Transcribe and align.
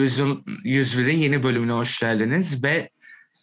Televizyon 0.00 0.44
101'in 0.64 1.18
yeni 1.18 1.42
bölümüne 1.42 1.72
hoş 1.72 2.00
geldiniz 2.00 2.64
ve 2.64 2.90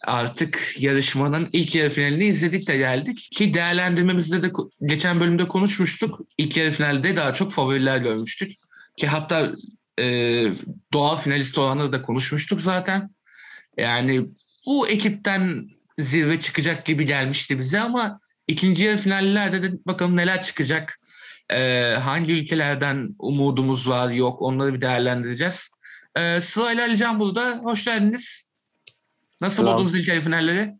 artık 0.02 0.74
yarışmanın 0.78 1.48
ilk 1.52 1.74
yarı 1.74 1.88
finalini 1.88 2.24
izledik 2.24 2.68
de 2.68 2.76
geldik. 2.76 3.28
Ki 3.32 3.54
değerlendirmemizde 3.54 4.42
de 4.42 4.52
geçen 4.84 5.20
bölümde 5.20 5.48
konuşmuştuk. 5.48 6.20
İlk 6.38 6.56
yarı 6.56 6.70
finalde 6.70 7.16
daha 7.16 7.32
çok 7.32 7.52
favoriler 7.52 7.98
görmüştük. 7.98 8.52
Ki 8.96 9.06
hatta 9.06 9.52
e, 9.98 10.04
doğal 10.92 11.16
finalist 11.16 11.58
olanları 11.58 11.92
da 11.92 12.02
konuşmuştuk 12.02 12.60
zaten. 12.60 13.10
Yani 13.76 14.26
bu 14.66 14.88
ekipten 14.88 15.68
zirve 15.98 16.40
çıkacak 16.40 16.86
gibi 16.86 17.06
gelmişti 17.06 17.58
bize 17.58 17.80
ama 17.80 18.20
ikinci 18.48 18.84
yarı 18.84 18.96
finallerde 18.96 19.62
de 19.62 19.72
bakalım 19.86 20.16
neler 20.16 20.42
çıkacak. 20.42 21.00
E, 21.52 21.94
hangi 22.02 22.32
ülkelerden 22.32 23.14
umudumuz 23.18 23.88
var 23.88 24.10
yok 24.10 24.42
onları 24.42 24.74
bir 24.74 24.80
değerlendireceğiz. 24.80 25.77
E, 26.18 26.40
Sıla 26.40 26.72
ile 26.72 26.82
Ali 26.82 26.96
Can 26.96 27.20
burada. 27.20 27.60
Hoş 27.62 27.84
geldiniz. 27.84 28.50
Nasıl 29.40 29.62
Selam. 29.62 29.74
buldunuz 29.74 29.94
ilk 29.94 30.08
yarı 30.08 30.20
finalleri? 30.20 30.74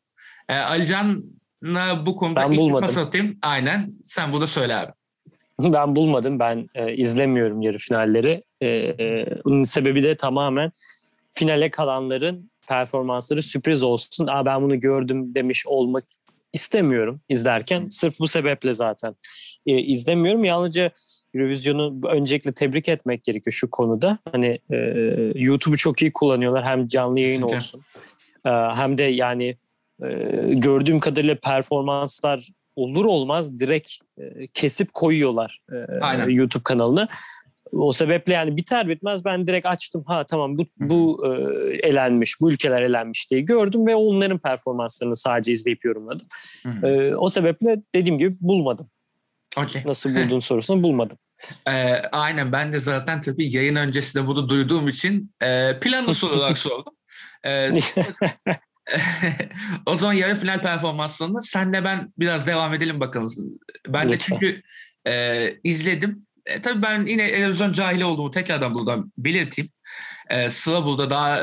E, 0.48 0.54
Ali 0.54 0.86
Can'a 0.86 2.06
bu 2.06 2.16
konuda 2.16 2.40
Ben 2.40 2.50
ilk 2.52 2.58
bulmadım. 2.58 2.86
pas 2.86 2.96
atayım. 2.98 3.38
Aynen. 3.42 3.88
Sen 4.02 4.32
burada 4.32 4.46
söyle 4.46 4.76
abi. 4.76 4.92
Ben 5.60 5.96
bulmadım. 5.96 6.38
Ben 6.38 6.68
e, 6.74 6.96
izlemiyorum 6.96 7.62
yarı 7.62 7.78
finalleri. 7.78 8.44
E, 8.60 8.66
e, 8.68 9.26
bunun 9.44 9.62
sebebi 9.62 10.02
de 10.02 10.16
tamamen 10.16 10.70
finale 11.30 11.70
kalanların 11.70 12.50
performansları 12.68 13.42
sürpriz 13.42 13.82
olsun. 13.82 14.26
Aa, 14.26 14.46
ben 14.46 14.62
bunu 14.62 14.80
gördüm 14.80 15.34
demiş 15.34 15.66
olmak 15.66 16.04
istemiyorum 16.52 17.20
izlerken. 17.28 17.88
Sırf 17.88 18.20
bu 18.20 18.26
sebeple 18.28 18.72
zaten 18.72 19.16
e, 19.66 19.78
izlemiyorum. 19.78 20.44
Yalnızca 20.44 20.90
Eurovision'u 21.34 22.08
öncelikle 22.08 22.52
tebrik 22.52 22.88
etmek 22.88 23.24
gerekiyor 23.24 23.52
şu 23.52 23.70
konuda. 23.70 24.18
Hani 24.32 24.58
e, 24.70 24.76
YouTube'u 25.34 25.76
çok 25.76 26.02
iyi 26.02 26.12
kullanıyorlar. 26.12 26.64
Hem 26.64 26.88
canlı 26.88 27.20
yayın 27.20 27.42
Kesinlikle. 27.42 27.56
olsun. 27.56 27.80
e, 28.46 28.50
hem 28.50 28.98
de 28.98 29.04
yani 29.04 29.56
e, 30.02 30.08
gördüğüm 30.54 31.00
kadarıyla 31.00 31.34
performanslar 31.34 32.48
olur 32.76 33.04
olmaz 33.04 33.58
direkt 33.58 33.92
e, 34.18 34.46
kesip 34.54 34.94
koyuyorlar 34.94 35.60
e, 35.72 35.76
Aynen. 36.00 36.28
YouTube 36.28 36.62
kanalına. 36.62 37.08
O 37.72 37.92
sebeple 37.92 38.32
yani 38.32 38.56
biter 38.56 38.88
bitmez 38.88 39.24
ben 39.24 39.46
direkt 39.46 39.66
açtım. 39.66 40.04
Ha 40.06 40.24
tamam 40.30 40.58
bu 40.58 40.66
bu 40.78 41.26
e, 41.26 41.28
elenmiş, 41.88 42.40
bu 42.40 42.52
ülkeler 42.52 42.82
elenmiş 42.82 43.30
diye 43.30 43.40
gördüm 43.40 43.86
ve 43.86 43.94
onların 43.96 44.38
performanslarını 44.38 45.16
sadece 45.16 45.52
izleyip 45.52 45.84
yorumladım. 45.84 46.26
Hı 46.62 46.68
hı. 46.68 46.86
E, 46.86 47.16
o 47.16 47.28
sebeple 47.28 47.82
dediğim 47.94 48.18
gibi 48.18 48.34
bulmadım. 48.40 48.90
Okey. 49.62 49.82
Nasıl 49.84 50.14
buldun 50.14 50.38
sorusunu 50.38 50.82
bulmadım. 50.82 51.18
Ee, 51.68 52.02
aynen 52.12 52.52
ben 52.52 52.72
de 52.72 52.80
zaten 52.80 53.20
tabii 53.20 53.56
yayın 53.56 53.76
öncesinde 53.76 54.26
bunu 54.26 54.48
duyduğum 54.48 54.88
için 54.88 55.34
e, 55.42 55.80
planlı 55.80 56.14
soru 56.14 56.36
olarak 56.36 56.58
sordum. 56.58 56.94
Ee, 57.44 57.70
o 59.86 59.96
zaman 59.96 60.12
yarı 60.12 60.34
final 60.34 60.62
performanslarını 60.62 61.42
senle 61.42 61.84
ben 61.84 62.12
biraz 62.18 62.46
devam 62.46 62.74
edelim 62.74 63.00
bakalım. 63.00 63.28
Ben 63.88 64.08
de 64.08 64.12
Lütfen. 64.12 64.36
çünkü 64.36 64.62
e, 65.06 65.54
izledim. 65.64 66.26
E, 66.46 66.62
tabii 66.62 66.82
ben 66.82 67.06
yine 67.06 67.30
televizyon 67.30 67.72
cahili 67.72 68.04
olduğumu 68.04 68.30
tekrardan 68.30 68.74
buradan 68.74 69.12
belirteyim. 69.18 69.70
E, 70.30 70.50
Sıla 70.50 70.84
burada 70.84 71.10
daha 71.10 71.42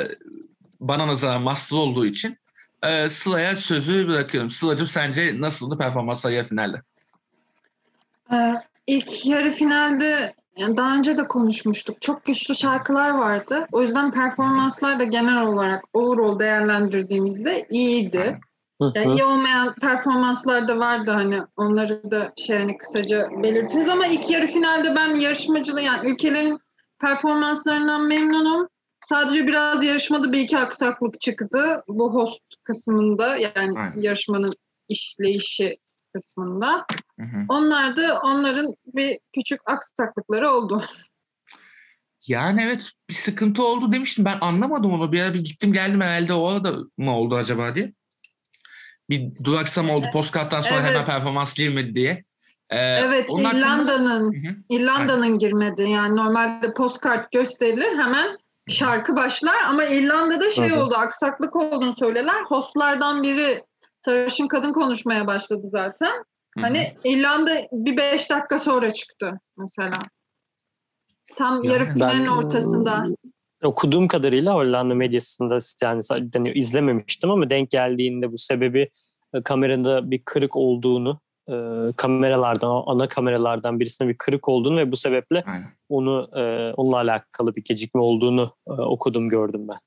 bana 0.79 1.07
nazaran 1.07 1.41
master 1.41 1.77
olduğu 1.77 2.05
için 2.05 2.38
e, 2.83 3.09
Sıla'ya 3.09 3.55
sözü 3.55 4.07
bırakıyorum. 4.07 4.50
Sıla'cığım 4.50 4.88
sence 4.88 5.41
nasıldı 5.41 5.77
performanslar 5.77 6.31
yarı 6.31 6.47
finalde? 6.47 6.81
Ee, 8.34 8.53
ilk 8.88 9.25
yarı 9.25 9.52
finalde 9.52 10.36
yani 10.58 10.78
daha 10.78 10.96
önce 10.96 11.18
de 11.18 11.28
konuşmuştuk. 11.28 12.02
Çok 12.02 12.25
güçlü 12.25 12.56
şarkılar 12.56 13.09
vardı. 13.09 13.68
O 13.72 13.81
yüzden 13.81 14.12
performanslar 14.12 15.00
da 15.00 15.03
genel 15.03 15.41
olarak 15.41 15.84
overall 15.94 16.40
değerlendirdiğimizde 16.40 17.68
iyiydi. 17.69 18.40
Yani 18.96 19.13
iyi 19.13 19.24
olmayan 19.24 19.75
performanslar 19.75 20.68
da 20.68 20.80
vardı 20.80 21.12
hani 21.12 21.41
onları 21.58 22.12
da 22.12 22.34
şey 22.38 22.58
hani 22.58 22.78
kısaca 22.78 23.30
belirtiriz 23.44 23.88
ama 23.88 24.08
ilk 24.08 24.30
yarı 24.30 24.47
finalde 24.47 24.96
ben 24.96 25.16
yarışmacılığı 25.16 25.81
yani 25.81 26.09
ülkelerin 26.09 26.59
performanslarından 27.02 28.02
memnunum. 28.02 28.68
Sadece 29.06 29.47
biraz 29.47 29.84
yarışmada 29.84 30.31
bir 30.31 30.40
iki 30.40 30.57
aksaklık 30.57 31.22
çıktı 31.22 31.84
bu 31.88 32.13
host 32.13 32.42
kısmında 32.63 33.38
yani 33.38 33.80
Aynen. 33.80 33.90
yarışmanın 33.96 34.53
işleyişi 34.88 35.75
kısmında. 36.15 36.85
Hı 37.19 37.25
hı. 37.25 37.45
Onlar 37.49 37.97
da 37.97 38.19
onların 38.23 38.75
bir 38.85 39.19
küçük 39.35 39.59
aksaklıkları 39.65 40.49
oldu. 40.51 40.83
Yani 42.27 42.61
evet 42.63 42.91
bir 43.09 43.13
sıkıntı 43.13 43.63
oldu 43.65 43.91
demiştim. 43.91 44.25
Ben 44.25 44.37
anlamadım 44.41 44.93
onu. 44.93 45.11
Bir 45.11 45.21
ara 45.21 45.33
bir 45.33 45.43
gittim 45.43 45.73
geldim 45.73 46.01
herhalde 46.01 46.33
o 46.33 46.47
arada 46.47 46.73
mı 46.97 47.17
oldu 47.17 47.35
acaba 47.35 47.75
diye. 47.75 47.93
Bir 49.09 49.43
duraksama 49.43 49.95
oldu. 49.95 50.07
Postkarttan 50.13 50.61
sonra 50.61 50.79
Evet. 50.79 50.89
hemen 50.89 51.05
performans 51.05 51.55
girmedi 51.57 51.95
diye. 51.95 52.23
Ee, 52.69 52.77
Evet, 52.79 53.29
onun 53.29 53.43
hakkında- 53.43 53.59
İrlanda'nın. 53.59 54.65
İrlanda'nın 54.69 55.39
girmedi. 55.39 55.81
Yani 55.81 56.15
normalde 56.15 56.73
postkart 56.73 57.31
gösterilir 57.31 57.97
hemen 57.97 58.37
şarkı 58.67 59.15
başlar 59.15 59.55
ama 59.67 59.85
İrlanda'da 59.85 60.49
şey 60.49 60.69
Hı 60.69 60.75
hı. 60.75 60.83
oldu, 60.83 60.95
aksaklık 60.97 61.55
olduğunu 61.55 61.95
söylerler. 61.99 62.43
Hostlardan 62.43 63.23
biri 63.23 63.63
sarışın 64.05 64.47
kadın 64.47 64.73
konuşmaya 64.73 65.27
başladı 65.27 65.67
zaten. 65.71 66.11
Hı 66.11 66.59
hı. 66.59 66.61
Hani 66.61 66.93
İrlanda 67.03 67.51
bir 67.71 67.97
beş 67.97 68.31
dakika 68.31 68.59
sonra 68.59 68.91
çıktı 68.91 69.39
mesela. 69.57 69.97
Tam 71.38 71.63
Yani 71.63 71.67
yarı 71.67 71.93
finalin 71.93 72.23
Ben- 72.25 72.27
ortasında. 72.27 73.05
Okuduğum 73.63 74.07
kadarıyla 74.07 74.53
Hollanda 74.55 74.95
medyasında 74.95 75.59
yani 75.83 76.01
hani 76.33 76.51
izlememiştim 76.51 77.31
ama 77.31 77.49
denk 77.49 77.71
geldiğinde 77.71 78.31
bu 78.31 78.38
sebebi 78.38 78.89
e, 79.33 79.41
kamerada 79.41 80.11
bir 80.11 80.21
kırık 80.25 80.55
olduğunu 80.55 81.19
e, 81.49 81.53
kameralardan 81.97 82.83
ana 82.85 83.07
kameralardan 83.07 83.79
birisinde 83.79 84.09
bir 84.09 84.17
kırık 84.17 84.49
olduğunu 84.49 84.77
ve 84.77 84.91
bu 84.91 84.95
sebeple 84.95 85.44
Aynen. 85.47 85.67
onu 85.89 86.29
e, 86.35 86.73
onunla 86.73 86.97
alakalı 86.97 87.55
bir 87.55 87.63
gecikme 87.63 88.01
olduğunu 88.01 88.55
e, 88.67 88.71
okudum 88.71 89.29
gördüm 89.29 89.67
ben. 89.67 89.77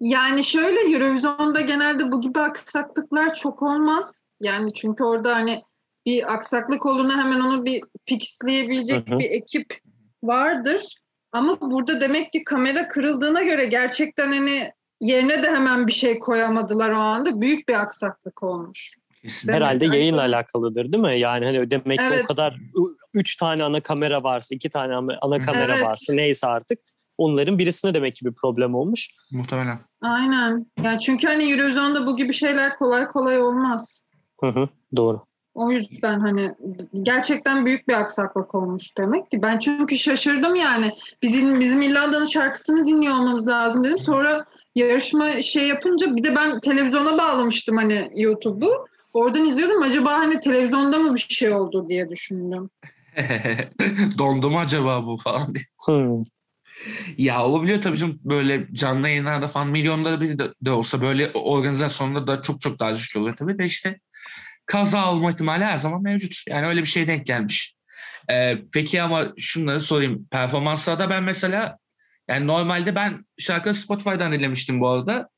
Yani 0.00 0.44
şöyle 0.44 0.80
Eurovision'da 0.80 1.60
genelde 1.60 2.12
bu 2.12 2.20
gibi 2.20 2.40
aksaklıklar 2.40 3.34
çok 3.34 3.62
olmaz. 3.62 4.24
Yani 4.40 4.72
çünkü 4.74 5.04
orada 5.04 5.34
hani 5.34 5.62
bir 6.06 6.32
aksaklık 6.34 6.86
olduğunda 6.86 7.12
hemen 7.12 7.40
onu 7.40 7.64
bir 7.64 7.82
fixleyebilecek 8.08 9.10
Hı 9.10 9.14
hı. 9.14 9.18
bir 9.18 9.30
ekip 9.30 9.78
vardır. 10.22 10.94
Ama 11.32 11.60
burada 11.60 12.00
demek 12.00 12.32
ki 12.32 12.44
kamera 12.44 12.88
kırıldığına 12.88 13.42
göre 13.42 13.64
gerçekten 13.64 14.28
hani 14.28 14.72
yerine 15.00 15.42
de 15.42 15.50
hemen 15.50 15.86
bir 15.86 15.92
şey 15.92 16.18
koyamadılar 16.18 16.90
o 16.90 16.98
anda. 16.98 17.40
Büyük 17.40 17.68
bir 17.68 17.74
aksaklık 17.74 18.42
olmuş. 18.42 18.94
Evet, 19.24 19.48
Herhalde 19.48 19.84
aynen. 19.84 19.96
yayınla 19.96 20.20
alakalıdır 20.20 20.92
değil 20.92 21.04
mi? 21.04 21.18
Yani 21.18 21.44
hani 21.44 21.70
demek 21.70 21.98
ki 21.98 22.04
Evet. 22.08 22.24
o 22.24 22.26
kadar 22.26 22.56
üç 23.14 23.36
tane 23.36 23.64
ana 23.64 23.80
kamera 23.80 24.22
varsa, 24.22 24.54
iki 24.54 24.70
tane 24.70 25.16
ana 25.20 25.42
kamera 25.42 25.74
Evet. 25.74 25.84
varsa 25.84 26.12
neyse 26.14 26.46
artık 26.46 26.78
onların 27.20 27.58
birisine 27.58 27.94
demek 27.94 28.16
ki 28.16 28.24
bir 28.24 28.32
problem 28.32 28.74
olmuş. 28.74 29.08
Muhtemelen. 29.32 29.78
Aynen. 30.02 30.66
Yani 30.82 30.98
çünkü 30.98 31.26
hani 31.26 31.52
Eurovision'da 31.52 32.06
bu 32.06 32.16
gibi 32.16 32.32
şeyler 32.32 32.78
kolay 32.78 33.08
kolay 33.08 33.42
olmaz. 33.42 34.02
Hı 34.40 34.46
hı, 34.46 34.68
doğru. 34.96 35.20
O 35.54 35.70
yüzden 35.70 36.20
hani 36.20 36.54
gerçekten 37.02 37.66
büyük 37.66 37.88
bir 37.88 37.94
aksaklık 37.94 38.54
olmuş 38.54 38.98
demek 38.98 39.30
ki. 39.30 39.42
Ben 39.42 39.58
çünkü 39.58 39.98
şaşırdım 39.98 40.54
yani. 40.54 40.92
Bizim 41.22 41.60
bizim 41.60 41.82
İrlanda'nın 41.82 42.24
şarkısını 42.24 42.86
dinliyor 42.86 43.14
olmamız 43.14 43.48
lazım 43.48 43.84
dedim. 43.84 43.98
Sonra 43.98 44.44
yarışma 44.74 45.42
şey 45.42 45.68
yapınca 45.68 46.16
bir 46.16 46.24
de 46.24 46.36
ben 46.36 46.60
televizyona 46.60 47.18
bağlamıştım 47.18 47.76
hani 47.76 48.10
YouTube'u. 48.14 48.86
Oradan 49.12 49.44
izliyordum. 49.44 49.82
Acaba 49.82 50.12
hani 50.12 50.40
televizyonda 50.40 50.98
mı 50.98 51.14
bir 51.14 51.20
şey 51.20 51.52
oldu 51.52 51.88
diye 51.88 52.08
düşündüm. 52.10 52.70
Dondu 54.18 54.50
mu 54.50 54.58
acaba 54.58 55.06
bu 55.06 55.16
falan 55.16 55.54
diye. 55.54 55.64
Hmm. 55.86 56.22
Ya 57.18 57.44
olabiliyor 57.44 57.80
tabii 57.80 57.96
canım 57.96 58.20
böyle 58.24 58.68
canlı 58.72 59.08
yayınlarda 59.08 59.48
falan 59.48 59.68
milyonları 59.68 60.20
bir 60.20 60.38
de, 60.38 60.50
de 60.62 60.70
olsa 60.70 61.02
böyle 61.02 61.30
organizasyonda 61.30 62.26
da 62.26 62.40
çok 62.40 62.60
çok 62.60 62.80
daha 62.80 62.94
düşük 62.94 63.16
oluyor 63.16 63.36
tabii 63.36 63.58
de 63.58 63.64
işte 63.64 64.00
kaza 64.66 65.12
olma 65.12 65.30
ihtimali 65.30 65.64
her 65.64 65.78
zaman 65.78 66.02
mevcut. 66.02 66.42
Yani 66.48 66.66
öyle 66.66 66.80
bir 66.80 66.86
şey 66.86 67.08
denk 67.08 67.26
gelmiş. 67.26 67.76
Ee, 68.30 68.58
peki 68.72 69.02
ama 69.02 69.28
şunları 69.38 69.80
sorayım. 69.80 70.28
Performanslarda 70.30 71.10
ben 71.10 71.22
mesela 71.22 71.78
yani 72.28 72.46
normalde 72.46 72.94
ben 72.94 73.24
şarkı 73.38 73.74
Spotify'dan 73.74 74.32
dinlemiştim 74.32 74.80
bu 74.80 74.88
arada 74.88 75.28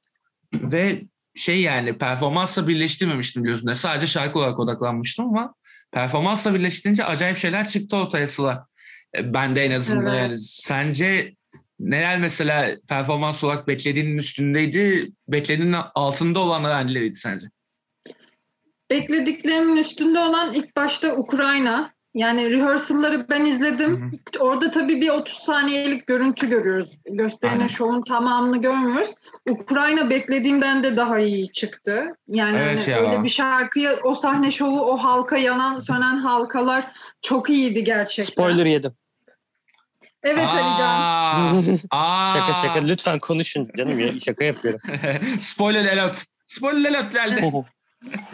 ve 0.52 1.02
şey 1.34 1.60
yani 1.60 1.98
performansla 1.98 2.68
birleştirmemiştim 2.68 3.42
gözümde. 3.42 3.74
Sadece 3.74 4.06
şarkı 4.06 4.38
olarak 4.38 4.58
odaklanmıştım 4.58 5.26
ama 5.26 5.54
performansla 5.92 6.54
birleştirince 6.54 7.04
acayip 7.04 7.36
şeyler 7.36 7.68
çıktı 7.68 7.96
ortaya 7.96 8.26
Sıla. 8.26 8.66
E, 9.18 9.34
Ben 9.34 9.56
de 9.56 9.64
en 9.64 9.70
azından 9.70 10.06
Evet. 10.06 10.22
yani. 10.22 10.34
Sence 10.40 11.34
neler 11.80 12.18
mesela 12.18 12.76
performans 12.88 13.44
olarak 13.44 13.68
beklediğinin 13.68 14.18
üstündeydi, 14.18 15.12
beklediğinin 15.28 15.76
altında 15.94 16.40
olanlar 16.40 16.72
hangileriydi 16.72 17.16
sence? 17.16 17.46
Beklediklerimin 18.90 19.76
üstünde 19.76 20.18
olan 20.18 20.54
ilk 20.54 20.76
başta 20.76 21.16
Ukrayna. 21.16 21.94
Yani 22.14 22.50
rehearsal'ları 22.50 23.28
ben 23.28 23.44
izledim. 23.44 24.20
Orada 24.40 24.70
tabii 24.70 25.00
bir 25.00 25.08
30 25.08 25.34
saniyelik 25.38 26.06
görüntü 26.06 26.48
görüyoruz. 26.48 26.90
Gösterinin 27.06 27.56
Aynen. 27.56 27.66
şovun 27.66 28.02
tamamını 28.02 28.60
görmüyoruz. 28.60 29.08
Ukrayna 29.48 30.10
beklediğimden 30.10 30.82
de 30.82 30.96
daha 30.96 31.18
iyi 31.18 31.52
çıktı. 31.52 32.16
Yani 32.28 32.56
Evet 32.58 32.88
hani 32.88 32.90
ya. 32.90 33.00
öyle 33.00 33.22
bir 33.24 33.28
şarkıya 33.28 33.96
o 34.04 34.14
sahne 34.14 34.50
şovu, 34.50 34.80
o 34.80 34.96
halka 34.96 35.36
yanan 35.36 35.76
sönen 35.76 36.16
halkalar 36.16 36.92
çok 37.22 37.50
iyiydi 37.50 37.84
gerçekten. 37.84 38.32
Spoiler 38.32 38.66
yedim. 38.66 38.92
Evet 40.22 40.46
Alican. 40.46 40.88
Aa, 40.88 41.62
aa. 41.90 42.32
Şaka 42.38 42.54
şaka. 42.54 42.78
Lütfen 42.78 43.18
konuşun 43.18 43.68
canım 43.78 43.98
ya. 43.98 44.20
Şaka 44.20 44.44
yapıyorum. 44.44 44.80
Spoiler 45.40 45.84
alert. 45.84 46.24
Spoiler 46.46 46.90
alert 46.90 47.12
geldi. 47.12 47.64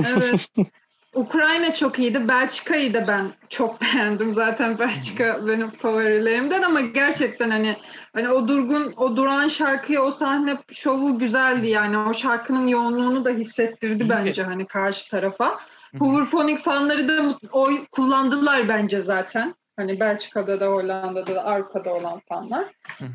Evet. 0.06 0.48
Ukrayna 1.18 1.74
çok 1.74 1.98
iyiydi. 1.98 2.28
Belçika'yı 2.28 2.94
da 2.94 3.08
ben 3.08 3.32
çok 3.48 3.80
beğendim. 3.82 4.34
Zaten 4.34 4.78
Belçika 4.78 5.46
benim 5.46 5.70
favorilerimden 5.70 6.62
ama 6.62 6.80
gerçekten 6.80 7.50
hani 7.50 7.76
hani 8.12 8.30
o 8.30 8.48
durgun, 8.48 8.94
o 8.96 9.16
duran 9.16 9.48
şarkıya 9.48 10.02
o 10.02 10.10
sahne 10.10 10.58
şovu 10.72 11.18
güzeldi 11.18 11.68
yani. 11.68 11.98
O 11.98 12.14
şarkının 12.14 12.66
yoğunluğunu 12.66 13.24
da 13.24 13.30
hissettirdi 13.30 14.02
İyi 14.02 14.08
bence 14.10 14.42
hani 14.42 14.66
karşı 14.66 15.10
tarafa. 15.10 15.60
Hooverphonic 15.98 16.58
fanları 16.62 17.08
da 17.08 17.38
oy 17.52 17.86
kullandılar 17.92 18.68
bence 18.68 19.00
zaten. 19.00 19.54
Hani 19.76 20.00
Belçika'da 20.00 20.60
da 20.60 20.66
Hollanda'da 20.66 21.34
da 21.34 21.44
Avrupa'da 21.44 21.94
olan 21.94 22.20
fanlar. 22.28 22.64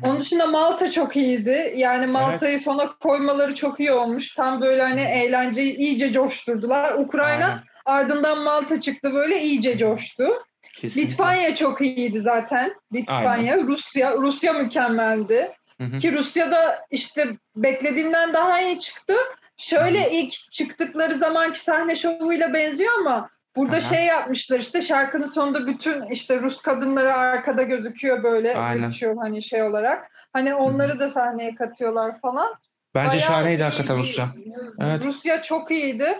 Onun 0.02 0.20
dışında 0.20 0.46
Malta 0.46 0.90
çok 0.90 1.16
iyiydi. 1.16 1.74
Yani 1.76 2.06
Malta'yı 2.06 2.60
sona 2.60 2.92
koymaları 2.92 3.54
çok 3.54 3.80
iyi 3.80 3.92
olmuş. 3.92 4.34
Tam 4.34 4.60
böyle 4.60 4.82
hani 4.82 5.00
eğlenceyi 5.00 5.76
iyice 5.76 6.12
coşturdular. 6.12 6.94
Ukrayna 6.94 7.44
Aynen. 7.44 7.73
Ardından 7.84 8.42
Malta 8.42 8.80
çıktı 8.80 9.14
böyle 9.14 9.42
iyice 9.42 9.78
coştu. 9.78 10.28
Kesinlikle. 10.72 11.12
Litvanya 11.12 11.54
çok 11.54 11.80
iyiydi 11.80 12.20
zaten. 12.20 12.74
Litvanya, 12.92 13.58
Rusya, 13.62 14.16
Rusya 14.16 14.52
mükemmeldi. 14.52 15.52
Hı 15.80 15.84
hı. 15.84 15.96
Ki 15.96 16.12
Rusya'da 16.12 16.86
işte 16.90 17.36
beklediğimden 17.56 18.32
daha 18.32 18.60
iyi 18.60 18.78
çıktı. 18.78 19.14
Şöyle 19.56 20.10
ilk 20.10 20.32
çıktıkları 20.32 21.14
zamanki 21.14 21.60
sahne 21.60 21.94
şovuyla 21.94 22.54
benziyor 22.54 22.92
ama 23.00 23.30
burada 23.56 23.76
Aha. 23.76 23.80
şey 23.80 24.04
yapmışlar 24.04 24.58
işte 24.58 24.82
şarkının 24.82 25.26
sonunda 25.26 25.66
bütün 25.66 26.06
işte 26.10 26.42
Rus 26.42 26.60
kadınları 26.60 27.14
arkada 27.14 27.62
gözüküyor 27.62 28.22
böyle 28.22 28.56
Aynen. 28.56 28.90
hani 29.20 29.42
şey 29.42 29.62
olarak. 29.62 30.10
Hani 30.32 30.54
onları 30.54 30.98
da 30.98 31.08
sahneye 31.08 31.54
katıyorlar 31.54 32.20
falan. 32.20 32.54
Bence 32.94 33.08
Bayağı 33.08 33.20
şahaneydi 33.26 33.62
hakikaten 33.62 33.98
Rusya. 33.98 34.28
Evet. 34.80 35.04
Rusya 35.04 35.42
çok 35.42 35.70
iyiydi. 35.70 36.18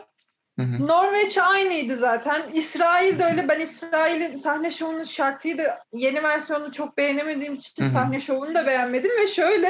Hı 0.59 0.63
hı. 0.63 0.87
Norveç 0.87 1.39
aynıydı 1.39 1.97
zaten. 1.97 2.43
İsrail 2.53 3.19
de 3.19 3.25
öyle. 3.25 3.49
Ben 3.49 3.61
İsrail'in 3.61 4.37
sahne 4.37 4.71
şovunun 4.71 5.03
şarkıyı 5.03 5.59
da 5.59 5.79
yeni 5.93 6.23
versiyonunu 6.23 6.73
çok 6.73 6.97
beğenemediğim 6.97 7.55
için 7.55 7.85
Hı 7.85 7.89
hı. 7.89 7.93
sahne 7.93 8.21
şovunu 8.21 8.55
da 8.55 8.67
beğenmedim 8.67 9.11
ve 9.23 9.27
şöyle 9.27 9.69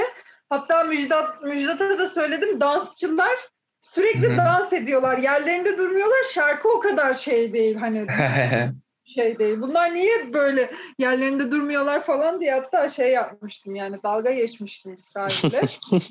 hatta 0.51 0.85
Müjdat 0.85 1.43
Müjdat'a 1.43 1.99
da 1.99 2.09
söyledim 2.09 2.61
dansçılar 2.61 3.39
sürekli 3.81 4.29
Hı 4.29 4.33
hı. 4.33 4.37
dans 4.37 4.73
ediyorlar. 4.73 5.19
Yerlerinde 5.19 5.79
durmuyorlar. 5.79 6.23
Şarkı 6.35 6.69
o 6.69 6.81
kadar 6.81 7.15
şey 7.15 7.53
değil 7.53 7.77
hani 7.77 8.07
şey 9.05 9.39
değil. 9.39 9.61
Bunlar 9.61 9.95
niye 9.95 10.33
böyle 10.33 10.71
yerlerinde 10.99 11.51
durmuyorlar 11.51 12.07
falan 12.07 12.41
diye 12.41 12.53
hatta 12.53 12.89
şey 12.89 13.13
yapmıştım 13.13 13.75
yani 13.75 14.03
dalga 14.03 14.33
geçmiştim 14.33 14.95
İsrail'de. 14.95 15.61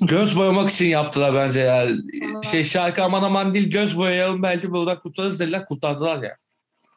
göz 0.06 0.38
boyamak 0.38 0.70
için 0.70 0.86
yaptılar 0.86 1.34
bence 1.34 1.60
ya. 1.60 1.86
Aa. 2.38 2.42
Şey 2.42 2.64
şarkı 2.64 3.02
aman 3.02 3.22
aman 3.22 3.54
değil 3.54 3.70
göz 3.70 3.98
boyayalım 3.98 4.42
belki 4.42 4.72
buradan 4.72 5.00
kurtarırız 5.00 5.40
dediler 5.40 5.66
kurtardılar 5.66 6.22
ya. 6.22 6.36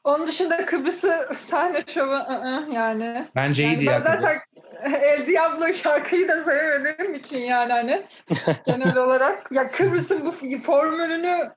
Onun 0.04 0.28
dışında 0.28 0.66
Kıbrıs'ı 0.66 1.30
sahne 1.40 1.84
şovu 1.88 2.14
ı-ı, 2.14 2.68
yani. 2.74 3.28
Bence 3.36 3.64
Yani 3.64 3.74
iyiydi 3.74 3.86
ben 3.88 3.92
ya. 3.92 4.00
zaten 4.00 4.20
Kıbrıs. 4.22 4.58
El 4.84 5.28
Diablo 5.28 5.74
şarkıyı 5.74 6.28
da 6.28 6.44
sevmediğim 6.44 7.16
için 7.16 7.38
yani 7.38 7.74
hani 7.74 8.04
genel 8.66 8.98
olarak 8.98 9.52
ya 9.52 9.72
Kıbrıs'ın 9.72 10.26
bu 10.26 10.60
formülünü 10.62 11.52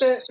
de 0.00 0.22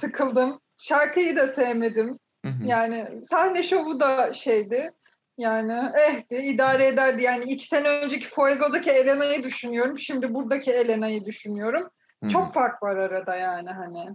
sıkıldım. 0.00 0.60
Şarkıyı 0.78 1.36
da 1.36 1.48
sevmedim. 1.48 2.18
Hı 2.44 2.48
hı. 2.48 2.64
Yani 2.64 3.20
sahne 3.30 3.62
şovu 3.62 4.00
da 4.00 4.32
şeydi. 4.32 4.92
Yani 5.38 5.92
ehdi, 6.08 6.34
idare 6.34 6.86
ederdi. 6.86 7.22
Yani 7.22 7.44
iki 7.44 7.66
sene 7.66 7.88
önceki 7.88 8.26
Fuego'daki 8.28 8.90
Elena'yı 8.90 9.42
düşünüyorum. 9.42 9.98
Şimdi 9.98 10.34
buradaki 10.34 10.72
Elena'yı 10.72 11.24
düşünüyorum. 11.24 11.90
Hı. 12.24 12.28
Çok 12.28 12.54
fark 12.54 12.82
var 12.82 12.96
arada 12.96 13.36
yani 13.36 13.70
hani. 13.70 14.08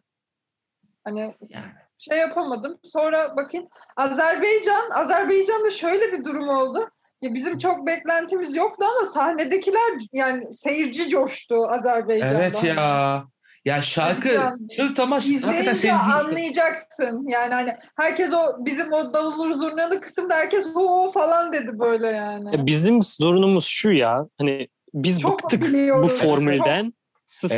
Hani 1.04 1.36
Yani. 1.50 1.66
şey 1.98 2.18
yapamadım. 2.18 2.80
Sonra 2.84 3.36
bakayım. 3.36 3.68
Azerbaycan, 3.96 4.90
Azerbaycan'da 4.92 5.70
şöyle 5.70 6.12
bir 6.12 6.24
durum 6.24 6.50
oldu. 6.50 6.90
Ya 7.22 7.34
bizim 7.34 7.58
çok 7.58 7.88
beklentimiz 7.88 8.56
yoktu 8.56 8.86
ama 8.86 9.08
sahnedekiler 9.08 10.00
yani 10.14 10.54
seyirci 10.54 11.10
coştu 11.10 11.68
Azerbaycan'da. 11.68 12.40
Evet 12.44 12.64
ya. 12.64 13.24
Ya 13.68 13.82
şarkı 13.82 14.28
Yani 14.28 14.70
sırt 14.70 15.00
ama 15.00 15.16
hakikaten 15.16 15.74
sezdirmişti. 15.74 16.12
anlayacaksın. 16.12 17.28
Yani 17.28 17.54
hani 17.54 17.76
herkes 17.96 18.34
o 18.34 18.66
bizim 18.66 18.94
o 18.94 19.14
davulur 19.14 19.54
zurnalı 19.54 20.02
kısımda 20.02 20.36
herkes 20.36 20.66
ho 20.74 21.12
falan 21.12 21.54
dedi 21.54 21.80
böyle 21.80 22.08
yani. 22.08 22.56
Ya 22.56 22.66
bizim 22.66 23.02
sorunumuz 23.02 23.66
şu 23.66 23.92
ya. 23.92 24.28
Hani 24.38 24.68
biz 24.94 25.22
Çok 25.22 25.44
bıktık 25.44 25.74
bu 26.04 26.08
formülden. 26.08 26.84
Evet. 26.84 26.94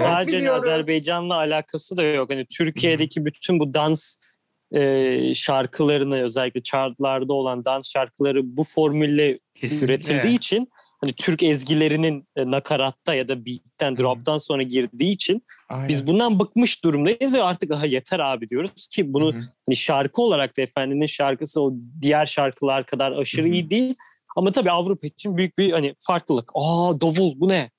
Sadece 0.02 0.38
Biliyoruz. 0.38 0.64
Azerbaycan'la 0.68 1.36
alakası 1.36 1.98
da 1.98 2.04
yok. 2.04 2.30
Hani 2.30 2.46
Türkiye'deki 2.46 3.26
bütün 3.26 3.60
bu 3.60 3.74
dans 3.74 4.18
e, 4.72 5.34
şarkılarını 5.34 6.22
özellikle 6.22 6.64
chartlarda 6.64 7.34
olan 7.34 7.66
dans 7.66 7.90
şarkıları 7.90 8.58
bu 8.58 8.64
formülle 8.64 9.40
Kesinlikle. 9.56 9.86
üretildiği 9.86 10.38
için 10.38 10.70
hani 11.02 11.14
Türk 11.14 11.44
ezgilerinin 11.44 12.28
e, 12.36 12.52
nakaratta 12.52 13.14
ya 13.14 13.28
da 13.28 13.46
beat'ten, 13.46 13.98
drop'tan 13.98 14.38
sonra 14.38 14.64
girdiği 14.64 15.12
için 15.12 15.44
Aynen. 15.70 15.88
biz 15.88 16.08
bundan 16.08 16.40
bıkmış 16.40 16.84
durumdayız 16.84 17.34
ve 17.34 17.44
artık 17.44 17.72
aha 17.72 17.86
yeter 17.86 18.20
abi 18.20 18.50
diyoruz 18.50 18.88
ki 18.88 19.14
bunu 19.14 19.34
Hı 19.34 19.38
hı. 19.38 19.42
hani 19.68 19.76
şarkı 19.76 20.22
olarak 20.22 20.58
da 20.58 20.62
Efendi'nin 20.62 21.06
şarkısı 21.06 21.62
o 21.62 21.74
diğer 22.02 22.26
şarkılar 22.26 22.86
kadar 22.86 23.12
aşırı 23.12 23.46
Hı 23.46 23.50
hı. 23.50 23.54
iyi 23.54 23.70
değil. 23.70 23.96
Ama 24.38 24.52
tabii 24.52 24.72
Avrupa 24.72 25.08
için 25.08 25.38
büyük 25.38 25.58
bir 25.58 25.72
hani 25.72 25.96
farklılık. 26.00 26.52
Aa 26.56 27.02
davul 27.02 27.40
bu 27.40 27.50
ne? 27.50 27.72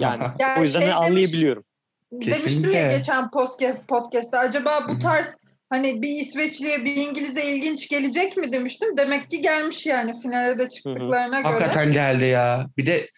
Yani 0.00 0.18
Yani 0.38 0.58
o 0.60 0.62
yüzden 0.62 0.80
şey 0.80 0.88
demiş- 0.88 1.06
anlayabiliyorum. 1.08 1.64
Demiştim 2.12 2.32
Kesinlikle. 2.32 2.78
ya 2.78 2.96
geçen 2.96 3.30
podcast, 3.30 3.88
podcast'ta 3.88 4.38
acaba 4.38 4.86
bu 4.88 4.98
tarz 4.98 5.26
hani 5.74 6.02
bir 6.02 6.08
İsveçli'ye 6.08 6.84
bir 6.84 6.96
İngiliz'e 6.96 7.44
ilginç 7.44 7.88
gelecek 7.88 8.36
mi 8.36 8.52
demiştim. 8.52 8.96
Demek 8.96 9.30
ki 9.30 9.42
gelmiş 9.42 9.86
yani 9.86 10.20
finale 10.20 10.58
de 10.58 10.68
çıktıklarına 10.68 11.40
göre. 11.40 11.52
Hakikaten 11.52 11.92
geldi 11.92 12.24
ya. 12.24 12.66
Bir 12.76 12.86
de 12.86 13.08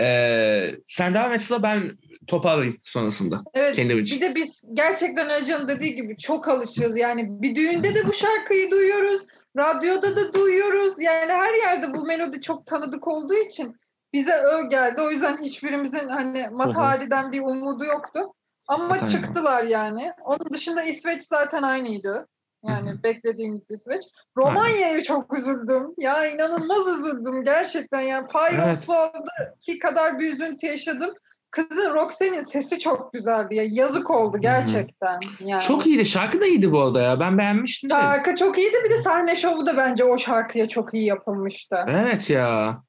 e, 0.00 0.70
sen 0.84 1.14
devam 1.14 1.32
et 1.32 1.42
Sıla 1.42 1.62
ben 1.62 1.98
toparlayayım 2.26 2.76
sonrasında. 2.82 3.42
Evet. 3.54 3.76
Kendim 3.76 3.98
Bir 3.98 4.02
için. 4.02 4.20
de 4.20 4.34
biz 4.34 4.70
gerçekten 4.74 5.28
Acı'nın 5.28 5.68
dediği 5.68 5.94
gibi 5.94 6.16
çok 6.16 6.48
alışığız. 6.48 6.96
Yani 6.96 7.26
bir 7.28 7.54
düğünde 7.54 7.94
de 7.94 8.06
bu 8.06 8.12
şarkıyı 8.12 8.70
duyuyoruz. 8.70 9.20
Radyoda 9.56 10.16
da 10.16 10.32
duyuyoruz. 10.32 10.94
Yani 11.00 11.32
her 11.32 11.54
yerde 11.54 11.94
bu 11.94 12.04
melodi 12.06 12.40
çok 12.40 12.66
tanıdık 12.66 13.08
olduğu 13.08 13.38
için 13.38 13.76
bize 14.12 14.32
ö 14.32 14.68
geldi. 14.68 15.00
O 15.00 15.10
yüzden 15.10 15.42
hiçbirimizin 15.42 16.08
hani 16.08 16.48
Matari'den 16.52 17.32
bir 17.32 17.40
umudu 17.40 17.84
yoktu. 17.84 18.20
Ama 18.68 18.96
ya. 18.96 19.08
çıktılar 19.08 19.62
yani. 19.62 20.12
Onun 20.24 20.52
dışında 20.52 20.82
İsveç 20.82 21.22
zaten 21.22 21.62
aynıydı. 21.62 22.28
Yani 22.64 22.90
Hı 22.90 22.94
hı. 22.94 23.02
beklediğimiz 23.02 23.70
İsveç. 23.70 24.02
Romanya'ya 24.36 25.02
çok 25.02 25.38
üzüldüm. 25.38 25.94
Ya 25.98 26.26
inanılmaz 26.26 26.98
üzüldüm 26.98 27.44
gerçekten. 27.44 28.00
Yani 28.00 28.26
Pyroslaw'daki 28.26 29.78
kadar 29.78 30.18
bir 30.18 30.32
üzüntü 30.32 30.66
yaşadım. 30.66 31.14
Kızın 31.50 31.94
Roxanne'in 31.94 32.42
sesi 32.42 32.78
çok 32.78 33.12
güzeldi 33.12 33.54
ya. 33.54 33.64
Yazık 33.68 34.10
oldu 34.10 34.38
gerçekten. 34.40 35.20
Yani. 35.40 35.62
Çok 35.62 35.86
iyiydi. 35.86 36.04
Şarkı 36.04 36.40
da 36.40 36.46
iyiydi 36.46 36.72
bu 36.72 36.80
arada 36.82 37.02
ya. 37.02 37.20
Ben 37.20 37.38
beğenmiştim. 37.38 37.90
Şarkı 37.90 38.34
çok 38.34 38.58
iyiydi. 38.58 38.76
Bir 38.84 38.90
de 38.90 38.98
sahne 38.98 39.36
şovu 39.36 39.66
da 39.66 39.76
bence 39.76 40.04
o 40.04 40.18
şarkıya 40.18 40.68
çok 40.68 40.94
iyi 40.94 41.04
yapılmıştı. 41.04 41.76
Evet 41.88 42.30
ya. 42.30 42.82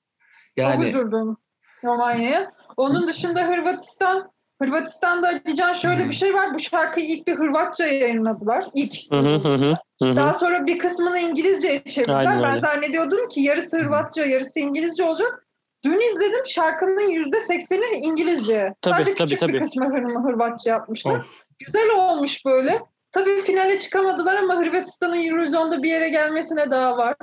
Çok 0.57 0.65
Yani 0.65 0.86
üzüldüm 0.86 1.38
Romanya'ya. 1.83 2.51
Onun 2.77 3.07
dışında 3.07 3.41
Hırvatistan 3.48 4.31
Hırvatistan'da 4.61 5.27
Alican 5.27 5.73
şöyle 5.73 6.05
bir 6.09 6.13
şey 6.13 6.33
var. 6.33 6.53
Bu 6.53 6.59
şarkıyı 6.59 7.07
ilk 7.07 7.27
bir 7.27 7.35
Hırvatça 7.35 7.85
yayınladılar. 7.85 8.65
İlk. 8.73 9.11
Hı 9.11 9.17
hı 9.17 9.35
hı 9.35 9.53
hı. 9.55 9.73
hı 10.01 10.05
hı. 10.09 10.15
Daha 10.15 10.33
sonra 10.33 10.65
bir 10.65 10.79
kısmını 10.79 11.19
İngilizceye 11.19 11.83
çevirdiler. 11.83 12.15
Aynen 12.15 12.43
Ben 12.43 12.49
öyle. 12.51 12.59
zannediyordum 12.59 13.27
ki 13.27 13.41
yarısı 13.41 13.77
Hırvatça, 13.77 14.25
yarısı 14.25 14.59
İngilizce 14.59 15.03
olacak. 15.03 15.45
Dün 15.83 16.11
izledim 16.11 16.45
şarkının 16.45 17.09
yüzde 17.09 17.39
sekseni 17.41 17.85
İngilizce. 18.03 18.73
Tabii, 18.81 18.95
Sadece 18.95 19.13
tabii, 19.13 19.27
küçük 19.27 19.39
tabii. 19.39 19.53
bir 19.53 19.59
kısmı 19.59 19.85
Hır- 19.85 20.23
Hırvatça 20.23 20.71
yapmışlar. 20.71 21.15
of. 21.17 21.43
Güzel 21.65 21.89
olmuş 21.97 22.45
böyle. 22.45 22.83
Tabii 23.11 23.41
finale 23.41 23.79
çıkamadılar 23.79 24.35
ama 24.35 24.55
Hırvatistan'ın 24.55 25.23
Eurozone'da 25.25 25.83
bir 25.83 25.89
yere 25.89 26.09
gelmesine 26.09 26.71
daha 26.71 26.97
var. 26.97 27.15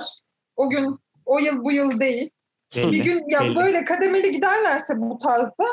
O 0.55 0.69
gün, 0.69 0.99
o 1.25 1.39
yıl 1.39 1.63
bu 1.63 1.71
yıl 1.71 1.99
değil. 1.99 2.29
Belli, 2.75 2.91
bir 2.91 3.03
gün 3.03 3.23
ya 3.29 3.41
belli. 3.41 3.55
böyle 3.55 3.85
kademeli 3.85 4.31
giderlerse 4.31 4.93
bu 4.97 5.19
tarzda 5.19 5.65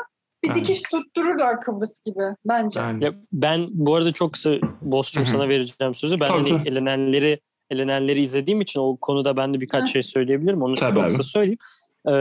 bir 0.43 0.49
Aynen. 0.49 0.61
dikiş 0.61 0.81
tuttururlar 0.81 1.61
Kıbrıs 1.61 2.03
gibi 2.05 2.23
bence. 2.45 2.79
Yani. 2.79 3.03
Ya 3.03 3.13
ben 3.31 3.67
bu 3.71 3.95
arada 3.95 4.11
çok 4.11 4.33
kısa 4.33 4.51
hı. 4.51 5.25
sana 5.25 5.49
vereceğim 5.49 5.95
sözü. 5.95 6.19
Ben 6.19 6.27
Tabii, 6.27 6.49
hani 6.49 6.67
elenenleri 6.67 7.39
elenenleri 7.69 8.21
izlediğim 8.21 8.61
için 8.61 8.79
o 8.79 8.97
konuda 8.97 9.37
ben 9.37 9.53
de 9.53 9.61
birkaç 9.61 9.87
Hı. 9.87 9.91
şey 9.91 10.01
söyleyebilirim. 10.01 10.61
Onu 10.61 10.75
Tabii 10.75 10.93
çok 10.93 11.05
kısa 11.05 11.23
söyleyeyim. 11.23 11.59
Ee, 12.07 12.13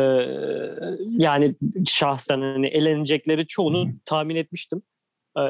yani 1.11 1.55
şahsen 1.87 2.41
hani 2.41 2.67
elenecekleri 2.67 3.47
çoğunu 3.47 3.89
tahmin 4.05 4.37
etmiştim. 4.37 4.83
Ee, 5.37 5.41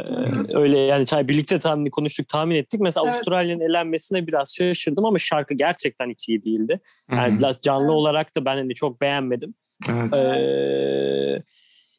öyle 0.54 0.78
yani 0.78 1.06
birlikte 1.28 1.58
tahmini 1.58 1.90
konuştuk 1.90 2.28
tahmin 2.28 2.56
ettik. 2.56 2.80
Mesela 2.80 3.04
Evet. 3.06 3.14
Avustralya'nın 3.14 3.60
elenmesine 3.60 4.26
biraz 4.26 4.54
şaşırdım 4.54 5.04
ama 5.04 5.18
şarkı 5.18 5.54
gerçekten 5.54 6.10
hiç 6.10 6.28
iyi 6.28 6.42
değildi. 6.42 6.80
Yani 7.10 7.38
canlı 7.62 7.84
Evet. 7.84 7.94
olarak 7.94 8.36
da 8.36 8.44
ben 8.44 8.56
hani 8.56 8.74
çok 8.74 9.00
beğenmedim. 9.00 9.54
Evet. 9.90 10.14
Ee, 10.14 11.42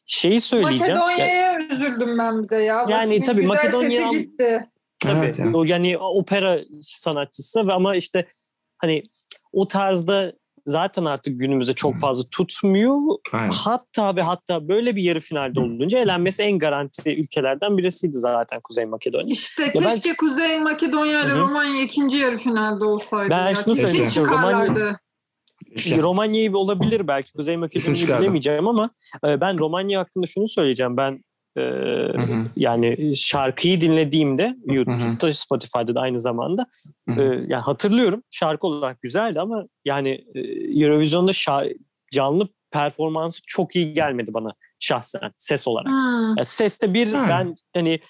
şeyi 0.06 0.40
söyleyeceğim. 0.40 0.94
Ya- 0.94 0.98
Makedonya'ya 1.00 1.58
üzüldüm 1.60 2.18
ben 2.18 2.42
bir 2.42 2.48
de 2.48 2.56
ya. 2.56 2.86
Yani 2.88 2.90
Bakayım, 2.92 3.22
tabii 3.24 3.46
Makedonya- 3.46 4.10
gitti. 4.10 4.66
Tabii. 5.00 5.18
Evet, 5.18 5.40
evet. 5.40 5.54
O 5.54 5.64
yani 5.64 5.98
opera 5.98 6.58
sanatçısı 6.80 7.60
ve 7.66 7.72
ama 7.72 7.96
işte 7.96 8.26
hani 8.78 9.02
o 9.52 9.68
tarzda 9.68 10.32
zaten 10.66 11.04
artık 11.04 11.40
günümüzde 11.40 11.72
çok 11.72 11.96
fazla 11.98 12.24
tutmuyor. 12.30 12.96
Aynen. 13.32 13.50
Hatta 13.50 14.16
ve 14.16 14.22
hatta 14.22 14.68
böyle 14.68 14.96
bir 14.96 15.02
yarı 15.02 15.20
finalde 15.20 15.60
olunca 15.60 15.98
elenmesi 15.98 16.42
en 16.42 16.58
garanti 16.58 17.16
ülkelerden 17.20 17.78
birisiydi 17.78 18.16
zaten 18.16 18.60
Kuzey 18.60 18.84
Makedonya. 18.84 19.26
İşte 19.32 19.72
ben- 19.74 19.82
keşke 19.88 20.16
Kuzey 20.16 20.60
Makedonya 20.60 21.20
ile. 21.20 21.34
Romanya 21.38 21.82
ikinci 21.82 22.16
yarı 22.16 22.38
finalde 22.38 22.84
olsaydı. 22.84 23.30
Ben 23.30 23.48
ya. 23.48 23.54
şunu 23.54 23.76
söyleyeyim. 23.76 24.08
çıkarlardı. 24.08 24.98
İşte. 25.74 26.02
Romanya'yı 26.02 26.56
olabilir 26.56 27.08
belki 27.08 27.32
Kuzey 27.32 27.56
Makedonya'yı 27.56 28.20
bilemeyeceğim 28.20 28.68
ama 28.68 28.90
e, 29.26 29.40
ben 29.40 29.58
Romanya 29.58 30.00
hakkında 30.00 30.26
şunu 30.26 30.48
söyleyeceğim. 30.48 30.96
Ben 30.96 31.24
e, 31.56 31.60
hı. 31.60 32.46
yani 32.56 33.16
şarkıyı 33.16 33.80
dinlediğimde 33.80 34.56
YouTube'da 34.66 35.34
Spotify'da 35.34 35.94
da 35.94 36.00
aynı 36.00 36.18
zamanda 36.18 36.66
Hı 37.08 37.14
hı. 37.14 37.20
e, 37.20 37.24
yani 37.24 37.62
hatırlıyorum 37.62 38.22
şarkı 38.30 38.66
olarak 38.66 39.00
güzeldi 39.00 39.40
ama 39.40 39.64
yani 39.84 40.24
e, 40.34 40.40
Eurovision'da 40.82 41.30
şa- 41.30 41.78
canlı 42.12 42.48
performansı 42.70 43.42
çok 43.46 43.76
iyi 43.76 43.92
gelmedi 43.92 44.34
bana 44.34 44.50
şahsen 44.78 45.32
ses 45.36 45.68
olarak. 45.68 45.88
Yani 46.36 46.44
seste 46.44 46.94
bir 46.94 47.12
Ha. 47.12 47.26
ben 47.28 47.54
hani 47.74 48.00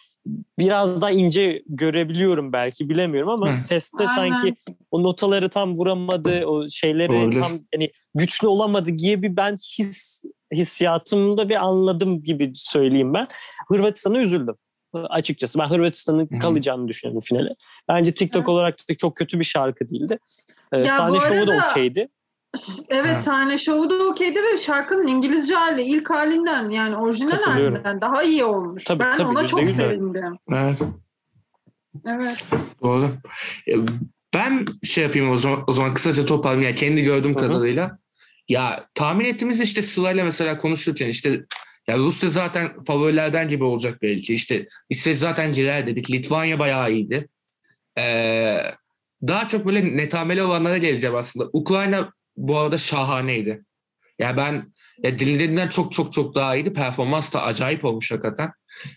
biraz 0.59 1.03
daha 1.03 1.11
ince 1.11 1.63
görebiliyorum 1.67 2.53
belki 2.53 2.89
bilemiyorum 2.89 3.29
ama 3.29 3.51
Hı. 3.51 3.55
seste 3.55 3.97
Aynen. 3.99 4.15
sanki 4.15 4.55
o 4.91 5.03
notaları 5.03 5.49
tam 5.49 5.75
vuramadı, 5.75 6.47
o 6.47 6.69
şeyleri 6.69 7.13
Olabilir. 7.13 7.41
tam 7.41 7.53
hani 7.75 7.91
güçlü 8.15 8.49
olamadı 8.49 8.91
gibi 8.91 9.23
bir 9.23 9.37
ben 9.37 9.57
his 9.57 10.25
hissiyatımda 10.55 11.49
bir 11.49 11.57
anladım 11.65 12.23
gibi 12.23 12.53
söyleyeyim 12.55 13.15
ben. 13.15 13.27
Hırvatistan'a 13.69 14.19
üzüldüm 14.19 14.55
açıkçası. 14.93 15.59
Ben 15.59 15.71
Hırvatistan'ın 15.71 16.29
Hı. 16.33 16.39
kalacağını 16.39 16.89
düşünüyorum 16.89 17.21
finale. 17.21 17.55
Bence 17.89 18.15
TikTok 18.15 18.41
Evet. 18.41 18.49
olarak 18.49 18.75
da 18.91 18.95
çok 18.95 19.17
kötü 19.17 19.39
bir 19.39 19.45
şarkı 19.45 19.89
değildi. 19.89 20.19
Ee, 20.73 20.89
sahne 20.89 21.21
şovu 21.21 21.47
da 21.47 21.53
okeydi. 21.53 22.09
Evet 22.89 23.17
Ha. 23.17 23.21
sahne 23.21 23.59
şovu 23.59 23.91
da 23.91 23.95
okeydi 24.05 24.39
ve 24.43 24.59
şarkının 24.59 25.07
İngilizce 25.07 25.55
hali 25.55 25.83
ilk 25.83 26.11
halinden 26.11 26.69
yani 26.69 26.97
orijinal 26.97 27.41
halinden 27.41 28.01
daha 28.01 28.23
iyi 28.23 28.45
olmuş. 28.45 28.85
Tabii, 28.85 29.01
ben 29.03 29.15
tabii, 29.15 29.29
ona 29.29 29.47
çok 29.47 29.61
öyle. 29.61 29.73
sevindim. 29.73 30.39
Evet. 30.53 30.79
Evet. 32.07 32.45
Doğru. 32.83 33.11
E, 33.69 33.75
Ben 34.35 34.65
şey 34.85 35.05
yapayım 35.05 35.31
o 35.31 35.37
zaman, 35.37 35.65
o 35.67 35.73
zaman 35.73 35.95
kısaca 35.95 36.27
toparlayayım. 36.27 36.63
Yani 36.69 36.75
kendi 36.75 37.03
gördüğüm 37.03 37.35
Hı 37.37 37.39
hı. 37.45 37.49
kadarıyla. 37.49 37.99
Ya 38.49 38.87
tahmin 38.95 39.25
ettiğimiz 39.25 39.61
işte 39.61 39.83
Sıla'yla 39.83 40.25
mesela 40.25 40.55
konuşurken 40.55 41.09
işte 41.09 41.41
ya 41.89 41.99
Rusya 41.99 42.29
zaten 42.29 42.83
favorilerden 42.83 43.49
gibi 43.49 43.65
olacak 43.65 43.99
belki. 44.03 44.35
İşte 44.35 44.67
İsveç 44.91 45.17
zaten 45.17 45.53
girer 45.53 45.87
dedik. 45.87 46.11
Litvanya 46.11 46.59
bayağı 46.59 46.93
iyiydi. 46.93 47.29
Ee, 47.99 48.61
daha 49.27 49.47
çok 49.47 49.67
böyle 49.67 49.97
netameli 49.97 50.43
olanlara 50.43 50.79
geleceğim 50.79 51.17
aslında. 51.17 51.51
Ukrayna 51.53 52.13
bu 52.37 52.59
arada 52.59 52.79
şahaneydi. 52.79 53.65
Ya 54.19 54.37
ben 54.37 54.73
ya 55.03 55.19
dinlediğimden 55.19 55.69
çok 55.69 55.93
çok 55.93 56.13
çok 56.13 56.35
daha 56.35 56.57
iyiydi. 56.57 56.73
Performans 56.73 57.35
da 57.35 57.43
acayip 57.43 57.85
olmuş 57.85 58.11
hakikaten. 58.11 58.53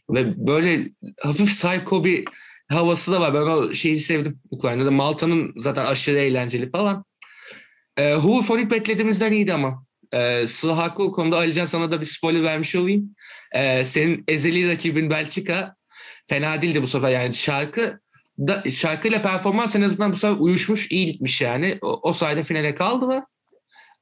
Ve 0.10 0.48
böyle 0.48 0.90
hafif 1.22 1.50
psycho 1.50 2.04
bir 2.04 2.26
havası 2.70 3.12
da 3.12 3.22
var. 3.22 3.34
Ben 3.34 3.40
o 3.40 3.74
şeyi 3.74 4.00
sevdim 4.00 4.40
Ukrayna'da. 4.52 4.92
Malta'nın 4.92 5.54
zaten 5.58 5.86
aşırı 5.86 6.18
eğlenceli 6.18 6.72
falan. 6.72 7.06
Ee, 7.98 8.14
Hufonik 8.14 8.72
beklediğimizden 8.72 9.32
iyiydi 9.32 9.54
ama. 9.54 9.86
Ee, 10.14 10.48
Sıla 10.48 10.78
haklı 10.78 11.04
o 11.04 11.12
konuda. 11.12 11.38
Alican 11.38 11.66
sana 11.66 11.92
da 11.92 12.02
bir 12.02 12.06
spoiler 12.06 12.44
vermiş 12.44 12.76
olayım. 12.76 13.16
Ee, 13.56 13.86
senin 13.86 14.24
ezeli 14.28 14.72
rakibin 14.72 15.10
Belçika 15.10 15.76
fena 16.28 16.62
değildi 16.62 16.82
bu 16.82 16.88
sefer. 16.88 17.10
Yani 17.10 17.34
şarkı 17.34 18.00
da, 18.48 18.64
şarkıyla 18.72 19.22
performans 19.22 19.76
en 19.76 19.82
azından 19.82 20.12
bu 20.12 20.16
sefer 20.16 20.36
uyuşmuş, 20.40 20.92
iyi 20.92 21.06
gitmiş 21.06 21.42
yani. 21.42 21.78
O, 21.82 22.00
o 22.10 22.14
sayede 22.14 22.44
finale 22.44 22.76
kaldılar. 22.76 23.24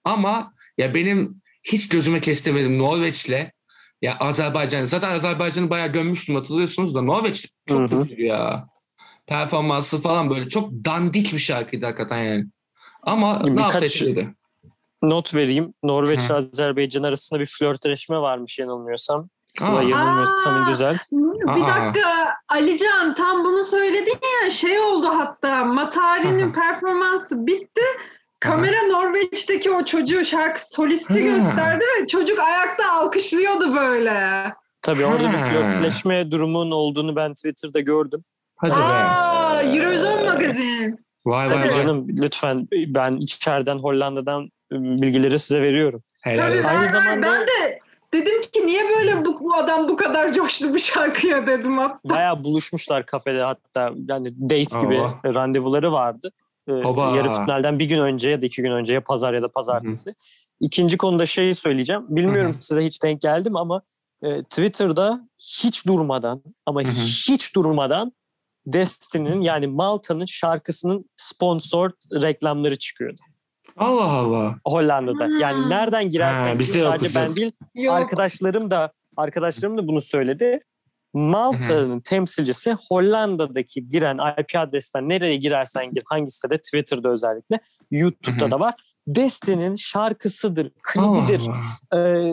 Ama 0.03 0.53
ya 0.77 0.93
benim 0.93 1.41
hiç 1.63 1.89
gözüme 1.89 2.21
kestiremedim 2.21 2.79
Norveç'le 2.79 3.51
ya 4.01 4.17
Azerbaycan. 4.19 4.85
Zaten 4.85 5.11
Azerbaycan'ı 5.11 5.69
bayağı 5.69 5.87
gömmüştüm 5.87 6.35
hatırlıyorsunuz 6.35 6.95
da 6.95 7.01
Norveç 7.01 7.47
çok 7.65 7.79
Hı 7.79 7.83
hı. 7.95 8.01
kötüydü 8.01 8.25
ya. 8.25 8.67
Performansı 9.27 10.01
falan 10.01 10.29
böyle 10.29 10.47
çok 10.47 10.71
dandik 10.71 11.33
bir 11.33 11.37
şarkıydı 11.37 11.85
hakikaten 11.85 12.17
yani. 12.17 12.45
Ama 13.03 13.39
ne 13.39 13.61
yaptı 13.61 13.85
etkiledi. 13.85 14.33
Not 15.03 15.35
vereyim. 15.35 15.73
Norveç 15.83 16.23
ile 16.23 16.33
Azerbaycan 16.33 17.03
arasında 17.03 17.39
bir 17.39 17.45
flörtleşme 17.45 18.17
varmış 18.17 18.59
yanılmıyorsam. 18.59 19.29
Sıla 19.57 19.83
yanılmıyorsam 19.83 20.67
düzelt. 20.67 20.97
Bir 21.11 21.51
Aa. 21.51 21.67
dakika 21.67 22.33
Alican 22.49 23.15
tam 23.15 23.43
bunu 23.45 23.63
söyledin 23.63 24.17
ya 24.43 24.49
şey 24.49 24.79
oldu 24.79 25.07
hatta 25.07 25.65
Matari'nin 25.65 26.43
Aha. 26.51 26.51
performansı 26.61 27.47
bitti. 27.47 27.81
Kamera 28.39 28.81
Norveç'teki 28.87 29.71
o 29.71 29.85
çocuğu 29.85 30.25
şarkı 30.25 30.69
solisti 30.69 31.13
Ha. 31.13 31.35
gösterdi 31.35 31.85
ve 32.01 32.07
çocuk 32.07 32.39
ayakta 32.39 32.83
alkışlıyordu 32.91 33.75
böyle. 33.75 34.21
Tabii 34.81 35.05
orada 35.05 35.19
bir 35.31 35.37
Ha. 35.37 35.49
flörtleşme 35.49 36.31
durumunun 36.31 36.71
olduğunu 36.71 37.15
ben 37.15 37.33
Twitter'da 37.33 37.79
gördüm. 37.79 38.23
Hadi 38.55 38.71
be. 38.71 38.75
Aa, 38.75 39.63
Eurovision 39.63 40.25
Magazin. 40.25 41.05
Vay 41.25 41.47
Tabii 41.47 41.59
vay 41.59 41.67
vay. 41.69 41.75
canım 41.75 42.07
lütfen 42.09 42.67
ben 42.71 43.17
içeriden 43.17 43.77
Hollanda'dan 43.77 44.49
bilgileri 44.71 45.39
size 45.39 45.61
veriyorum. 45.61 46.03
Helal 46.23 46.47
Tabii 46.47 46.57
olsun. 46.59 46.69
Aynı 46.69 46.87
zamanda- 46.87 47.27
ben 47.27 47.41
de 47.41 47.79
dedim 48.13 48.41
ki 48.41 48.67
niye 48.67 48.83
böyle 48.89 49.25
bu, 49.25 49.39
bu 49.39 49.55
adam 49.55 49.87
bu 49.87 49.95
kadar 49.95 50.33
coştu 50.33 50.73
bir 50.73 50.79
şarkıya 50.79 51.47
dedim 51.47 51.77
hatta. 51.77 52.09
Bayağı 52.09 52.43
buluşmuşlar 52.43 53.05
kafede 53.05 53.41
hatta 53.41 53.91
yani 54.07 54.33
date 54.49 54.79
gibi 54.81 55.01
Aa. 55.01 55.33
randevuları 55.33 55.91
vardı. 55.91 56.31
Ee, 56.67 56.71
Hoba. 56.71 57.15
yarı 57.15 57.29
finalden 57.29 57.79
bir 57.79 57.85
gün 57.85 57.99
önce 57.99 58.29
ya 58.29 58.41
da 58.41 58.45
iki 58.45 58.61
gün 58.61 58.71
önce 58.71 58.93
ya 58.93 59.03
pazar 59.03 59.33
ya 59.33 59.41
da 59.41 59.47
pazartesi. 59.47 60.15
İkinci 60.59 60.97
konuda 60.97 61.25
şeyi 61.25 61.53
söyleyeceğim. 61.53 62.05
Bilmiyorum 62.09 62.51
Hı 62.51 62.57
hı. 62.57 62.61
size 62.61 62.85
hiç 62.85 63.03
denk 63.03 63.21
geldim 63.21 63.55
ama 63.55 63.81
e, 64.21 64.43
Twitter'da 64.43 65.27
hiç 65.39 65.85
durmadan 65.87 66.43
ama 66.65 66.83
Hı 66.83 66.87
hı. 66.87 66.91
hiç 67.27 67.55
durmadan 67.55 68.11
Destiny'nin 68.65 69.41
yani 69.41 69.67
Malta'nın 69.67 70.25
şarkısının 70.25 71.05
sponsor 71.17 71.91
reklamları 72.13 72.75
çıkıyordu. 72.75 73.21
Allah 73.77 74.11
Allah. 74.11 74.55
Hollanda'da. 74.65 75.25
Hmm. 75.25 75.39
Yani 75.39 75.69
nereden 75.69 76.09
girersen 76.09 76.47
Ha, 76.47 76.59
bizde 76.59 76.81
sadece 76.81 77.05
bizde 77.05 77.19
ben 77.19 77.35
değil 77.35 77.51
Yok. 77.75 77.95
arkadaşlarım 77.95 78.71
da 78.71 78.91
arkadaşlarım 79.17 79.77
da 79.77 79.87
bunu 79.87 80.01
söyledi. 80.01 80.59
Malta'nın 81.13 81.99
temsilcisi 81.99 82.75
Hollanda'daki 82.89 83.87
giren 83.87 84.19
IP 84.41 84.55
adresten 84.59 85.09
nereye 85.09 85.35
girersen 85.37 85.93
gir 85.93 86.03
hangi 86.05 86.31
sitede 86.31 86.57
Twitter'da 86.57 87.09
özellikle 87.09 87.59
YouTube'da 87.91 88.51
da 88.51 88.59
var. 88.59 88.73
Destiny'nin 89.07 89.75
şarkısıdır, 89.75 90.71
klibidir, 90.83 91.41
Allah. 91.41 92.01
e, 92.03 92.29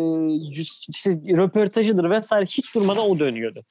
işte 0.89 1.11
röportajıdır 1.37 2.11
vesaire 2.11 2.47
hiç 2.47 2.75
durmadan 2.75 3.11
o 3.11 3.19
dönüyordu. 3.19 3.65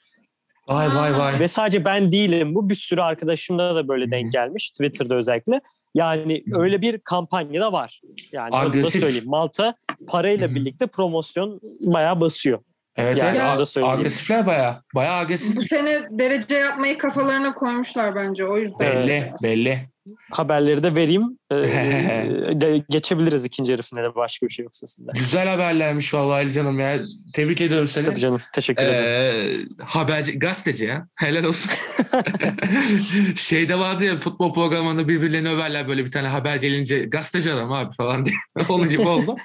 Vay 0.70 0.88
vay 0.96 1.18
vay. 1.18 1.40
Ve 1.40 1.48
sadece 1.48 1.86
ben 1.86 2.12
değilim 2.12 2.56
bu 2.56 2.70
bir 2.70 2.76
sürü 2.76 3.02
arkadaşımda 3.02 3.76
da 3.76 3.88
böyle 3.88 4.12
denk 4.12 4.32
gelmiş 4.32 4.72
Twitter'da 4.72 5.16
özellikle. 5.16 5.62
Yani 5.96 6.44
öyle 6.54 6.82
bir 6.82 6.98
kampanya 7.00 7.62
da 7.62 7.72
var. 7.72 8.02
Yani 8.32 8.50
onu 8.56 8.62
da 8.62 8.68
Agresif. 8.68 9.02
söyleyeyim. 9.02 9.26
Malta 9.28 9.76
parayla 10.08 10.56
birlikte 10.56 10.88
promosyon 10.88 11.60
bayağı 11.82 12.20
basıyor. 12.22 12.60
Evet 12.96 13.18
Yani 13.18 13.30
evet. 13.38 13.50
onu 13.50 13.58
da 13.58 13.62
A- 13.62 13.66
söyleyeyim. 13.66 13.98
agresifler 14.00 14.46
bayağı. 14.46 14.84
Bayağı 14.96 15.16
agresif. 15.20 15.56
Bu 15.56 15.62
sene 15.62 16.02
derece 16.12 16.56
yapmayı 16.58 16.98
kafalarına 16.98 17.54
koymuşlar 17.54 18.16
bence 18.16 18.46
o 18.46 18.58
yüzden. 18.58 18.80
Belli 18.80 19.32
belli. 19.44 19.90
Haberleri 20.32 20.84
de 20.84 20.96
vereyim. 20.96 21.40
Ee, 21.52 21.56
de 22.62 22.84
geçebiliriz 22.90 23.46
ikinci 23.46 23.72
yarı 23.72 23.82
finale 23.82 24.16
başka 24.16 24.48
bir 24.48 24.52
şey 24.52 24.64
yoksa 24.64 24.88
sizde. 24.88 25.12
Güzel 25.14 25.48
haberlermiş 25.48 26.14
vallahi 26.14 26.36
Ali 26.36 26.52
canım 26.52 26.80
ya. 26.80 27.00
Tebrik 27.34 27.62
ediyorum 27.62 27.88
seni. 27.88 28.06
Tabii 28.06 28.20
canım. 28.20 28.42
Teşekkür 28.54 28.84
ederim. 28.84 29.60
Ee, 29.80 29.84
haberci, 29.84 30.40
gazeteci 30.40 30.86
ya. 30.86 31.08
Helal 31.16 31.44
olsun. 31.44 31.72
Şeyde 33.36 33.80
vardı 33.80 34.04
ya 34.04 34.18
futbol 34.18 34.54
programında 34.54 35.08
birbirlerini 35.08 35.50
överler 35.50 35.88
böyle 35.88 36.06
bir 36.06 36.12
tane 36.12 36.28
haber 36.28 36.56
gelince 36.56 37.00
gazeteci 37.00 37.54
adam 37.54 37.72
abi 37.72 37.96
falan 37.96 38.26
diye. 38.26 38.36
Onun 38.70 38.90
gibi 38.90 39.02
oldu. 39.02 39.36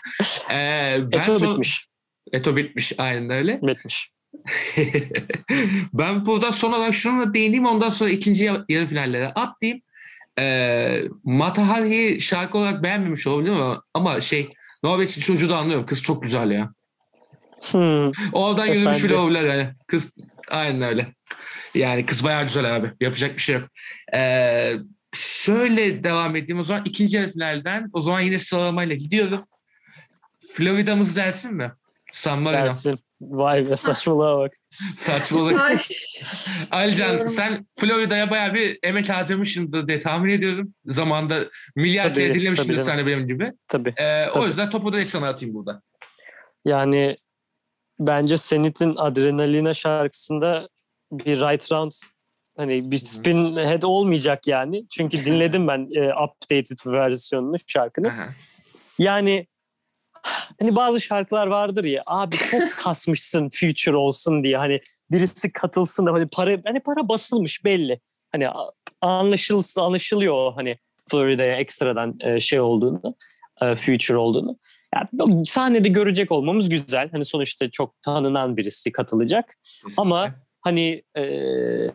Ee, 0.50 0.98
ben 1.12 1.18
Eto 1.18 1.38
son- 1.38 1.50
bitmiş. 1.50 1.86
Eto 2.32 2.56
bitmiş 2.56 2.92
aynen 2.98 3.30
öyle. 3.30 3.60
Bitmiş. 3.62 4.10
ben 5.92 6.26
burada 6.26 6.52
son 6.52 6.72
olarak 6.72 6.94
şunu 6.94 7.26
da 7.26 7.34
değineyim 7.34 7.66
ondan 7.66 7.88
sonra 7.88 8.10
ikinci 8.10 8.44
yarı 8.44 8.64
yarı 8.68 8.86
finallere 8.86 9.28
atlayayım. 9.28 9.82
E, 10.38 11.02
Matahari'yi 11.24 12.20
şarkı 12.20 12.58
olarak 12.58 12.82
beğenmemiş 12.82 13.26
olabilirim 13.26 13.56
ama, 13.56 13.82
ama 13.94 14.20
şey 14.20 14.50
Norveçli 14.82 15.22
çocuğu 15.22 15.48
da 15.48 15.56
anlıyorum. 15.56 15.86
Kız 15.86 16.02
çok 16.02 16.22
güzel 16.22 16.50
ya. 16.50 16.72
Hmm. 17.70 18.12
Oradan 18.32 18.66
yürümüş 18.66 18.86
Efendi. 18.86 19.04
bile 19.04 19.16
olabilir 19.16 19.42
yani. 19.42 19.68
Kız 19.86 20.16
aynen 20.48 20.82
öyle. 20.82 21.14
Yani 21.74 22.06
kız 22.06 22.24
bayağı 22.24 22.42
güzel 22.42 22.76
abi. 22.76 22.92
Yapacak 23.00 23.36
bir 23.36 23.42
şey 23.42 23.54
yok. 23.54 23.68
Ee, 24.14 24.74
şöyle 25.14 26.04
devam 26.04 26.36
edeyim 26.36 26.58
o 26.58 26.62
zaman. 26.62 26.82
ikinci 26.84 27.16
yarı 27.16 27.32
finalden 27.32 27.90
o 27.92 28.00
zaman 28.00 28.20
yine 28.20 28.38
sıralamayla 28.38 28.94
gidiyorum. 28.94 29.44
Florida'mız 30.52 31.16
dersin 31.16 31.54
mi? 31.54 31.72
San 32.12 32.42
Marino. 32.42 32.64
Dersin. 32.64 32.98
Vay 33.20 33.70
be 33.70 33.76
saçmalığa 33.76 34.38
bak. 34.38 34.52
Saçmalık. 34.96 35.60
Alican 36.70 37.26
sen 37.26 37.66
Florida'ya 37.80 38.30
bayağı 38.30 38.54
bir 38.54 38.78
emek 38.82 39.08
harcamışsındır 39.08 39.88
diye 39.88 40.00
tahmin 40.00 40.30
ediyorum. 40.30 40.74
Zamanda 40.84 41.38
milyar 41.76 42.14
kere 42.14 42.34
dinlemişsindir 42.34 42.76
sen 42.76 42.98
de 42.98 43.06
benim 43.06 43.26
gibi. 43.26 43.44
Tabii. 43.68 43.94
Ee, 43.96 44.28
o 44.28 44.30
Tabii. 44.30 44.46
yüzden 44.46 44.70
topu 44.70 44.92
da 44.92 45.04
sana 45.04 45.28
atayım 45.28 45.54
burada. 45.54 45.82
Yani 46.64 47.16
bence 48.00 48.36
Senit'in 48.36 48.96
Adrenalina 48.96 49.74
şarkısında 49.74 50.68
bir 51.12 51.40
right 51.40 51.72
round 51.72 51.92
hani 52.56 52.90
bir 52.90 52.98
spin 52.98 53.56
head 53.56 53.82
olmayacak 53.82 54.46
yani. 54.46 54.88
Çünkü 54.88 55.24
dinledim 55.24 55.68
ben 55.68 55.88
e, 55.94 56.14
updated 56.14 56.78
versiyonunu 56.86 57.56
şarkının. 57.66 58.08
Aha. 58.08 58.28
Yani 58.98 59.46
hani 60.60 60.76
bazı 60.76 61.00
şarkılar 61.00 61.46
vardır 61.46 61.84
ya 61.84 62.02
abi 62.06 62.36
çok 62.36 62.72
kasmışsın 62.76 63.48
future 63.48 63.96
olsun 63.96 64.44
diye 64.44 64.56
hani 64.56 64.80
birisi 65.10 65.52
katılsın 65.52 66.06
da 66.06 66.12
hani 66.12 66.28
para 66.28 66.56
hani 66.64 66.80
para 66.80 67.08
basılmış 67.08 67.64
belli. 67.64 68.00
Hani 68.32 68.48
anlaşılsın 69.00 69.80
anlaşılıyor 69.80 70.52
hani 70.54 70.78
Florida'ya 71.10 71.56
ekstradan 71.56 72.18
e, 72.20 72.40
şey 72.40 72.60
olduğunu 72.60 73.14
e, 73.62 73.74
future 73.74 74.16
olduğunu. 74.16 74.58
Yani 74.94 75.46
sahnede 75.46 75.88
görecek 75.88 76.32
olmamız 76.32 76.68
güzel. 76.68 77.08
Hani 77.12 77.24
sonuçta 77.24 77.70
çok 77.70 78.02
tanınan 78.02 78.56
birisi 78.56 78.92
katılacak. 78.92 79.54
Ama 79.96 80.34
hani 80.60 81.02
e, 81.14 81.22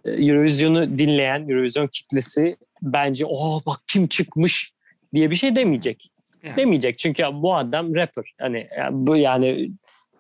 Eurovision'u 0.06 0.98
dinleyen 0.98 1.50
Eurovision 1.50 1.88
kitlesi 1.88 2.58
bence 2.82 3.26
oh 3.28 3.62
bak 3.66 3.80
kim 3.88 4.08
çıkmış 4.08 4.74
diye 5.14 5.32
bir 5.32 5.36
şey 5.36 5.56
demeyecek. 5.56 6.13
Yani. 6.44 6.58
Demeyecek 6.58 6.98
çünkü 6.98 7.24
bu 7.34 7.56
adam 7.56 7.96
rapper. 7.96 8.34
Hani 8.40 8.68
yani 8.78 9.08
bu 9.08 9.18
yani 9.18 9.72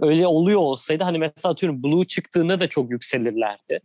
öyle 0.01 0.27
oluyor 0.27 0.59
olsaydı 0.59 1.03
hani 1.03 1.17
mesela 1.17 1.51
atıyorum 1.51 1.83
Blue 1.83 2.05
çıktığında 2.05 2.59
da 2.59 2.67
çok 2.67 2.91
yükselirlerdi 2.91 3.79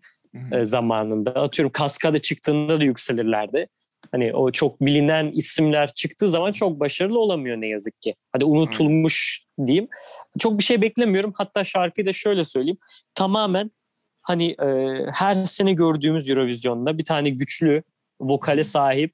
e, 0.52 0.64
zamanında. 0.64 1.30
Atıyorum 1.30 1.73
Kaskade 1.73 2.23
çıktığında 2.23 2.80
da 2.80 2.85
yükselirlerdi. 2.85 3.66
Hani 4.12 4.35
o 4.35 4.52
çok 4.52 4.80
bilinen 4.80 5.30
isimler 5.30 5.88
çıktığı 5.88 6.28
zaman 6.28 6.52
çok 6.52 6.80
başarılı 6.80 7.18
olamıyor 7.18 7.57
ne 7.57 7.68
yazık 7.68 8.02
ki. 8.02 8.14
Hadi 8.33 8.45
unutulmuş 8.45 9.45
diyeyim. 9.66 9.88
Çok 10.38 10.59
bir 10.59 10.64
şey 10.64 10.83
beklemiyorum. 10.83 11.33
Hatta 11.37 11.64
şarkıyı 11.64 12.07
da 12.07 12.12
şöyle 12.12 12.45
söyleyeyim. 12.45 12.78
Tamamen 13.14 13.71
hani 14.23 14.50
e, 14.50 14.66
her 15.14 15.35
sene 15.35 15.73
gördüğümüz 15.73 16.28
Eurovision'da 16.28 16.99
bir 16.99 17.04
tane 17.04 17.30
güçlü 17.30 17.83
vokale 18.21 18.64
sahip 18.64 19.12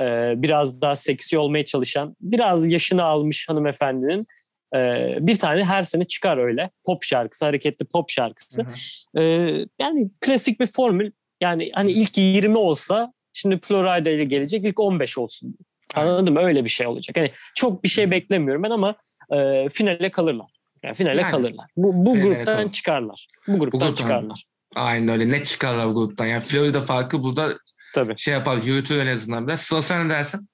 e, 0.00 0.34
biraz 0.42 0.82
daha 0.82 0.96
seksi 0.96 1.38
olmaya 1.38 1.64
çalışan 1.64 2.16
biraz 2.20 2.66
yaşını 2.66 3.04
almış 3.04 3.48
hanımefendinin 3.48 4.26
e, 4.74 4.78
bir 5.20 5.38
tane 5.38 5.64
her 5.64 5.82
sene 5.82 6.04
çıkar 6.04 6.38
öyle 6.38 6.70
pop 6.84 7.02
şarkısı 7.02 7.44
hareketli 7.44 7.86
pop 7.86 8.10
şarkısı. 8.10 8.62
Hı 8.62 8.66
hı. 8.66 9.22
Ee, 9.22 9.66
yani 9.78 10.10
klasik 10.20 10.60
bir 10.60 10.66
formül. 10.66 11.10
Yani 11.40 11.70
hani 11.74 11.92
ilk 11.92 12.18
20 12.18 12.56
olsa 12.56 13.12
şimdi 13.32 13.60
Florida 13.60 14.10
ile 14.10 14.24
gelecek 14.24 14.64
ilk 14.64 14.80
15 14.80 15.18
olsun. 15.18 15.56
Anladın 15.94 16.34
mı? 16.34 16.40
Öyle 16.40 16.64
bir 16.64 16.68
şey 16.68 16.86
olacak. 16.86 17.16
Hani 17.16 17.32
çok 17.54 17.84
bir 17.84 17.88
şey 17.88 18.10
beklemiyorum 18.10 18.62
ben 18.62 18.70
ama 18.70 18.94
e, 19.32 19.68
finale 19.68 20.10
kalırlar. 20.10 20.46
Yani 20.82 20.94
finale 20.94 21.20
Yani. 21.20 21.30
kalırlar. 21.30 21.66
Bu, 21.76 22.06
bu 22.06 22.20
gruptan 22.20 22.44
kalır. 22.44 22.72
çıkarlar. 22.72 23.26
Bu 23.48 23.58
gruptan 23.58 23.80
gruptan. 23.80 23.94
çıkarlar. 23.94 24.44
Aynen 24.74 25.08
öyle. 25.08 25.30
Net 25.30 25.46
çıkarlar 25.46 25.88
bu 25.88 25.94
gruptan. 25.94 26.26
Yani 26.26 26.40
Florida 26.40 26.80
farkı 26.80 27.22
burada 27.22 27.52
Tabii. 27.94 28.14
şey 28.16 28.34
yapar, 28.34 28.56
yürütür 28.56 28.98
en 28.98 29.06
azından 29.06 29.46
biraz. 29.46 29.60
Sıla 29.60 29.82
sen 29.82 30.08
ne 30.08 30.10
dersin? 30.10 30.48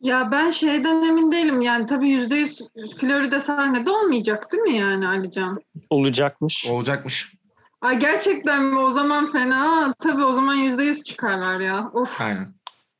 ya 0.00 0.30
ben 0.30 0.50
şeyden 0.50 1.02
emin 1.02 1.32
değilim. 1.32 1.62
Yani 1.62 1.86
tabii 1.86 2.08
yüzde 2.08 2.34
yüz 2.34 2.60
Florida 3.00 3.40
sahnede 3.40 3.90
olmayacak 3.90 4.52
değil 4.52 4.62
mi 4.62 4.78
yani 4.78 5.08
Alican? 5.08 5.60
Olacakmış. 5.90 6.66
Olacakmış. 6.66 7.32
Ay 7.80 7.98
gerçekten 7.98 8.64
mi? 8.64 8.78
O 8.78 8.90
zaman 8.90 9.32
fena. 9.32 9.94
Tabii 10.02 10.24
o 10.24 10.32
zaman 10.32 10.54
yüzde 10.54 10.82
yüz 10.82 11.02
çıkarlar 11.02 11.60
ya. 11.60 11.90
Of. 11.94 12.20
Aynen. 12.20 12.54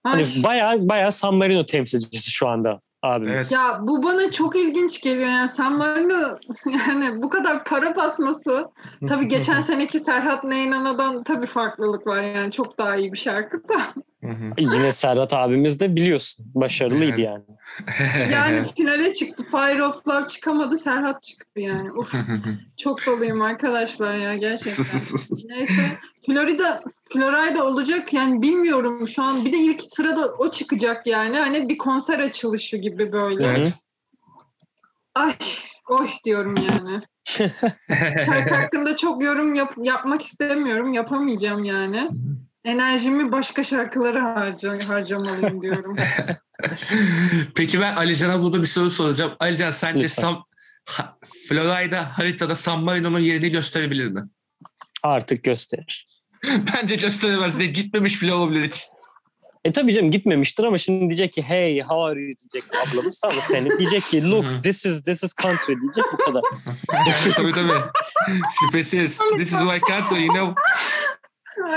Ay. 0.05 0.13
Hani 0.13 0.45
bayağı 0.45 0.89
bayağı 0.89 1.13
San 1.13 1.35
Marino 1.35 1.67
temsilcisi 1.67 2.31
şu 2.31 2.49
anda 2.49 2.81
abimiz. 3.03 3.33
Evet. 3.33 3.53
Ya 3.53 3.79
bu 3.83 4.03
bana 4.03 4.31
çok 4.31 4.57
ilginç 4.57 5.01
geliyor. 5.01 5.29
Yani 5.29 5.49
San 5.49 5.77
Marino 5.77 6.39
yani 6.67 7.23
bu 7.23 7.29
kadar 7.29 7.65
para 7.65 7.97
basması. 7.97 8.69
Tabii 9.09 9.29
geçen 9.29 9.61
seneki 9.63 10.01
Serhat 10.01 10.45
Neynana'dan 10.45 11.23
tabii 11.25 11.47
farklılık 11.47 12.07
var. 12.07 12.23
Yani 12.23 12.53
çok 12.53 12.79
daha 12.79 12.97
iyi 12.97 13.13
bir 13.13 13.19
şarkı 13.19 13.69
da. 13.69 13.81
Hı 14.25 14.33
hı. 14.33 14.53
Yine 14.59 14.93
Serhat 14.93 15.35
abimiz 15.35 15.81
de 15.81 15.97
biliyorsun 15.97 16.47
başarılıydı 16.55 17.21
yani. 17.21 17.45
Yani 18.33 18.65
finale 18.77 19.15
çıktı. 19.15 19.45
Fire 19.51 19.83
of 19.83 20.09
Love 20.09 20.29
çıkamadı. 20.29 20.79
Serhat 20.79 21.23
çıktı 21.23 21.61
yani. 21.61 21.93
Uf, 21.93 22.15
çok 22.77 23.07
doluyum 23.07 23.43
arkadaşlar 23.43 24.15
ya 24.15 24.35
gerçekten. 24.35 24.85
Neyse. 25.49 25.99
Florida 26.27 26.83
Florida 27.13 27.65
olacak 27.65 28.13
yani 28.13 28.43
bilmiyorum 28.43 29.09
şu 29.09 29.23
an. 29.23 29.45
Bir 29.45 29.53
de 29.53 29.57
ilk 29.57 29.83
sırada 29.83 30.27
o 30.27 30.51
çıkacak 30.51 31.07
yani. 31.07 31.39
Hani 31.39 31.69
bir 31.69 31.79
konser 31.79 32.19
açılışı 32.19 32.77
gibi 32.77 33.13
böyle. 33.13 33.47
evet. 33.47 33.73
Ay 35.15 35.35
oy 35.89 36.09
diyorum 36.25 36.55
yani. 36.69 37.01
Şarkı 38.27 38.55
hakkında 38.55 38.97
çok 38.97 39.23
yorum 39.23 39.55
yap- 39.55 39.79
yapmak 39.83 40.23
istemiyorum. 40.23 40.93
Yapamayacağım 40.93 41.65
yani. 41.65 42.11
Enerjimi 42.65 43.33
başka 43.33 43.65
şarkılara 43.65 44.35
harca 44.35 44.79
harcamalıyım 44.89 45.63
diyorum. 45.63 45.97
Peki 47.57 47.81
ben 47.81 47.97
Alican'a 47.97 48.43
burada 48.43 48.61
bir 48.63 48.67
soru 48.67 48.91
soracağım. 48.91 49.33
Alican 49.41 49.71
sence. 49.71 50.09
Sam, 50.09 50.45
ha, 50.89 51.17
Florida 51.49 52.19
haritada 52.19 52.55
San 52.55 52.85
Marino'nun 52.85 53.19
yerini 53.19 53.51
gösterebilir 53.51 54.09
mi? 54.09 54.23
Artık 55.03 55.45
gösterir. 55.45 56.07
Bence 56.75 56.97
gösteremez. 56.97 57.59
Ne 57.59 57.67
gitmemiş 57.67 58.23
bile 58.23 58.35
olabilir. 58.35 58.87
E 59.67 59.73
tabii 59.73 59.93
canım 59.93 60.11
gitmemiştir 60.11 60.65
ama 60.65 60.79
şimdi 60.79 61.09
diyecek 61.09 61.33
ki 61.33 61.43
hey 61.43 61.81
how 61.81 62.11
are 62.11 62.21
you 62.21 62.33
diyecek 62.39 62.63
ablamız 62.77 63.21
tamam 63.21 63.37
seni 63.41 63.79
diyecek 63.79 64.03
ki 64.03 64.31
look 64.31 64.63
this 64.63 64.87
is 64.87 65.03
this 65.03 65.25
is 65.25 65.35
country 65.35 65.81
diyecek 65.81 66.05
bu 66.13 66.17
kadar. 66.17 66.43
tabii 67.37 67.53
tabii. 67.53 67.83
Şüphesiz. 68.61 69.21
This 69.39 69.53
is 69.53 69.61
my 69.61 69.81
country, 69.81 70.25
you 70.25 70.35
know. 70.35 70.55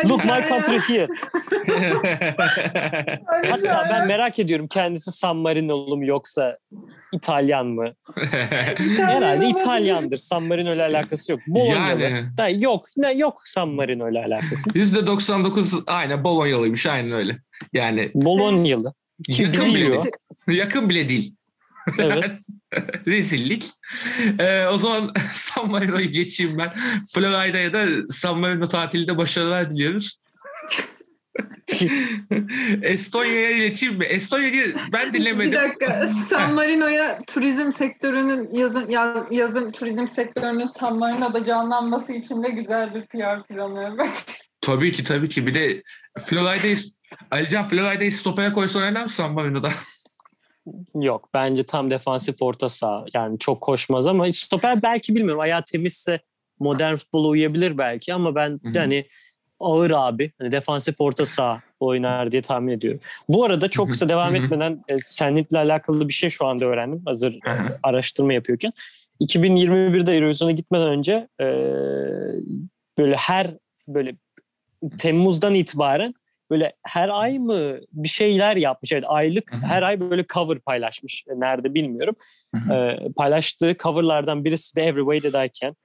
Look 0.05 0.25
my 0.25 0.45
country 0.47 0.79
here. 0.79 1.07
Hatta 3.49 3.87
ben 3.89 4.07
merak 4.07 4.39
ediyorum 4.39 4.67
kendisi 4.67 5.11
San 5.11 5.35
Marinolu 5.35 5.97
mu 5.97 6.05
yoksa 6.05 6.57
İtalyan 7.13 7.67
mı? 7.67 7.93
Herhalde 8.97 9.47
İtalyandır. 9.47 10.17
San 10.17 10.43
Marino 10.43 10.75
ile 10.75 10.83
alakası 10.83 11.31
yok. 11.31 11.41
Bolognalı. 11.47 12.01
Yani. 12.01 12.37
Da 12.37 12.49
yok. 12.49 12.85
Ne 12.97 13.13
yok 13.13 13.41
San 13.45 13.69
Marino 13.69 14.11
ile 14.11 14.19
alakası. 14.25 14.69
%99 14.79 15.83
aynen 15.87 16.23
Bolonyalıymış 16.23 16.85
aynen 16.85 17.11
öyle. 17.11 17.37
Yani 17.73 18.09
Bolognalı. 18.13 18.93
Ki 19.23 19.43
yakın 19.43 19.75
bile. 19.75 19.99
Yakın 20.47 20.89
bile 20.89 21.09
değil. 21.09 21.35
Evet. 21.99 22.35
Rezillik. 23.07 23.71
Ee, 24.39 24.65
o 24.65 24.77
zaman 24.77 25.13
San 25.33 25.71
Marino'yu 25.71 26.11
geçeyim 26.11 26.57
ben. 26.57 26.73
Florida'ya 27.13 27.73
da 27.73 27.85
San 28.09 28.39
Marino 28.39 28.67
tatilinde 28.67 29.17
başarılar 29.17 29.69
diliyoruz. 29.69 30.21
Estonya'ya 32.81 33.57
geçeyim 33.67 33.95
mi? 33.97 34.05
Estonya'yı 34.05 34.75
ben 34.93 35.13
Bir 35.13 35.19
dinlemedim. 35.19 35.51
dakika. 35.53 36.09
San 36.29 36.53
Marino'ya 36.53 37.19
turizm 37.27 37.71
sektörünün 37.71 38.49
yazın 38.53 38.89
yaz- 38.89 39.27
yazın 39.31 39.71
turizm 39.71 40.07
sektörünün 40.07 40.65
San 40.65 40.97
Marino'da 40.97 41.43
canlanması 41.43 42.11
için 42.13 42.43
de 42.43 42.49
güzel 42.49 42.95
bir 42.95 43.05
PR 43.05 43.47
planı. 43.47 44.07
Tabii 44.61 44.91
ki 44.91 45.03
tabii 45.03 45.29
ki. 45.29 45.47
Bir 45.47 45.53
de 45.53 45.83
Florida'yı 46.25 46.77
Alican 47.31 47.67
Florida'yı 47.67 48.11
stopaya 48.11 48.53
koysa 48.53 48.79
oynar 48.79 49.01
mı 49.01 49.09
San 49.09 49.33
Marino'da? 49.33 49.69
Yok 50.95 51.29
bence 51.33 51.63
tam 51.63 51.91
defansif 51.91 52.41
orta 52.41 52.69
saha. 52.69 53.05
Yani 53.13 53.39
çok 53.39 53.61
koşmaz 53.61 54.07
ama 54.07 54.31
stoper 54.31 54.81
belki 54.81 55.15
bilmiyorum. 55.15 55.41
Ayağı 55.41 55.63
temizse 55.71 56.19
modern 56.59 56.95
futbola 56.95 57.27
uyabilir 57.27 57.77
belki 57.77 58.13
ama 58.13 58.35
ben 58.35 58.49
Hı 58.49 58.69
hı. 58.69 58.73
de 58.73 58.79
hani 58.79 59.05
ağır 59.59 59.91
abi. 59.91 60.31
Hani 60.39 60.51
defansif 60.51 61.01
orta 61.01 61.25
saha 61.25 61.61
oynar 61.79 62.31
diye 62.31 62.41
tahmin 62.41 62.71
ediyorum. 62.73 62.99
Bu 63.29 63.43
arada 63.43 63.67
çok 63.67 63.91
kısa 63.91 64.09
devam 64.09 64.35
etmeden 64.35 64.81
e, 64.89 64.99
Senit'le 65.01 65.53
alakalı 65.53 66.07
bir 66.07 66.13
şey 66.13 66.29
şu 66.29 66.45
anda 66.45 66.65
öğrendim. 66.65 67.01
Hazır 67.05 67.33
e, 67.33 67.79
araştırma 67.83 68.33
yapıyorken. 68.33 68.73
2021'de 69.21 70.15
Eurovision'a 70.15 70.51
gitmeden 70.51 70.87
önce 70.87 71.27
e, 71.41 71.45
böyle 72.97 73.15
her 73.15 73.51
böyle 73.87 74.15
Temmuz'dan 74.97 75.53
itibaren 75.53 76.13
böyle 76.49 76.73
her 76.83 77.09
ay 77.09 77.39
mı 77.39 77.77
bir 77.93 78.07
şeyler 78.09 78.55
yapmış. 78.55 78.91
Evet 78.91 79.03
aylık 79.07 79.53
Hı 79.53 79.57
hı. 79.57 79.61
her 79.61 79.81
ay 79.81 79.99
böyle 79.99 80.25
cover 80.33 80.59
paylaşmış. 80.59 81.25
Nerede 81.35 81.73
bilmiyorum. 81.73 82.15
Hı 82.55 82.61
hı. 82.61 82.73
Ee, 82.73 82.99
paylaştığı 83.17 83.75
coverlardan 83.79 84.45
birisi 84.45 84.75
de 84.75 84.83
Every 84.83 85.01
Way 85.19 85.31
That 85.31 85.45
I 85.47 85.51
Can. 85.59 85.75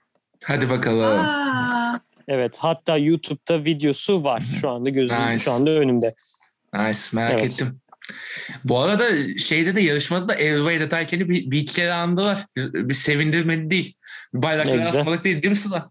Hadi 0.45 0.71
bakalım. 0.71 1.19
Aa, 1.19 2.01
Evet 2.29 2.59
hatta 2.61 2.97
YouTube'da 2.97 3.65
videosu 3.65 4.25
var 4.25 4.43
şu 4.61 4.71
anda 4.71 4.91
gözüm 4.91 5.17
Nice. 5.31 5.45
şu 5.45 5.53
anda 5.53 5.71
önümde. 5.71 6.15
Nice 6.75 7.01
merak 7.13 7.33
Evet. 7.33 7.45
ettim. 7.45 7.81
Bu 8.65 8.79
arada 8.79 9.39
şeyde 9.39 9.77
de 9.77 9.81
yarışmada 9.81 10.29
da 10.29 10.35
Everyway 10.35 10.81
Deterken'i 10.81 11.29
bir, 11.29 11.51
bir 11.51 11.59
iki 11.59 11.75
kere 11.75 11.93
andılar. 11.93 12.47
Bir, 12.57 12.89
bir 12.89 12.95
sevindirmedi 12.95 13.71
değil. 13.71 13.97
Bayrakları 14.35 14.83
asmalık 14.83 15.25
değil 15.25 15.43
değil 15.43 15.51
mi 15.51 15.57
Sıla? 15.57 15.91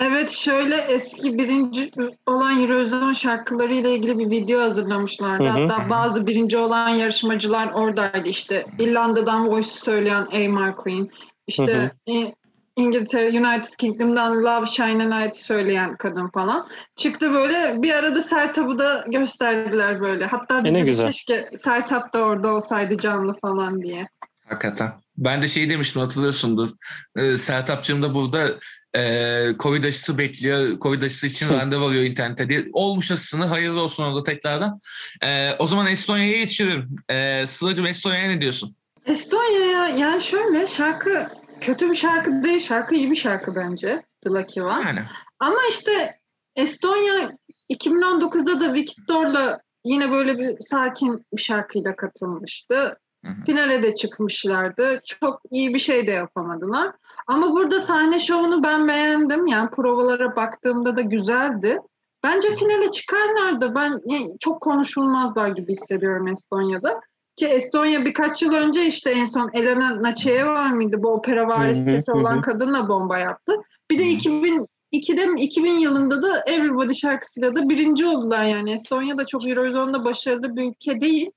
Evet 0.00 0.30
şöyle 0.30 0.76
eski 0.76 1.38
birinci 1.38 1.90
olan 2.26 2.60
Eurovision 2.62 3.12
şarkıları 3.12 3.74
ile 3.74 3.94
ilgili 3.94 4.18
bir 4.18 4.30
video 4.30 4.60
hazırlamışlardı. 4.60 5.44
Hı 5.44 5.48
hı. 5.48 5.66
Hatta 5.66 5.90
bazı 5.90 6.26
birinci 6.26 6.58
olan 6.58 6.88
yarışmacılar 6.88 7.72
oradaydı 7.72 8.28
işte. 8.28 8.66
İrlanda'dan 8.78 9.48
Voice 9.48 9.68
söyleyen 9.70 10.26
Amar 10.46 10.76
Queen. 10.76 11.08
İşte 11.46 11.92
İ- 12.06 12.34
İngiltere, 12.76 13.28
United 13.28 13.72
Kingdom'dan 13.78 14.44
Love 14.44 14.66
Shine 14.66 15.14
a 15.14 15.16
Light 15.16 15.36
söyleyen 15.36 15.96
kadın 15.96 16.28
falan. 16.28 16.68
Çıktı 16.96 17.32
böyle 17.32 17.82
bir 17.82 17.94
arada 17.94 18.22
Sertab'ı 18.22 18.78
da 18.78 19.04
gösterdiler 19.08 20.00
böyle. 20.00 20.26
Hatta 20.26 20.64
biz 20.64 20.74
E 20.74 20.78
ne 20.78 20.86
de 20.86 21.04
keşke 21.04 21.44
Sertab 21.56 22.12
da 22.12 22.18
orada 22.18 22.54
olsaydı 22.54 22.98
canlı 22.98 23.34
falan 23.40 23.82
diye. 23.82 24.08
Hakikaten. 24.48 24.92
Ben 25.18 25.42
de 25.42 25.48
şey 25.48 25.70
demiştim 25.70 26.02
hatırlıyorsundur. 26.02 26.70
Ee, 27.16 27.36
Sertapçığım 27.36 28.02
da 28.02 28.14
burada 28.14 28.46
e, 28.96 29.44
Covid 29.58 29.84
aşısı 29.84 30.18
bekliyor. 30.18 30.80
Covid 30.80 31.02
aşısı 31.02 31.26
için 31.26 31.48
randevu 31.48 31.84
alıyor 31.84 32.02
internette 32.02 32.48
diye. 32.48 32.64
Olmuş 32.72 33.12
aşısını. 33.12 33.44
Hayırlı 33.44 33.80
olsun 33.80 34.04
orada 34.04 34.22
tekrardan. 34.22 34.80
Ee, 35.22 35.52
o 35.58 35.66
zaman 35.66 35.86
Estonya'ya 35.86 36.38
geçiyorum. 36.38 36.96
Ee, 37.10 37.46
Sıla'cığım 37.46 37.86
Estonya'ya 37.86 38.28
ne 38.28 38.40
diyorsun? 38.40 38.76
Estonya'ya 39.06 39.88
yani 39.88 40.22
şöyle 40.22 40.66
şarkı 40.66 41.28
kötü 41.60 41.90
bir 41.90 41.94
şarkı 41.94 42.44
değil. 42.44 42.60
Şarkı 42.60 42.94
iyi 42.94 43.10
bir 43.10 43.16
şarkı 43.16 43.54
bence. 43.54 44.02
The 44.22 44.30
Lucky 44.30 44.66
One. 44.66 44.86
Yani. 44.86 45.02
Ama 45.38 45.58
işte 45.70 46.20
Estonya 46.56 47.32
2019'da 47.72 48.60
da 48.60 48.74
Victor'la 48.74 49.60
yine 49.84 50.10
böyle 50.10 50.38
bir 50.38 50.60
sakin 50.60 51.26
bir 51.32 51.42
şarkıyla 51.42 51.96
katılmıştı. 51.96 52.98
Hı 53.24 53.30
hı. 53.30 53.44
Finale 53.46 53.82
de 53.82 53.94
çıkmışlardı. 53.94 55.00
Çok 55.04 55.42
iyi 55.50 55.74
bir 55.74 55.78
şey 55.78 56.06
de 56.06 56.10
yapamadılar. 56.10 56.92
Ama 57.30 57.52
burada 57.52 57.80
sahne 57.80 58.18
şovunu 58.18 58.62
ben 58.62 58.88
beğendim. 58.88 59.46
Yani 59.46 59.70
provalara 59.70 60.36
baktığımda 60.36 60.96
da 60.96 61.00
güzeldi. 61.00 61.78
Bence 62.24 62.56
finale 62.56 62.90
çıkarlardı. 62.90 63.74
Ben 63.74 64.00
yani 64.06 64.38
çok 64.40 64.60
konuşulmazlar 64.60 65.48
gibi 65.48 65.72
hissediyorum 65.72 66.28
Estonya'da. 66.28 67.00
Ki 67.36 67.46
Estonya 67.46 68.04
birkaç 68.04 68.42
yıl 68.42 68.52
önce 68.52 68.86
işte 68.86 69.10
en 69.10 69.24
son 69.24 69.50
Elena 69.52 70.02
var 70.46 70.70
mıydı? 70.70 71.02
Bu 71.02 71.08
opera 71.08 71.40
Hı 71.40 71.44
hı, 71.44 71.48
vari 71.48 71.74
sesi 71.74 72.12
hı 72.12 72.16
hı. 72.16 72.20
olan 72.20 72.40
kadınla 72.40 72.88
bomba 72.88 73.18
yaptı. 73.18 73.52
Bir 73.90 73.98
de 73.98 74.04
Hı. 74.04 74.08
2002'de 74.08 75.26
mi 75.26 75.40
2000 75.40 75.72
yılında 75.72 76.22
da 76.22 76.42
Everybody 76.46 76.94
şarkısıyla 76.94 77.54
da 77.54 77.68
birinci 77.68 78.06
oldular 78.06 78.44
yani. 78.44 78.72
Estonya 78.72 79.16
da 79.16 79.24
çok 79.24 79.48
Eurovision'da 79.48 80.04
başarılı 80.04 80.56
bir 80.56 80.70
ülke 80.70 81.00
değil. 81.00 81.30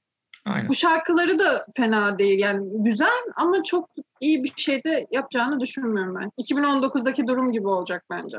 Aynen. 0.46 0.70
Bu 0.70 0.76
şarkıları 0.76 1.40
da 1.40 1.66
fena 1.78 2.20
değil 2.20 2.40
yani 2.40 2.84
güzel 2.84 3.24
ama 3.36 3.64
çok 3.64 3.90
iyi 4.20 4.44
bir 4.44 4.54
şey 4.58 4.84
de 4.84 5.08
yapacağını 5.12 5.60
düşünmüyorum 5.60 6.16
ben. 6.16 6.32
2019'daki 6.44 7.28
durum 7.28 7.52
gibi 7.52 7.68
olacak 7.68 8.06
bence. 8.10 8.38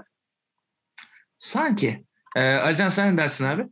Sanki. 1.39 2.05
Ee, 2.37 2.55
Alican 2.55 2.89
sen 2.89 3.13
ne 3.13 3.19
dersin 3.19 3.45
abi? 3.45 3.67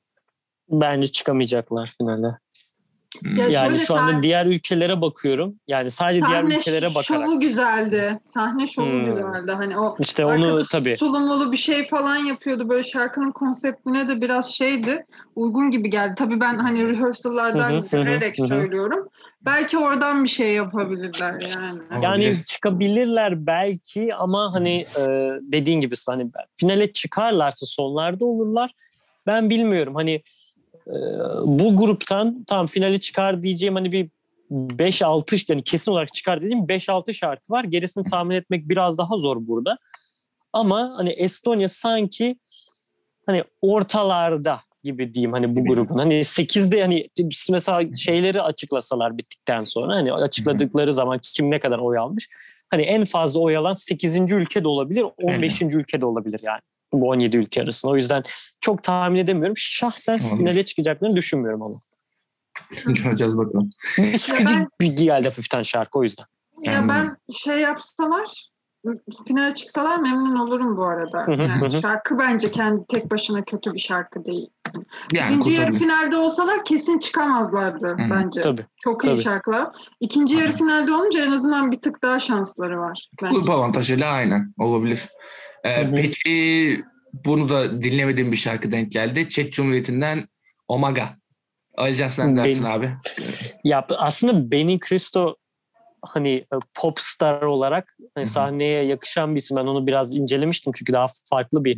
Bence 0.68 1.09
çıkamayacaklar 1.12 1.95
finale. 1.99 2.38
Ya 3.37 3.48
Yani 3.48 3.79
şu 3.79 3.94
anda 3.94 4.11
sahne- 4.12 4.22
diğer 4.22 4.46
ülkelere 4.46 5.01
bakıyorum. 5.01 5.55
Yani 5.68 5.90
sadece 5.90 6.20
diğer 6.27 6.40
Sahne 6.42 6.57
ülkelere 6.57 6.87
bakarak. 6.94 7.05
şovu 7.05 7.38
güzeldi. 7.38 8.18
Sahne 8.25 8.66
şovu 8.66 8.90
Hmm. 8.90 9.05
güzeldi. 9.14 9.53
Hani 9.53 9.79
o 9.79 9.96
İşte 10.01 10.25
onu 10.27 10.62
tabii. 10.64 10.96
Sulumulu 10.96 11.53
bir 11.53 11.57
şey 11.57 11.85
falan 11.88 12.16
yapıyordu. 12.16 12.68
Böyle 12.68 12.83
şarkının 12.83 13.33
konseptine 13.33 14.09
de 14.09 14.20
biraz 14.20 14.51
şeydi. 14.55 15.07
Uygun 15.37 15.70
gibi 15.70 15.90
geldi. 15.90 16.14
Tabii 16.18 16.40
ben 16.40 16.59
hani 16.59 16.88
rehearsal'lardan 16.88 17.83
görerek 17.92 18.37
söylüyorum. 18.37 19.09
Belki 19.44 19.79
oradan 19.79 20.25
bir 20.25 20.29
şey 20.29 20.53
yapabilirler 20.53 21.35
yani. 21.57 22.05
Yani 22.05 22.44
çıkabilirler 22.44 23.46
belki 23.46 24.14
ama 24.14 24.53
hani 24.55 24.77
e, 24.98 25.03
dediğin 25.42 25.81
gibi 25.81 25.94
hani 26.07 26.31
finale 26.57 26.92
çıkarlarsa 26.92 27.66
sonlarda 27.66 28.25
olurlar. 28.25 28.75
Ben 29.27 29.51
bilmiyorum 29.51 29.94
hani 29.94 30.22
bu 31.45 31.77
gruptan 31.77 32.45
tam 32.47 32.66
finale 32.66 33.01
çıkar 33.01 33.42
diyeceğim 33.42 33.75
hani 33.75 33.92
bir 33.92 34.11
5-6 34.51 35.53
yani 35.53 35.62
kesin 35.62 35.92
olarak 35.92 36.14
çıkar 36.14 36.40
dediğim 36.40 36.64
5-6 36.64 37.14
şarkı 37.14 37.53
var. 37.53 37.64
Gerisini 37.64 38.05
tahmin 38.05 38.37
etmek 38.37 38.68
biraz 38.68 38.99
daha 38.99 39.16
zor 39.16 39.47
burada. 39.47 39.79
Ama 40.53 40.95
hani 40.97 41.11
Estonya 41.11 41.68
sanki 41.68 42.37
hani 43.27 43.45
ortalarda 43.62 44.61
gibi 44.85 45.14
diyeyim 45.14 45.33
hani 45.33 45.57
bu 45.57 45.64
grubun. 45.64 45.99
Hani 45.99 46.14
8'de 46.14 46.83
hani 46.83 47.09
mesela 47.51 47.95
şeyleri 47.95 48.42
açıklasalar 48.42 49.18
bittikten 49.18 49.64
sonra 49.64 49.95
hani 49.95 50.12
açıkladıkları 50.12 50.92
zaman 50.92 51.21
kim 51.23 51.51
ne 51.51 51.61
kadar 51.61 51.79
oy 51.79 51.99
almış. 51.99 52.29
Hani 52.71 52.83
en 52.83 53.05
fazla 53.05 53.40
oy 53.40 53.57
alan 53.57 53.73
8. 53.73 54.16
ülke 54.33 54.64
de 54.64 54.68
olabilir, 54.68 55.07
15. 55.23 55.62
ülke 55.62 56.01
de 56.01 56.07
olabilir 56.07 56.40
yani. 56.42 56.61
Bu 56.92 57.09
17 57.09 57.37
ülke 57.37 57.62
arasında. 57.62 57.92
O 57.92 57.96
yüzden 57.96 58.22
çok 58.61 58.83
tahmin 58.83 59.18
edemiyorum. 59.18 59.57
Şahsen 59.57 60.16
Tamam. 60.16 60.38
finale 60.38 60.64
çıkacaklarını 60.64 61.16
düşünmüyorum 61.16 61.62
ama. 61.62 61.81
Göreceğiz 62.87 63.38
bakalım. 63.38 63.70
Bir 63.98 64.18
sıkıcı 64.18 64.55
ben- 64.55 64.68
bir 64.81 64.96
geldi 64.96 65.24
hafiften 65.28 65.62
şarkı 65.62 65.98
o 65.98 66.02
yüzden. 66.02 66.24
Ya 66.62 66.72
Yani- 66.72 66.88
ben 66.88 67.16
şey 67.33 67.59
yapsalar 67.59 68.52
finale 69.28 69.55
çıksalar 69.55 69.96
memnun 69.96 70.37
olurum 70.37 70.76
bu 70.76 70.85
arada. 70.85 71.22
Yani 71.42 71.81
şarkı 71.83 72.18
bence 72.18 72.50
kendi 72.50 72.87
tek 72.88 73.11
başına 73.11 73.42
kötü 73.44 73.74
bir 73.74 73.78
şarkı 73.78 74.24
değil. 74.24 74.48
Yani 75.12 75.31
Birinci 75.31 75.52
yarı 75.61 75.72
finalde 75.72 76.16
olsalar 76.16 76.64
kesin 76.64 76.98
çıkamazlardı 76.98 77.88
hı. 77.88 78.11
bence. 78.11 78.40
Tabii. 78.40 78.66
Çok 78.76 79.05
iyi 79.05 79.07
tabii. 79.07 79.22
şarkılar. 79.22 79.68
İkinci 80.00 80.37
yarı 80.37 80.52
finalde 80.52 80.92
olunca 80.92 81.24
en 81.24 81.33
azından 81.33 81.72
bir 81.72 81.81
tık 81.81 82.02
daha 82.02 82.18
şansları 82.18 82.78
var. 82.81 83.09
bence. 83.22 83.37
Grup 83.37 83.50
avantajıyla 83.50 84.11
aynen 84.12 84.55
olabilir. 84.59 85.09
Ee, 85.64 85.83
Hı 85.83 85.87
hı. 85.87 85.94
peki 85.94 86.81
bunu 87.12 87.48
da 87.48 87.83
dinlemediğim 87.83 88.33
bir 88.33 88.37
şarkı 88.37 88.72
denk 88.72 88.92
geldi. 88.92 89.29
Çek 89.29 89.53
Cumhuriyeti'nden 89.53 90.29
Omaga. 90.68 91.09
Alican 91.77 92.09
sen 92.09 92.37
ne 92.37 92.44
dersin 92.44 92.64
abi? 92.64 92.90
Ya 93.64 93.87
aslında 93.90 94.51
Benny 94.51 94.79
Cristo 94.88 95.37
hani 96.03 96.31
e, 96.35 96.57
pop 96.75 97.01
star 97.01 97.42
olarak 97.42 97.96
hani 98.14 98.25
Hı 98.25 98.29
hı. 98.29 98.33
sahneye 98.33 98.85
yakışan 98.85 99.35
bir 99.35 99.40
isim. 99.40 99.57
Ben 99.57 99.66
onu 99.66 99.87
biraz 99.87 100.14
incelemiştim 100.14 100.72
çünkü 100.77 100.92
daha 100.92 101.07
farklı 101.25 101.64
bir 101.64 101.77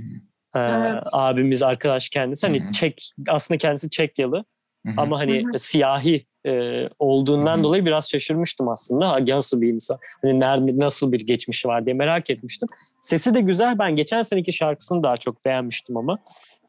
e, 0.55 0.59
Evet. 0.59 1.03
abimiz 1.12 1.62
arkadaş 1.62 2.09
kendisi. 2.09 2.47
Hani 2.47 2.62
Hı 2.62 2.68
hı. 2.68 2.73
Çek 2.73 3.11
aslında 3.29 3.59
kendisi 3.59 3.90
Çekyalı 3.90 4.44
Hı 4.87 4.92
hı. 4.92 4.94
ama 4.97 5.18
hani 5.18 5.44
Hı 5.44 5.49
hı. 5.53 5.59
siyahi 5.59 6.27
e, 6.46 6.85
olduğundan 6.98 7.59
hı. 7.59 7.62
dolayı 7.62 7.87
biraz 7.87 8.11
şaşırmıştım 8.11 8.68
aslında. 8.68 9.24
Nasıl 9.26 9.61
bir 9.61 9.68
insan? 9.68 9.98
Hani 10.22 10.40
nerede 10.40 10.78
nasıl 10.78 11.12
bir 11.12 11.20
geçmişi 11.20 11.68
var 11.68 11.87
diye 11.87 11.94
merak 11.94 12.30
etmiştim. 12.30 12.68
Sesi 13.00 13.35
de 13.35 13.40
güzel. 13.40 13.78
Ben 13.78 13.96
geçen 13.96 14.22
seneki 14.22 14.52
şarkısını 14.52 15.02
daha 15.02 15.16
çok 15.16 15.44
beğenmiştim 15.44 15.96
ama 15.96 16.18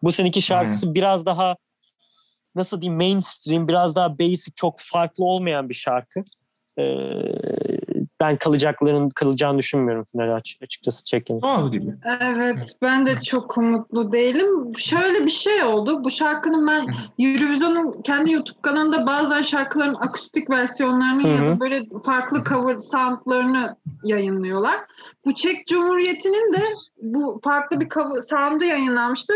bu 0.03 0.11
seneki 0.11 0.41
şarkısı 0.41 0.93
biraz 0.93 1.25
daha 1.25 1.55
nasıl 2.55 2.81
diyeyim 2.81 2.97
mainstream, 2.97 3.67
biraz 3.67 3.95
daha 3.95 4.19
basic, 4.19 4.51
çok 4.55 4.75
farklı 4.79 5.25
olmayan 5.25 5.69
bir 5.69 5.73
şarkı. 5.73 6.23
Ee, 6.77 6.83
ben 8.19 8.38
kalacaklarının 8.38 9.10
kalacağını 9.10 9.58
düşünmüyorum 9.58 10.04
finale 10.04 10.34
aç- 10.34 10.58
açıkçası 10.62 11.04
Çekin. 11.06 11.39
Tuhaf 11.39 11.73
gibi. 11.73 11.93
Evet 12.19 12.75
ben 12.82 13.06
de 13.06 13.19
çok 13.19 13.58
umutlu 13.58 14.12
değilim. 14.12 14.71
Şöyle 14.78 15.25
bir 15.25 15.32
şey 15.32 15.63
oldu. 15.63 16.04
Bu 16.04 16.12
şarkının 16.12 16.67
ben 16.67 16.88
Eurovision'un 17.19 18.01
kendi 18.01 18.32
YouTube 18.32 18.62
kanalında 18.62 19.06
bazen 19.08 19.41
şarkıların 19.41 19.95
akustik 19.99 20.49
versiyonlarını 20.49 21.23
Hı 21.23 21.28
ya 21.28 21.45
da 21.51 21.60
böyle 21.60 21.84
farklı 22.06 22.43
cover 22.43 22.78
soundlarını 22.78 23.75
yayınlıyorlar. 24.04 24.80
Bu 25.25 25.36
Çek 25.36 25.67
Cumhuriyeti'nin 25.67 26.54
de 26.54 26.63
bu 27.01 27.39
farklı 27.43 27.80
bir 27.80 27.89
cover 27.89 28.19
sound'u 28.21 28.63
yayınlanmıştı. 28.65 29.34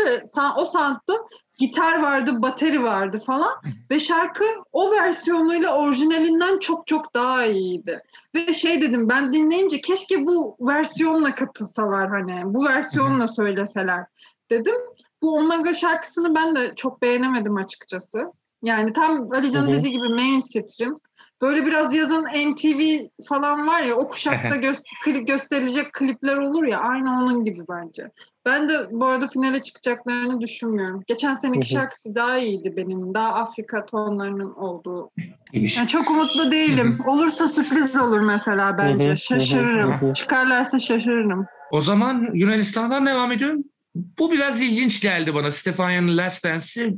O 0.56 0.64
sound'da 0.64 1.14
gitar 1.60 2.02
vardı, 2.02 2.42
bateri 2.42 2.82
vardı 2.82 3.22
falan 3.26 3.52
ve 3.90 3.98
şarkı 3.98 4.44
o 4.72 4.92
versiyonuyla 4.92 5.76
orijinalinden 5.76 6.58
çok 6.58 6.86
çok 6.86 7.14
daha 7.14 7.46
iyiydi. 7.46 8.02
Ve 8.34 8.52
şey 8.52 8.80
dedim 8.80 9.08
ben 9.08 9.32
dinleyince 9.32 9.80
keşke 9.80 10.26
bu 10.26 10.56
versiyonla 10.60 11.34
katılsalar 11.34 12.08
hani 12.08 12.42
bu 12.44 12.64
versiyonla 12.64 13.28
söyleseler 13.28 14.04
dedim. 14.50 14.74
Bu 15.22 15.34
Omega 15.34 15.74
şarkısını 15.74 16.34
ben 16.34 16.56
de 16.56 16.72
çok 16.76 17.02
beğenemedim 17.02 17.56
açıkçası. 17.56 18.32
Yani 18.62 18.92
tam 18.92 19.32
Alican'ın 19.32 19.68
Hı 19.68 19.72
hı. 19.72 19.78
dediği 19.78 19.92
gibi 19.92 20.08
mainstream. 20.08 21.00
Böyle 21.42 21.66
biraz 21.66 21.94
yazın 21.94 22.22
MTV 22.22 22.98
falan 23.28 23.66
var 23.66 23.82
ya 23.82 23.94
o 23.94 24.08
kuşakta 24.08 24.56
gö- 24.56 24.82
klip 25.04 25.26
gösterilecek 25.28 25.92
klipler 25.92 26.36
olur 26.36 26.64
ya 26.64 26.80
aynı 26.80 27.10
onun 27.10 27.44
gibi 27.44 27.60
bence. 27.68 28.10
Ben 28.46 28.68
de 28.68 28.88
bu 28.90 29.06
arada 29.06 29.28
finale 29.28 29.62
çıkacaklarını 29.62 30.40
düşünmüyorum. 30.40 31.02
Geçen 31.06 31.34
seneki 31.34 31.68
şarkısı 31.68 32.14
daha 32.14 32.38
iyiydi 32.38 32.74
benim. 32.76 33.14
Daha 33.14 33.34
Afrika 33.34 33.86
tonlarının 33.86 34.54
olduğu. 34.54 35.10
Yani 35.52 35.88
çok 35.88 36.10
umutlu 36.10 36.50
değilim. 36.50 36.98
Olursa 37.06 37.48
sürpriz 37.48 37.96
olur 37.98 38.20
mesela 38.20 38.78
bence. 38.78 39.16
Şaşırırım. 39.16 40.12
Çıkarlarsa 40.12 40.78
şaşırırım. 40.78 41.46
O 41.70 41.80
zaman 41.80 42.28
Yunanistan'dan 42.34 43.06
devam 43.06 43.32
ediyorum. 43.32 43.64
Bu 43.94 44.32
biraz 44.32 44.60
ilginç 44.60 45.02
geldi 45.02 45.34
bana. 45.34 45.50
Stefania'nın 45.50 46.16
Last 46.16 46.44
Dance'i. 46.44 46.94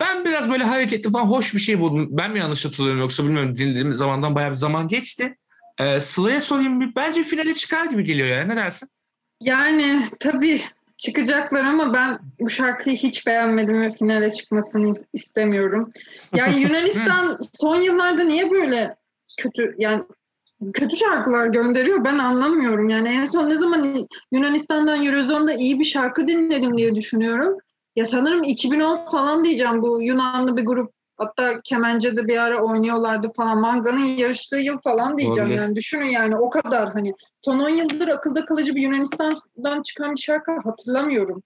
Ben 0.00 0.24
biraz 0.24 0.50
böyle 0.50 0.64
hareketli 0.64 1.10
falan 1.10 1.24
hoş 1.24 1.54
bir 1.54 1.58
şey 1.60 1.80
buldum. 1.80 2.08
Ben 2.10 2.30
mi 2.32 2.38
yanlış 2.38 2.64
hatırlıyorum 2.64 3.00
yoksa 3.00 3.24
bilmiyorum. 3.24 3.56
Dinlediğim 3.56 3.94
zamandan 3.94 4.34
bayağı 4.34 4.50
bir 4.50 4.54
zaman 4.54 4.88
geçti. 4.88 5.36
Ee, 5.80 6.00
Sıla'ya 6.00 6.40
sorayım. 6.40 6.80
bir- 6.80 6.94
Bence 6.96 7.22
finale 7.22 7.54
çıkar 7.54 7.84
gibi 7.86 8.04
geliyor 8.04 8.28
ya. 8.28 8.44
Ne 8.44 8.56
dersin? 8.56 8.88
Yani 9.42 10.00
tabii 10.20 10.60
çıkacaklar 10.96 11.60
ama 11.64 11.92
ben 11.94 12.18
bu 12.40 12.50
şarkıyı 12.50 12.96
hiç 12.96 13.26
beğenmedim 13.26 13.82
ve 13.82 13.90
finale 13.90 14.30
çıkmasını 14.30 14.86
is- 14.88 15.04
istemiyorum. 15.12 15.92
Yani 16.36 16.58
Yunanistan 16.62 17.38
son 17.52 17.76
yıllarda 17.80 18.24
niye 18.24 18.50
böyle 18.50 18.96
kötü 19.38 19.74
yani 19.78 20.02
kötü 20.74 20.96
şarkılar 20.96 21.46
gönderiyor 21.46 22.04
ben 22.04 22.18
anlamıyorum. 22.18 22.88
Yani 22.88 23.08
en 23.08 23.24
son 23.24 23.48
ne 23.50 23.56
zaman 23.56 24.06
Yunanistan'dan 24.32 25.04
Eurozone'da 25.06 25.54
iyi 25.54 25.80
bir 25.80 25.84
şarkı 25.84 26.26
dinledim 26.26 26.78
diye 26.78 26.94
düşünüyorum. 26.94 27.58
Ya 27.96 28.04
sanırım 28.04 28.42
2010 28.42 29.06
falan 29.06 29.44
diyeceğim 29.44 29.82
bu 29.82 30.02
Yunanlı 30.02 30.56
bir 30.56 30.64
grup 30.64 30.92
hatta 31.16 31.60
Kemence'de 31.64 32.28
bir 32.28 32.38
ara 32.38 32.62
oynuyorlardı 32.62 33.32
falan. 33.36 33.60
Manga'nın 33.60 34.04
yarıştığı 34.04 34.56
yıl 34.56 34.78
falan 34.80 35.18
diyeceğim 35.18 35.48
Olabilir. 35.48 35.62
yani. 35.62 35.76
Düşünün 35.76 36.06
yani 36.06 36.36
o 36.36 36.50
kadar 36.50 36.92
hani 36.92 37.14
son 37.42 37.58
10 37.58 37.68
yıldır 37.68 38.08
akılda 38.08 38.44
kalıcı 38.44 38.74
bir 38.74 38.82
Yunanistan'dan 38.82 39.82
çıkan 39.82 40.14
bir 40.14 40.20
şarkı 40.20 40.52
hatırlamıyorum. 40.64 41.42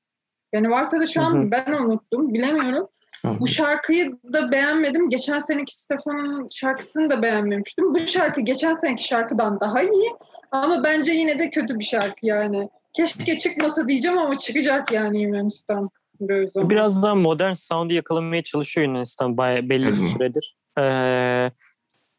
Yani 0.53 0.71
varsa 0.71 1.01
da 1.01 1.07
şu 1.07 1.23
an 1.23 1.35
hı. 1.35 1.51
ben 1.51 1.73
unuttum 1.73 2.35
bilemiyorum. 2.35 2.89
Bu 3.25 3.49
şarkıyı 3.49 4.13
da 4.33 4.51
beğenmedim. 4.51 5.09
Geçen 5.09 5.39
seneki 5.39 5.79
Stefan'ın 5.79 6.49
şarkısını 6.51 7.09
da 7.09 7.23
beğenmemiştim. 7.23 7.95
Bu 7.95 7.99
şarkı 7.99 8.41
geçen 8.41 8.75
seneki 8.75 9.05
şarkıdan 9.05 9.61
daha 9.61 9.83
iyi. 9.83 10.11
Ama 10.53 10.85
bence 10.85 11.13
yine 11.13 11.39
de 11.39 11.51
kötü 11.51 11.79
bir 11.79 11.85
şarkı 11.85 12.27
yani. 12.27 12.69
Keşke 12.93 13.39
çıkmasa 13.39 13.89
diyeceğim 13.89 14.19
ama 14.19 14.39
çıkacak 14.39 14.93
yani 14.93 15.23
Yunanistan. 15.23 15.91
Biraz 16.21 17.03
daha 17.03 17.15
modern 17.15 17.53
sound'u 17.53 17.95
yakalamaya 17.95 18.43
çalışıyor 18.43 18.87
Yunanistan 18.87 19.37
bayağı 19.37 19.69
belli 19.69 19.87
bir 19.87 19.93
süredir. 19.93 20.57
Ee, 20.79 21.51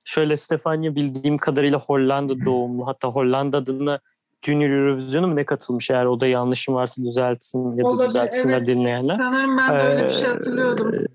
şöyle 0.05 0.37
Stefania 0.37 0.95
bildiğim 0.95 1.37
kadarıyla 1.37 1.79
Hollanda 1.79 2.45
doğumlu. 2.45 2.87
Hatta 2.87 3.07
Hollanda 3.07 3.57
adına 3.57 3.99
Junior 4.45 4.69
Eurovision'a 4.69 5.27
mı 5.27 5.35
ne 5.35 5.45
katılmış 5.45 5.91
eğer 5.91 6.05
o 6.05 6.19
da 6.19 6.27
yanlışım 6.27 6.75
varsa 6.75 7.01
düzeltsin 7.03 7.77
ya 7.77 7.83
da 7.83 7.87
Olabilir, 7.87 8.07
düzeltsinler 8.07 8.57
evet. 8.57 8.67
dinleyenler. 8.67 9.15
Sanırım 9.15 9.57
ben 9.57 9.73
de 9.73 9.83
öyle 9.83 10.03
bir 10.03 10.09
şey 10.09 10.27
Ee, 10.27 10.31
hatırlıyordum. 10.31 11.05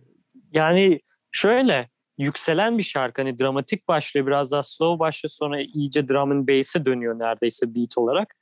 Yani 0.52 1.00
şöyle 1.32 1.88
yükselen 2.18 2.78
bir 2.78 2.82
şarkı 2.82 3.22
hani 3.22 3.38
dramatik 3.38 3.88
başlıyor 3.88 4.26
biraz 4.26 4.52
daha 4.52 4.62
slow 4.62 4.98
başlıyor 4.98 5.30
sonra 5.30 5.60
iyice 5.60 6.08
drum 6.08 6.30
and 6.30 6.48
bass'e 6.48 6.84
dönüyor 6.84 7.18
neredeyse 7.18 7.74
beat 7.74 7.98
olarak. 7.98 8.36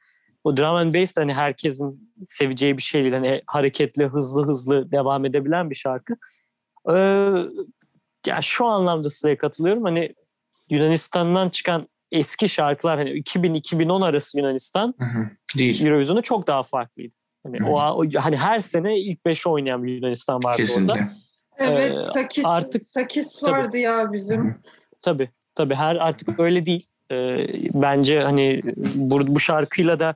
O 0.45 0.57
drum 0.57 0.75
and 0.75 0.95
bass 0.95 1.17
de 1.17 1.21
hani 1.21 1.35
herkesin 1.35 2.15
seveceği 2.27 2.77
bir 2.77 2.83
şey 2.83 3.03
değil. 3.03 3.15
Hani 3.15 3.43
hareketli 3.47 4.07
hızlı 4.07 4.47
hızlı 4.47 4.91
devam 4.93 5.25
edebilen 5.25 5.71
bir 5.71 5.75
şarkı. 5.75 6.15
Ee, 6.91 6.95
ya 8.27 8.39
şu 8.43 8.67
anlamda 8.67 9.11
Sıla'ya 9.11 9.39
katılıyorum. 9.39 9.83
Hani 9.83 10.15
Yunanistan'dan 10.71 11.49
çıkan 11.49 11.89
eski 12.13 12.49
şarkılar 12.49 12.99
hani 12.99 13.11
2000-2010 13.11 14.05
arası 14.05 14.39
Yunanistan 14.39 14.95
Hı 14.99 15.05
hı. 15.05 15.31
Değil. 15.59 15.87
Eurovision'da 15.87 16.21
çok 16.21 16.47
daha 16.47 16.63
farklıydı. 16.63 17.15
Hani 17.47 17.61
Hı. 17.61 17.65
o, 17.67 17.79
o 17.79 18.05
hani 18.17 18.37
her 18.37 18.59
sene 18.59 18.99
ilk 18.99 19.27
beşe 19.27 19.49
oynayan 19.49 19.83
bir 19.83 19.93
Yunanistan 19.95 20.37
vardı 20.37 20.47
orada. 20.49 20.57
Kesinlikle. 20.57 21.09
Evet 21.59 21.99
ee, 21.99 22.01
Sakis, 22.01 22.47
artık- 22.47 22.85
Sakis 22.85 23.41
Tabii. 23.41 23.51
vardı 23.53 23.79
ya 23.79 24.13
bizim. 24.13 24.63
Tabii 25.05 25.31
tabii 25.55 25.75
her 25.75 25.97
artık 25.97 26.41
öyle 26.41 26.67
değil. 26.67 26.87
Ee, 27.13 27.47
bence 27.75 28.21
hani 28.21 28.63
bu, 28.95 29.35
bu 29.35 29.41
şarkıyla 29.41 30.01
da 30.01 30.15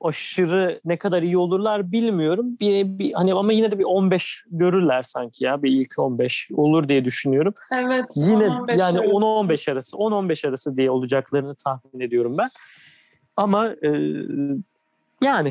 aşırı 0.00 0.80
ne 0.84 0.96
kadar 0.96 1.22
iyi 1.22 1.36
olurlar 1.36 1.92
bilmiyorum. 1.92 2.46
Bir, 2.60 2.98
bir 2.98 3.12
hani 3.12 3.34
ama 3.34 3.52
yine 3.52 3.70
de 3.70 3.78
bir 3.78 3.84
15 3.84 4.44
görürler 4.50 5.02
sanki 5.02 5.44
ya 5.44 5.62
bir 5.62 5.70
ilk 5.70 5.98
15 5.98 6.48
olur 6.54 6.88
diye 6.88 7.04
düşünüyorum. 7.04 7.54
Evet. 7.72 8.04
Yine 8.14 8.44
10-15 8.44 8.78
yani 8.78 8.98
arası. 8.98 9.10
10-15 9.10 9.72
arası 9.72 9.96
10-15 9.96 10.48
arası 10.48 10.76
diye 10.76 10.90
olacaklarını 10.90 11.54
tahmin 11.54 12.00
ediyorum 12.00 12.38
ben. 12.38 12.50
Ama 13.36 13.68
e, 13.68 13.88
yani 15.22 15.50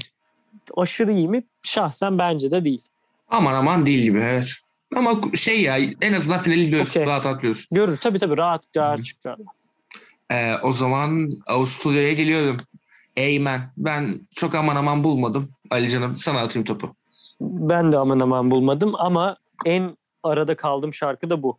aşırı 0.77 1.11
iyi 1.11 1.29
mi? 1.29 1.43
Şahsen 1.63 2.17
bence 2.17 2.51
de 2.51 2.65
değil. 2.65 2.81
Aman 3.29 3.53
aman 3.53 3.85
değil 3.85 4.03
gibi 4.03 4.19
evet. 4.19 4.53
Ama 4.95 5.11
şey 5.35 5.61
ya 5.61 5.77
en 6.01 6.13
azından 6.13 6.39
finali 6.39 6.71
diyoruz. 6.71 6.89
Okey. 6.89 7.05
Rahat 7.05 7.25
atlıyoruz. 7.25 7.65
Görür 7.71 7.97
tabii 7.97 8.19
tabii 8.19 8.37
rahat 8.37 8.63
rahat 8.77 9.03
çıkar. 9.05 9.37
Ee, 10.31 10.53
o 10.63 10.71
zaman 10.71 11.29
Avusturya'ya 11.47 12.13
geliyorum. 12.13 12.57
Eymen. 13.15 13.61
Ben 13.77 14.19
çok 14.35 14.55
aman 14.55 14.75
aman 14.75 15.03
bulmadım. 15.03 15.49
Ali 15.71 15.89
canım 15.89 16.13
sana 16.17 16.39
atayım 16.39 16.65
topu. 16.65 16.95
Ben 17.41 17.91
de 17.91 17.97
aman 17.97 18.19
aman 18.19 18.51
bulmadım 18.51 18.95
ama 18.95 19.37
en 19.65 19.97
arada 20.23 20.55
kaldığım 20.55 20.93
şarkı 20.93 21.29
da 21.29 21.43
bu. 21.43 21.57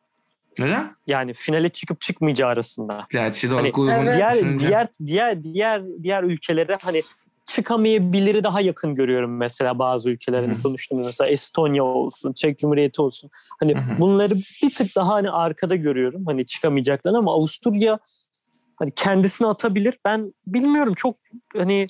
Neden? 0.59 0.97
Yani 1.07 1.35
finale 1.35 1.69
çıkıp 1.69 2.01
çıkmayacağı 2.01 2.49
arasında. 2.49 3.07
Gerçi 3.11 3.51
de 3.51 3.55
Hani, 3.55 3.73
Evet. 3.93 4.15
Diğer 4.15 4.35
düşününce- 4.35 4.67
diğer 4.69 4.89
diğer 5.07 5.45
diğer 5.45 5.83
diğer 6.03 6.23
ülkelere 6.23 6.79
hani 6.83 7.03
çıkamayabiliri 7.47 8.45
daha 8.45 8.61
yakın 8.61 8.95
görüyorum 8.95 9.37
mesela 9.37 9.79
bazı 9.79 10.11
ülkelerin 10.11 10.55
konuştuğumuz 10.63 11.07
mesela 11.07 11.31
Estonya 11.31 11.85
olsun, 11.85 12.33
Çek 12.33 12.59
Cumhuriyeti 12.59 13.03
olsun. 13.03 13.31
Hani 13.61 13.75
bunları 14.01 14.35
bir 14.35 14.75
tık 14.75 14.97
daha 14.97 15.09
hani 15.09 15.31
arkada 15.31 15.77
görüyorum. 15.77 16.27
Hani 16.27 16.47
çıkamayacaklar 16.47 17.15
ama 17.15 17.33
Avusturya 17.33 17.99
hani 18.83 18.92
kendisini 18.97 19.49
atabilir. 19.49 19.99
Ben 20.05 20.35
bilmiyorum 20.47 20.95
çok 20.95 21.16
hani 21.57 21.87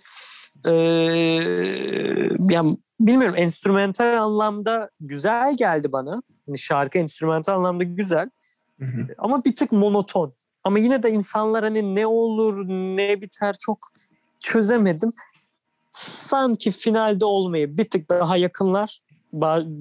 eee 0.66 2.28
yani 2.50 2.78
bilmiyorum 3.00 3.36
enstrümantal 3.38 4.22
anlamda 4.22 4.90
güzel 5.00 5.56
geldi 5.56 5.92
bana. 5.92 6.22
Hani 6.46 6.58
şarkı 6.58 6.98
enstrümantal 6.98 7.54
anlamda 7.54 7.84
güzel. 7.84 8.30
Hı 8.78 8.84
hı. 8.84 9.06
Ama 9.18 9.44
bir 9.44 9.56
tık 9.56 9.72
monoton. 9.72 10.34
Ama 10.64 10.78
yine 10.78 11.02
de 11.02 11.10
insanlar 11.10 11.64
hani 11.64 11.94
ne 11.94 12.06
olur 12.06 12.68
ne 12.68 13.20
biter 13.20 13.56
çok 13.60 13.78
çözemedim. 14.40 15.12
Sanki 15.90 16.70
finalde 16.70 17.24
olmayı 17.24 17.78
bir 17.78 17.90
tık 17.90 18.10
daha 18.10 18.36
yakınlar. 18.36 19.00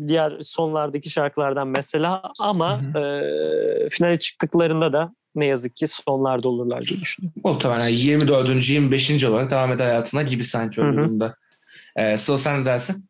Diğer 0.08 0.38
sonlardaki 0.42 1.10
şarkılardan 1.10 1.68
mesela 1.68 2.24
ama 2.40 2.82
Hı 2.82 3.00
e, 3.00 3.90
finale 3.90 4.20
çıktıklarında 4.20 4.94
da 4.94 5.14
ne 5.36 5.46
yazık 5.46 5.76
ki 5.76 5.88
sonlarda 5.88 6.50
olurlar 6.50 6.82
diye 6.82 7.00
düşünüyorum. 7.02 7.42
Muhtemelen 7.44 7.88
24. 7.88 8.70
25. 8.70 9.24
olarak 9.24 9.52
devam 9.52 9.72
eder 9.72 9.86
hayatına 9.86 10.22
gibi 10.24 10.44
sanki 10.44 10.82
o 10.82 10.84
durumda. 10.84 11.36
Ee, 11.96 12.18
Sıla 12.18 12.38
sen 12.38 12.62
ne 12.62 12.66
dersin? 12.66 13.06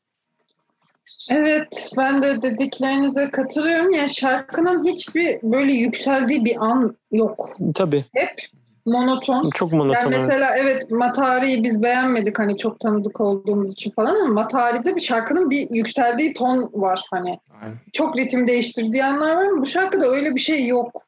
Evet, 1.29 1.89
ben 1.97 2.21
de 2.21 2.41
dediklerinize 2.41 3.29
katılıyorum. 3.31 3.91
Yani 3.91 4.09
şarkının 4.09 4.85
hiçbir 4.87 5.39
böyle 5.43 5.73
yükseldiği 5.73 6.45
bir 6.45 6.65
an 6.65 6.95
yok. 7.11 7.57
Tabii 7.75 8.05
Hep 8.13 8.41
monoton. 8.85 9.49
çok 9.49 9.71
Yani 9.71 9.77
monoton. 9.83 10.11
evet. 10.11 10.21
mesela 10.21 10.55
evet 10.57 10.91
Matari'yi 10.91 11.63
biz 11.63 11.83
beğenmedik 11.83 12.39
hani 12.39 12.57
çok 12.57 12.79
tanıdık 12.79 13.21
olduğumuz 13.21 13.71
için 13.71 13.91
falan 13.91 14.15
ama 14.15 14.33
Matari'de 14.33 14.95
bir 14.95 15.01
şarkının 15.01 15.49
bir 15.49 15.69
yükseldiği 15.71 16.33
ton 16.33 16.69
var 16.73 17.01
hani. 17.11 17.39
Aynen. 17.61 17.77
Çok 17.93 18.17
ritim 18.17 18.47
değiştirdiği 18.47 19.05
anlar 19.05 19.35
var 19.35 19.43
ama 19.45 19.61
bu 19.61 19.65
şarkıda 19.65 20.07
öyle 20.09 20.35
bir 20.35 20.41
şey 20.41 20.67
yok. 20.67 21.03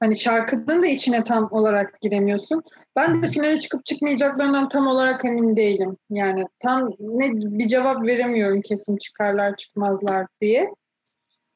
Hani 0.00 0.16
şarkının 0.16 0.82
da 0.82 0.86
içine 0.86 1.24
tam 1.24 1.48
olarak 1.52 2.00
giremiyorsun. 2.00 2.62
Ben 2.96 3.22
de 3.22 3.28
finale 3.28 3.56
çıkıp 3.56 3.84
çıkmayacaklarından 3.84 4.68
tam 4.68 4.86
olarak 4.86 5.24
emin 5.24 5.56
değilim. 5.56 5.96
Yani 6.10 6.46
tam 6.58 6.90
ne 6.98 7.32
bir 7.34 7.68
cevap 7.68 8.02
veremiyorum 8.06 8.60
kesin 8.62 8.96
çıkarlar 8.96 9.56
çıkmazlar 9.56 10.26
diye. 10.40 10.74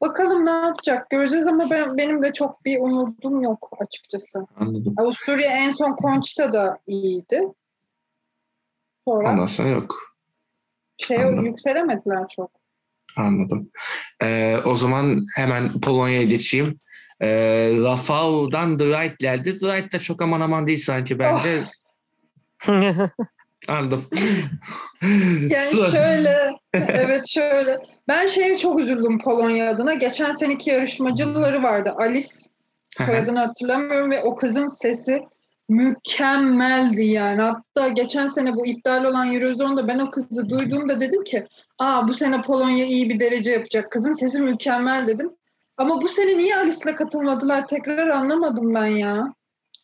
Bakalım 0.00 0.46
ne 0.46 0.50
yapacak 0.50 1.10
göreceğiz 1.10 1.46
ama 1.46 1.70
ben 1.70 1.96
benim 1.96 2.22
de 2.22 2.32
çok 2.32 2.64
bir 2.64 2.80
umudum 2.80 3.42
yok 3.42 3.70
açıkçası. 3.80 4.46
Anladım. 4.56 4.94
Avusturya 4.96 5.50
en 5.50 5.70
son 5.70 5.96
Conchita 6.02 6.52
da 6.52 6.78
iyiydi. 6.86 7.42
Sonra 9.08 9.30
Ondan 9.32 9.46
sonra 9.46 9.68
yok. 9.68 10.16
şey 10.98 11.24
anladım. 11.24 11.44
yükselemediler 11.46 12.28
çok. 12.28 12.50
Anladım. 13.16 13.70
Ee, 14.22 14.58
o 14.64 14.74
zaman 14.74 15.26
hemen 15.36 15.80
Polonya'ya 15.80 16.22
geçeyim. 16.22 16.76
Ee, 17.20 17.72
Rafał'dan 17.76 18.78
The 18.78 18.84
Right 18.84 19.18
geldi. 19.18 19.58
The 19.58 19.76
Right 19.76 19.92
de 19.92 19.98
çok 19.98 20.22
aman 20.22 20.40
aman 20.40 20.66
değil 20.66 20.78
sanki 20.78 21.18
bence. 21.18 21.60
Anladım. 23.68 24.04
Yani 25.02 25.90
şöyle, 25.92 26.50
evet 26.72 27.28
şöyle. 27.28 27.78
Ben 28.08 28.26
şeye 28.26 28.56
çok 28.56 28.80
üzüldüm 28.80 29.18
Polonya 29.18 29.70
adına. 29.70 29.94
Geçen 29.94 30.32
seneki 30.32 30.70
yarışmacıları 30.70 31.62
vardı. 31.62 31.94
Alice 31.98 32.28
soyadını 33.06 33.38
hatırlamıyorum 33.38 34.10
ve 34.10 34.22
o 34.22 34.36
kızın 34.36 34.66
sesi 34.66 35.22
mükemmeldi 35.68 37.04
yani. 37.04 37.42
Hatta 37.42 37.88
geçen 37.88 38.26
sene 38.26 38.54
bu 38.56 38.66
iptal 38.66 39.04
olan 39.04 39.34
Eurozone'da 39.34 39.88
ben 39.88 39.98
o 39.98 40.10
kızı 40.10 40.48
duyduğumda 40.48 41.00
dedim 41.00 41.24
ki 41.24 41.46
aa 41.78 42.08
bu 42.08 42.14
sene 42.14 42.42
Polonya 42.42 42.86
iyi 42.86 43.08
bir 43.08 43.20
derece 43.20 43.52
yapacak. 43.52 43.92
Kızın 43.92 44.12
sesi 44.12 44.40
mükemmel 44.40 45.06
dedim. 45.06 45.30
Ama 45.80 46.02
bu 46.02 46.08
sene 46.08 46.38
niye 46.38 46.56
Alice'le 46.56 46.94
katılmadılar 46.94 47.66
tekrar 47.66 48.08
anlamadım 48.08 48.74
ben 48.74 48.86
ya. 48.86 49.34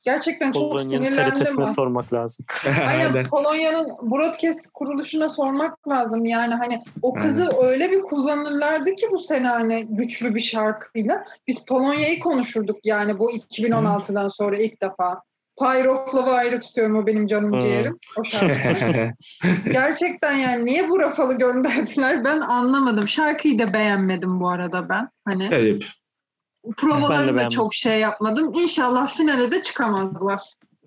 Gerçekten 0.02 0.52
çok 0.52 0.72
Polonya'nın 0.72 1.04
sinirlendim. 1.10 1.34
TRT'sine 1.34 1.64
ha. 1.64 1.72
sormak 1.72 2.12
lazım. 2.12 2.46
Aynen 2.88 3.06
Aynen. 3.06 3.26
Polonya'nın 3.26 3.88
broadcast 4.02 4.66
kuruluşuna 4.74 5.28
sormak 5.28 5.88
lazım. 5.88 6.24
Yani 6.24 6.54
hani 6.54 6.82
o 7.02 7.14
kızı 7.14 7.50
öyle 7.62 7.90
bir 7.90 8.02
kullanırlardı 8.02 8.94
ki 8.94 9.06
bu 9.10 9.18
sene 9.18 9.48
hani 9.48 9.86
güçlü 9.90 10.34
bir 10.34 10.40
şarkıyla. 10.40 11.24
Biz 11.46 11.64
Polonya'yı 11.64 12.20
konuşurduk 12.20 12.76
yani 12.84 13.18
bu 13.18 13.30
2016'dan 13.30 14.28
sonra 14.28 14.56
ilk 14.58 14.82
defa. 14.82 15.22
Pyroflav'ı 15.58 16.30
ayrı 16.30 16.60
tutuyorum 16.60 16.96
o 16.96 17.06
benim 17.06 17.26
canım 17.26 17.60
ciğerim. 17.60 17.98
O 18.18 18.24
şarkı. 18.24 19.12
Gerçekten 19.72 20.36
yani 20.36 20.64
niye 20.64 20.88
bu 20.88 21.00
rafalı 21.00 21.38
gönderdiler 21.38 22.24
ben 22.24 22.40
anlamadım. 22.40 23.08
Şarkıyı 23.08 23.58
da 23.58 23.72
beğenmedim 23.72 24.40
bu 24.40 24.48
arada 24.48 24.88
ben. 24.88 25.08
Hani 25.24 25.48
Ayıp. 25.54 25.84
Provalarını 26.76 27.38
da 27.38 27.48
çok 27.48 27.74
şey 27.74 28.00
yapmadım. 28.00 28.52
İnşallah 28.54 29.16
finale 29.16 29.50
de 29.50 29.62
çıkamazlar. 29.62 30.40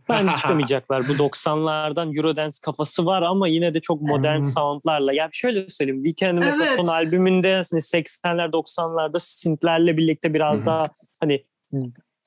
Bence 0.10 0.36
çıkamayacaklar. 0.38 1.08
Bu 1.08 1.12
90'lardan 1.12 2.18
Eurodance 2.18 2.58
kafası 2.66 3.06
var 3.06 3.22
ama 3.22 3.48
yine 3.48 3.74
de 3.74 3.82
çok 3.82 4.02
modern 4.02 4.36
Hmm. 4.38 4.44
soundlarla. 4.44 5.14
Ya 5.14 5.30
şöyle 5.32 5.70
söyleyeyim. 5.70 6.04
Weekend'in 6.04 6.46
mesela 6.46 6.66
Evet. 6.68 6.76
son 6.76 6.88
albümünde 6.88 7.54
hani 7.54 7.82
80'ler 7.82 8.52
90'larda 8.52 9.20
synthlerle 9.20 9.98
birlikte 9.98 10.34
biraz 10.34 10.62
hı. 10.62 10.66
daha 10.66 10.86
hani 11.20 11.46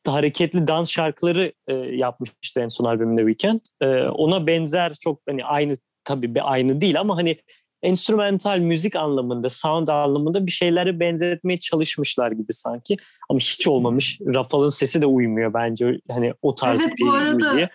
hareketli 0.06 0.66
dans 0.66 0.90
şarkıları 0.90 1.52
e, 1.68 1.74
yapmıştı 1.74 2.60
en 2.60 2.68
son 2.68 2.84
albümünde 2.84 3.20
Weekend. 3.20 3.60
E, 3.80 4.08
ona 4.08 4.46
benzer 4.46 4.94
çok 4.94 5.20
hani 5.28 5.44
aynı 5.44 5.74
tabii 6.04 6.42
aynı 6.42 6.80
değil 6.80 7.00
ama 7.00 7.16
hani 7.16 7.38
enstrümantal 7.82 8.58
müzik 8.58 8.96
anlamında, 8.96 9.48
sound 9.48 9.88
anlamında 9.88 10.46
bir 10.46 10.50
şeyleri 10.50 11.00
benzetmeye 11.00 11.56
çalışmışlar 11.56 12.32
gibi 12.32 12.52
sanki. 12.52 12.96
Ama 13.30 13.38
hiç 13.38 13.68
olmamış. 13.68 14.18
Rafal'ın 14.34 14.68
sesi 14.68 15.02
de 15.02 15.06
uymuyor 15.06 15.54
bence 15.54 16.00
hani 16.10 16.34
o 16.42 16.54
tarz 16.54 16.80
Evet, 16.80 16.94
bir 16.98 17.06
bu 17.06 17.12
arada 17.12 17.34
müziğe. 17.34 17.70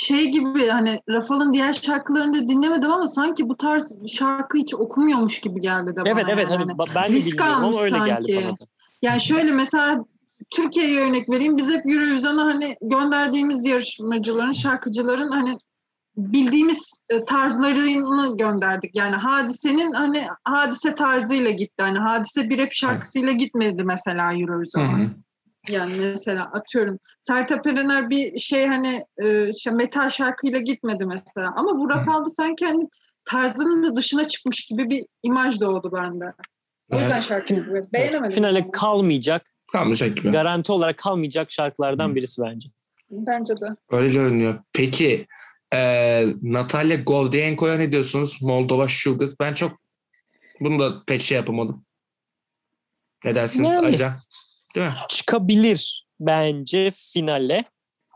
şey 0.00 0.30
gibi 0.30 0.68
hani 0.68 1.00
Rafal'ın 1.08 1.52
diğer 1.52 1.72
şarkılarını 1.72 2.44
da 2.44 2.48
dinlemedim 2.48 2.92
ama 2.92 3.06
sanki 3.06 3.48
bu 3.48 3.56
tarz 3.56 4.08
şarkı 4.08 4.58
hiç 4.58 4.74
okumuyormuş 4.74 5.40
gibi 5.40 5.60
geldi 5.60 5.90
de 5.90 5.96
bana. 5.96 6.08
Evet 6.08 6.24
evet 6.28 6.48
yani. 6.50 6.56
hani 6.56 6.78
ben 6.96 7.12
de 7.12 7.16
bilmiyorum 7.16 7.64
ama 7.64 7.80
öyle 7.80 7.98
geldi 7.98 8.08
sanki. 8.08 8.36
bana 8.36 8.50
da. 8.50 8.66
Yani 9.02 9.20
şöyle 9.20 9.52
mesela 9.52 10.04
Türkiye'ye 10.50 11.00
örnek 11.00 11.30
vereyim. 11.30 11.56
Biz 11.56 11.70
hep 11.70 11.86
Eurovision'a 11.86 12.44
hani 12.44 12.76
gönderdiğimiz 12.82 13.66
yarışmacıların, 13.66 14.52
şarkıcıların 14.52 15.30
hani 15.30 15.58
bildiğimiz 16.16 17.00
e, 17.08 17.24
tarzlarını 17.24 18.36
gönderdik. 18.36 18.96
Yani 18.96 19.16
Hadise'nin 19.16 19.92
hani 19.92 20.26
Hadise 20.44 20.94
tarzıyla 20.94 21.50
gitti. 21.50 21.82
Hani 21.82 21.98
Hadise 21.98 22.48
bir 22.50 22.58
rap 22.58 22.72
şarkısıyla 22.72 23.32
gitmedi 23.32 23.84
mesela 23.84 24.34
Eurovision'a. 24.34 24.98
hı. 24.98 25.10
Yani 25.70 25.94
mesela 25.98 26.44
atıyorum 26.44 26.98
Sertab 27.22 27.66
Erener 27.66 28.10
bir 28.10 28.38
şey 28.38 28.66
hani 28.66 29.04
e, 29.18 29.52
şey, 29.52 29.72
metal 29.72 30.10
şarkıyla 30.10 30.58
gitmedi 30.58 31.06
mesela. 31.06 31.52
Ama 31.56 31.78
bu 31.78 31.90
Rafal'da 31.90 32.30
sanki 32.30 32.66
hani 32.66 32.88
tarzının 33.24 33.82
da 33.82 33.96
dışına 33.96 34.24
çıkmış 34.24 34.66
gibi 34.66 34.90
bir 34.90 35.06
imaj 35.22 35.60
doğdu 35.60 35.92
bende. 35.92 36.32
O 36.92 36.96
yüzden 36.96 37.10
Evet. 37.10 37.24
şarkıyı 37.24 37.82
beğenemedim. 37.92 38.34
Finale 38.34 38.70
kalmayacak, 38.70 39.46
Kalmayacak 39.72 40.16
gibi. 40.16 40.30
garanti 40.30 40.72
olarak 40.72 40.96
kalmayacak 40.98 41.52
şarkılardan 41.52 42.10
Hı. 42.10 42.14
birisi 42.14 42.42
bence. 42.42 42.68
Bence 43.10 43.54
de. 43.60 43.66
Öyle 43.90 44.08
görünüyor. 44.08 44.58
Peki 44.72 45.26
e, 45.74 46.22
Natalya 46.42 46.96
Goldenko'ya 46.96 47.76
ne 47.76 47.92
diyorsunuz? 47.92 48.42
Moldova 48.42 48.88
Sugar. 48.88 49.28
Ben 49.40 49.54
çok 49.54 49.72
bunu 50.60 50.78
da 50.78 51.02
pek 51.06 51.20
şey 51.20 51.36
yapamadım. 51.36 51.84
Ne 53.24 53.34
dersiniz 53.34 53.72
Yani. 53.74 53.86
Acan? 53.86 54.18
Değil 54.74 54.86
mi? 54.86 54.92
Çıkabilir 55.08 56.06
bence 56.20 56.92
finale. 56.94 57.64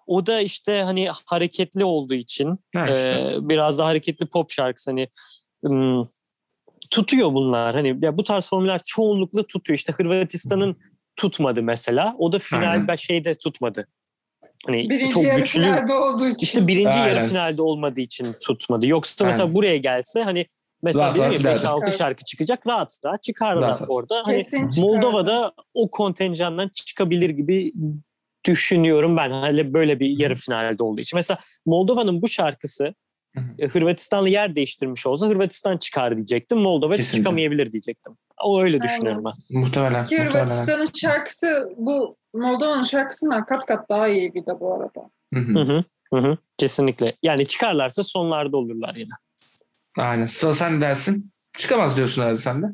O 0.07 0.27
da 0.27 0.41
işte 0.41 0.83
hani 0.83 1.09
hareketli 1.27 1.85
olduğu 1.85 2.15
için 2.15 2.59
Ha 2.75 2.87
işte. 2.89 3.33
e, 3.37 3.49
biraz 3.49 3.79
da 3.79 3.87
hareketli 3.87 4.27
pop 4.27 4.51
şarkısı 4.51 4.91
hani 4.91 5.09
ım, 5.65 6.09
tutuyor 6.91 7.33
bunlar. 7.35 7.75
Hani 7.75 7.99
ya 8.03 8.19
bu 8.19 8.23
tarz 8.23 8.49
formüller 8.49 8.81
çoğunlukla 8.87 9.43
tutuyor. 9.43 9.79
İşte 9.79 9.93
Hırvatistan'ın 9.93 10.77
tutmadı 11.21 11.63
mesela. 11.63 12.15
O 12.19 12.33
da 12.33 12.39
final 12.39 12.71
Aynen. 12.73 12.89
ben 12.89 12.95
şeyde 12.95 13.35
tutmadı. 13.35 13.87
Hani 14.67 14.91
Birinci 14.91 15.11
çok 15.15 15.25
yarı 15.25 15.41
güçlü. 15.41 15.63
finalde 15.63 15.93
olduğu 15.95 16.29
için. 16.29 16.39
İşte 16.47 16.67
birinci 16.67 16.99
yarı 16.99 17.17
Aynen. 17.17 17.29
finalde 17.29 17.63
olmadığı 17.63 18.01
için 18.01 18.33
tutmadı. 18.41 18.87
Yoksa 18.87 19.25
Aynen. 19.25 19.35
mesela 19.37 19.55
buraya 19.55 19.77
gelse 19.77 20.23
hani 20.23 20.47
mesela 20.83 21.05
Rahat 21.05 21.15
dedim 21.17 21.25
rahat 21.25 21.35
ya 21.35 21.39
giderdi. 21.39 21.65
5-6 21.67 21.81
Evet. 21.89 21.99
şarkı 21.99 22.25
çıkacak 22.25 22.67
rahat 22.67 22.93
rahat 23.05 23.23
çıkarlar 23.23 23.63
Rahat 23.69 23.81
rahat. 23.81 23.91
orada. 23.91 24.23
Hani 24.25 24.37
Kesin 24.39 24.69
çıkardı. 24.69 24.81
Moldova'da 24.81 25.53
o 25.75 25.91
kontenjandan 25.91 26.69
çıkabilir 26.69 27.31
gibi 27.31 27.73
düşünüyorum 28.45 29.17
ben. 29.17 29.31
Hele 29.43 29.73
böyle 29.73 30.01
bir 30.01 30.19
yarı 30.19 30.35
finalde 30.35 30.83
olduğu 30.83 31.01
için. 31.01 31.17
Mesela 31.17 31.39
Moldova'nın 31.67 32.23
bu 32.23 32.29
şarkısı 32.29 32.95
Hı 33.35 33.41
hı. 33.41 33.45
e, 33.59 33.67
Hırvatistan'la 33.69 34.29
yer 34.29 34.57
değiştirmiş 34.57 35.07
olsa 35.07 35.27
Hırvatistan 35.27 35.77
çıkar 35.79 36.17
diyecektim. 36.17 36.59
Moldova 36.59 36.95
Kesinlikle. 36.95 37.19
çıkamayabilir 37.19 37.73
diyecektim. 37.73 38.17
O 38.45 38.61
öyle 38.63 38.77
Aynen. 38.77 38.89
düşünüyorum 38.89 39.25
ben. 39.25 39.59
Muhtemelen. 39.61 40.05
Ki. 40.07 40.19
Hırvatistan'ın 40.19 40.89
şarkısı 41.01 41.73
bu 41.77 42.17
Moldova'nın 42.35 42.83
şarkısından 42.83 43.45
kat 43.47 43.67
kat 43.67 43.89
daha 43.91 44.09
iyi 44.09 44.35
bir 44.35 44.47
de 44.47 44.61
bu 44.61 44.75
arada. 44.75 45.11
Hı 45.35 45.41
hı. 45.41 45.85
Hı 46.13 46.19
hı. 46.19 46.37
Kesinlikle. 46.59 47.17
Yani 47.23 47.47
çıkarlarsa 47.47 48.03
sonlarda 48.03 48.57
olurlar 48.57 48.95
yine. 48.95 49.13
Aynen. 49.99 50.25
Sıla 50.25 50.55
sen 50.55 50.81
dersin? 50.81 51.31
Çıkamaz 51.57 51.97
diyorsun 51.97 52.23
herhalde 52.23 52.39
sen 52.39 52.63
de. 52.63 52.67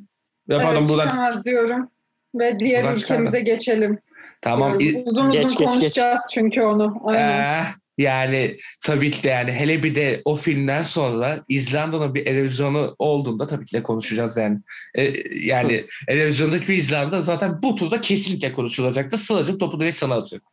Ya 0.48 0.60
pardon 0.60 0.78
evet, 0.80 0.88
buradan 0.90 1.08
çıkamaz 1.08 1.44
diyorum. 1.44 1.90
Ve 2.34 2.60
diğer 2.60 2.82
Buradan 2.82 2.96
ülkemize 2.96 3.40
geçelim. 3.40 3.98
tamam. 4.42 4.80
İ- 4.80 5.02
uzun 5.06 5.30
Geç, 5.30 5.44
uzun 5.44 5.58
geç, 5.58 5.58
geç. 5.58 5.68
konuşacağız 5.68 6.20
çünkü 6.34 6.62
onu. 6.62 7.00
Aynen. 7.04 7.42
Ee, 7.42 7.64
yani 7.98 8.56
tabii 8.84 9.10
ki 9.10 9.22
de 9.22 9.28
yani 9.28 9.52
hele 9.52 9.82
bir 9.82 9.94
de 9.94 10.22
o 10.24 10.34
filmden 10.36 10.82
sonra 10.82 11.44
İzlanda'nın 11.48 12.14
bir 12.14 12.24
televizyonu 12.24 12.96
olduğunda 12.98 13.46
tabii 13.46 13.64
ki 13.64 13.72
de 13.72 13.82
konuşacağız 13.82 14.36
yani. 14.36 14.58
Ee, 14.94 15.12
yani 15.46 15.84
televizyondaki 16.08 16.68
bir 16.68 16.74
İzlanda 16.76 17.20
zaten 17.22 17.62
bu 17.62 17.74
turda 17.74 18.00
kesinlikle 18.00 18.52
konuşulacaktı. 18.52 19.16
Sıla'cığım 19.16 19.58
topu 19.58 19.80
direkt 19.80 19.96
sana 19.96 20.14
atıyorum. 20.14 20.46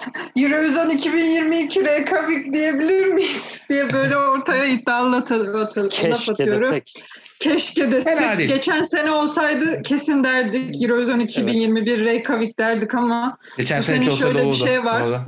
Eurovision 0.36 0.90
2022 0.90 1.84
rekabik 1.84 2.52
diyebilir 2.52 3.06
miyiz 3.06 3.60
diye 3.70 3.92
böyle 3.92 4.16
ortaya 4.16 4.64
iddialı 4.64 5.16
atı- 5.16 5.58
atı- 5.58 5.84
laf 5.84 5.90
Keşke 5.90 6.32
atıyorum. 6.32 6.62
desek. 6.62 7.04
Keşke 7.40 7.92
desek. 7.92 8.04
Fena 8.18 8.38
değil. 8.38 8.48
Geçen 8.48 8.82
sene 8.82 9.10
olsaydı 9.10 9.82
kesin 9.82 10.24
derdik. 10.24 10.82
Eurovision 10.82 11.20
2021 11.20 12.04
Reykjavik 12.04 12.58
derdik 12.58 12.94
ama 12.94 13.38
Geçen 13.56 13.80
seneki 13.80 14.04
sene 14.04 14.12
olsa 14.12 14.28
da 14.28 14.32
şöyle 14.32 14.50
bir 14.50 14.56
şey 14.56 14.84
var. 14.84 15.04
Doğru. 15.04 15.20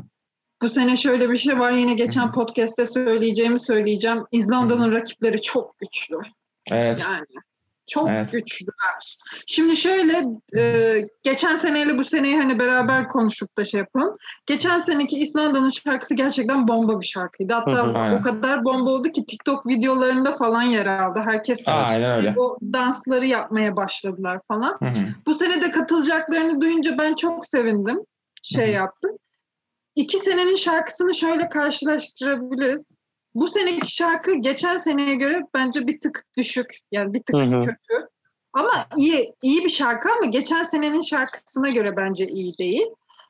Bu 0.62 0.68
sene 0.68 0.96
şöyle 0.96 1.31
bir 1.31 1.37
şey 1.37 1.59
var. 1.59 1.72
Yine 1.72 1.94
geçen 1.94 2.33
podcast'te 2.33 2.87
söyleyeceğimi 2.87 3.61
söyleyeceğim. 3.61 4.25
İzlanda'nın 4.33 4.92
rakipleri 4.92 5.42
çok 5.42 5.79
güçlü. 5.79 6.16
Evet. 6.70 7.07
Yani 7.09 7.27
çok 7.87 8.09
Evet. 8.09 8.33
güçlüler. 8.33 9.16
Şimdi 9.46 9.77
şöyle 9.77 10.25
e, 10.57 11.05
geçen 11.22 11.57
seneyle 11.57 11.98
bu 11.98 12.05
seneyi 12.05 12.37
hani 12.37 12.59
beraber 12.59 13.09
konuşup 13.09 13.57
da 13.57 13.64
şey 13.64 13.79
yapalım. 13.79 14.16
Geçen 14.46 14.79
seneki 14.79 15.18
İzlanda'nın 15.18 15.68
şarkısı 15.68 16.14
gerçekten 16.14 16.68
bomba 16.68 17.01
bir 17.01 17.07
şarkıydı. 17.07 17.55
Hatta 17.55 17.83
aynen. 17.83 18.18
o 18.18 18.22
kadar 18.22 18.64
bomba 18.64 18.90
oldu 18.90 19.09
ki 19.09 19.27
TikTok 19.27 19.66
videolarında 19.66 20.33
falan 20.33 20.62
yer 20.62 20.87
aldı. 20.87 21.22
Herkes 21.25 21.59
Aynen 21.66 22.35
o 22.37 22.57
dansları 22.72 23.27
yapmaya 23.27 23.77
başladılar 23.77 24.40
falan. 24.48 24.77
Hı 24.79 24.88
hı. 24.88 25.07
Bu 25.27 25.35
sene 25.35 25.61
de 25.61 25.70
katılacaklarını 25.70 26.61
duyunca 26.61 26.98
ben 26.98 27.14
çok 27.14 27.46
sevindim. 27.46 28.00
Şey 28.42 28.67
Hı 28.67 28.71
hı. 28.71 28.75
yaptım. 28.75 29.10
İki 29.96 30.18
senenin 30.18 30.54
şarkısını 30.54 31.14
şöyle 31.14 31.48
karşılaştırabiliriz. 31.48 32.84
Bu 33.34 33.48
seneki 33.48 33.94
şarkı 33.94 34.34
geçen 34.34 34.78
seneye 34.78 35.14
göre 35.14 35.40
bence 35.54 35.86
bir 35.86 36.00
tık 36.00 36.24
düşük. 36.36 36.78
Yani 36.92 37.14
bir 37.14 37.22
tık 37.22 37.36
Hı 37.36 37.40
hı. 37.40 37.60
kötü. 37.60 38.08
Ama 38.52 38.86
iyi 38.96 39.34
iyi 39.42 39.64
bir 39.64 39.70
şarkı 39.70 40.08
ama 40.12 40.24
geçen 40.24 40.64
senenin 40.64 41.00
şarkısına 41.00 41.70
göre 41.70 41.96
bence 41.96 42.26
iyi 42.26 42.58
değil. 42.58 42.86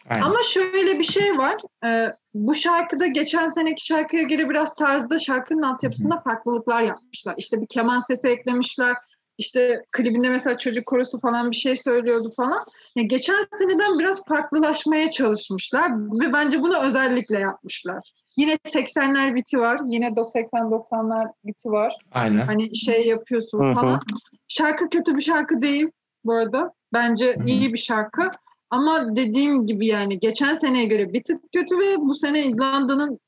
Aynen. 0.08 0.22
Ama 0.22 0.42
şöyle 0.42 0.98
bir 0.98 1.04
şey 1.04 1.38
var. 1.38 1.56
Ee, 1.84 2.12
bu 2.34 2.54
şarkıda 2.54 3.06
geçen 3.06 3.50
seneki 3.50 3.86
şarkıya 3.86 4.22
göre 4.22 4.50
biraz 4.50 4.74
tarzda 4.74 5.18
şarkının 5.18 5.62
altyapısında 5.62 6.20
farklılıklar 6.20 6.82
yapmışlar. 6.82 7.34
İşte 7.38 7.60
bir 7.60 7.66
keman 7.66 8.00
sesi 8.00 8.28
eklemişler. 8.28 8.96
İşte 9.42 9.82
klibinde 9.92 10.28
mesela 10.28 10.58
çocuk 10.58 10.86
korosu 10.86 11.20
falan 11.20 11.50
bir 11.50 11.56
şey 11.56 11.76
söylüyordu 11.76 12.28
falan. 12.36 12.64
Yani 12.96 13.08
geçen 13.08 13.46
seneden 13.58 13.98
biraz 13.98 14.24
farklılaşmaya 14.24 15.10
çalışmışlar 15.10 15.90
ve 16.20 16.32
bence 16.32 16.62
bunu 16.62 16.78
özellikle 16.78 17.38
yapmışlar. 17.38 18.10
Yine 18.36 18.52
80'ler 18.54 19.34
biti 19.34 19.58
var. 19.58 19.80
Yine 19.86 20.06
80-90'lar 20.06 21.32
biti 21.44 21.70
var. 21.70 21.96
Aynen. 22.12 22.46
Hani 22.46 22.76
şey 22.76 23.06
yapıyorsun 23.06 23.60
Hı 23.60 23.70
hı. 23.70 23.74
falan. 23.74 24.00
Şarkı 24.48 24.88
kötü 24.88 25.16
bir 25.16 25.22
şarkı 25.22 25.62
değil 25.62 25.90
bu 26.24 26.34
arada. 26.34 26.72
Bence 26.92 27.36
Hı 27.36 27.40
hı. 27.40 27.46
iyi 27.46 27.72
bir 27.72 27.78
şarkı. 27.78 28.30
Ama 28.70 29.16
dediğim 29.16 29.66
gibi 29.66 29.86
yani 29.86 30.18
geçen 30.18 30.54
seneye 30.54 30.84
göre 30.84 31.12
bir 31.12 31.24
tık 31.24 31.52
kötü 31.54 31.78
ve 31.78 31.96
bu 31.98 32.14
sene 32.14 32.46
İzlanda'nın 32.46 33.20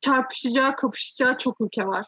çarpışacağı, 0.00 0.76
kapışacağı 0.76 1.38
çok 1.38 1.60
ülke 1.60 1.86
var. 1.86 2.06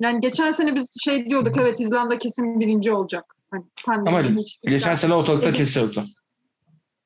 Yani 0.00 0.20
geçen 0.20 0.50
sene 0.50 0.74
biz 0.74 0.94
şey 1.04 1.30
diyorduk 1.30 1.56
evet 1.56 1.80
İzlanda 1.80 2.18
kesin 2.18 2.60
birinci 2.60 2.92
olacak. 2.92 3.24
Hani 3.50 4.08
Ama 4.08 4.22
hiç 4.22 4.58
geçen 4.62 4.94
sene 4.94 5.14
ortalıkta 5.14 5.48
Evet. 5.48 5.56
kimse 5.56 5.80
yoktu. 5.80 6.04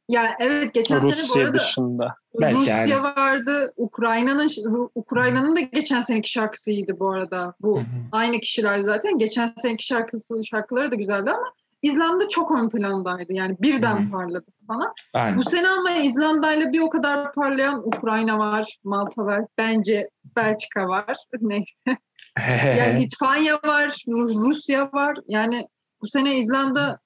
Ya 0.09 0.37
evet 0.41 0.75
geçen 0.75 1.01
sene 1.01 1.03
bu 1.03 1.13
Rusya 1.13 1.43
arada 1.43 1.55
dışında. 1.55 2.15
Belki 2.41 2.59
Rusya 2.59 2.87
yani. 2.87 3.03
vardı. 3.03 3.73
Ukrayna'nın 3.77 4.49
Ukrayna'nın 4.95 5.57
da 5.57 5.61
geçen 5.61 6.01
seneki 6.01 6.31
şarkısı 6.31 6.71
iyiydi 6.71 6.97
bu 7.01 7.11
arada. 7.11 7.55
Bu 7.61 7.83
aynı 8.13 8.41
kişiler 8.41 8.81
zaten. 8.81 9.19
Geçen 9.19 9.55
seneki 9.63 9.87
şarkısı 9.87 10.45
şarkıları 10.45 10.91
da 10.91 10.95
güzeldi 10.95 11.31
ama 11.31 11.53
İzlanda 11.83 12.29
çok 12.29 12.53
ön 12.53 12.69
plandaydı. 12.69 13.33
Yani 13.33 13.57
birden 13.61 14.07
hı. 14.07 14.11
parladı 14.11 14.47
falan. 14.67 14.93
Aynen. 15.15 15.39
Bu 15.39 15.43
sene 15.43 15.69
ama 15.69 15.91
İzlanda'yla 15.91 16.73
bir 16.73 16.81
o 16.81 16.89
kadar 16.89 17.33
parlayan 17.33 17.87
Ukrayna 17.87 18.39
var, 18.39 18.79
Malta 18.85 19.25
var. 19.25 19.45
Bence 19.59 20.11
Belçika 20.37 20.89
var. 20.89 21.17
Neyse. 21.41 21.97
Yani 22.79 23.01
Litvanya 23.03 23.61
var, 23.65 24.05
Rusya 24.09 24.91
var. 24.93 25.19
Yani 25.27 25.69
bu 26.03 26.07
sene 26.07 26.39
İzlanda 26.39 26.99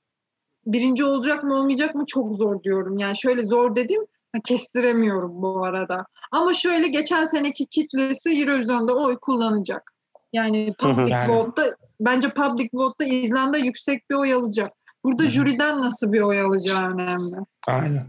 birinci 0.66 1.04
olacak 1.04 1.44
mı 1.44 1.54
olmayacak 1.54 1.94
mı 1.94 2.06
çok 2.06 2.34
zor 2.34 2.62
diyorum. 2.62 2.98
Yani 2.98 3.18
şöyle 3.18 3.44
zor 3.44 3.76
dediğim 3.76 4.02
kestiremiyorum 4.44 5.42
bu 5.42 5.64
arada. 5.64 6.06
Ama 6.32 6.52
şöyle 6.52 6.88
geçen 6.88 7.24
seneki 7.24 7.66
kitlesi 7.66 8.30
Eurovision'da 8.30 8.94
oy 8.94 9.18
kullanacak. 9.18 9.92
Yani 10.32 10.74
public 10.78 11.28
vote'da 11.28 11.76
bence 12.06 12.28
public 12.28 12.68
vote'da 12.74 13.04
İzlanda 13.04 13.58
yüksek 13.58 14.10
bir 14.10 14.14
oy 14.14 14.34
alacak. 14.34 14.72
Burada 15.04 15.26
jüriden 15.28 15.80
nasıl 15.80 16.12
bir 16.12 16.20
oy 16.20 16.40
alacağı 16.40 16.90
önemli. 16.94 17.36
Aynen. 17.66 18.06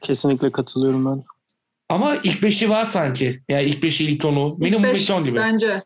Kesinlikle 0.00 0.52
katılıyorum 0.52 1.06
ben. 1.06 1.22
Ama 1.88 2.16
ilk 2.16 2.42
beşi 2.42 2.70
var 2.70 2.84
sanki. 2.84 3.40
Yani 3.48 3.62
ilk 3.64 3.82
beşi 3.82 4.04
ilk 4.04 4.20
tonu. 4.20 4.46
İlk 4.52 4.58
Minimum 4.58 4.84
beş 4.84 5.00
ilk 5.00 5.08
ton 5.08 5.24
gibi. 5.24 5.36
Bence. 5.36 5.82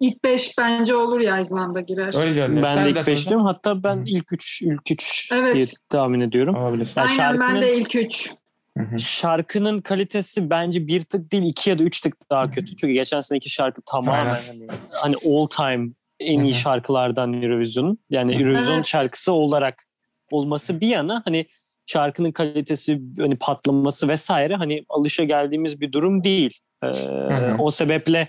İlk 0.00 0.24
beş 0.24 0.58
bence 0.58 0.94
olur 0.96 1.20
ya 1.20 1.40
İzlanda 1.40 1.80
girer. 1.80 2.20
Öyle 2.20 2.32
görünüyor. 2.34 2.62
Ben 2.66 2.74
Sen 2.74 2.84
de 2.84 2.90
ilk? 2.90 3.06
5 3.06 3.28
diyorum. 3.28 3.46
Hatta 3.46 3.82
ben 3.82 4.02
ilk 4.06 4.32
3 4.32 4.62
ilk 4.62 4.90
3 4.90 5.30
Evet. 5.34 5.54
diye 5.54 5.64
tahmin 5.88 6.20
ediyorum. 6.20 6.54
Olabilir. 6.54 6.92
Yani 6.96 7.08
Aynen 7.10 7.40
ben 7.40 7.46
şarkının- 7.46 7.62
de 7.62 7.76
ilk 7.76 7.94
üç. 7.96 8.30
Hı 8.78 8.84
hı. 8.84 8.98
Şarkının 9.00 9.80
kalitesi 9.80 10.50
bence 10.50 10.86
bir 10.86 11.00
tık 11.02 11.32
değil 11.32 11.42
iki 11.44 11.70
ya 11.70 11.78
da 11.78 11.82
üç 11.82 12.00
tık 12.00 12.30
daha 12.30 12.50
kötü. 12.50 12.76
Çünkü 12.76 12.92
geçen 12.94 13.20
seneki 13.20 13.50
şarkı 13.50 13.82
tamamen 13.86 14.24
Aynen. 14.26 14.40
hani, 14.48 14.66
hani 14.90 15.14
all 15.26 15.46
time 15.46 15.90
en 16.20 16.40
iyi 16.40 16.54
şarkılardan 16.54 17.42
Eurovision'un. 17.42 17.98
Yani. 18.10 18.34
Eurovision 18.34 18.74
Evet. 18.74 18.86
şarkısı 18.86 19.32
olarak 19.32 19.84
olması 20.30 20.80
bir 20.80 20.88
yana 20.88 21.22
hani 21.24 21.46
şarkının 21.86 22.32
kalitesi, 22.32 23.02
hani 23.18 23.36
patlaması 23.36 24.08
vesaire 24.08 24.54
hani 24.54 24.84
alışa 24.88 25.24
geldiğimiz 25.24 25.80
bir 25.80 25.92
durum 25.92 26.24
değil. 26.24 26.58
Ee, 26.82 26.86
hı. 26.86 27.56
o 27.58 27.70
sebeple 27.70 28.28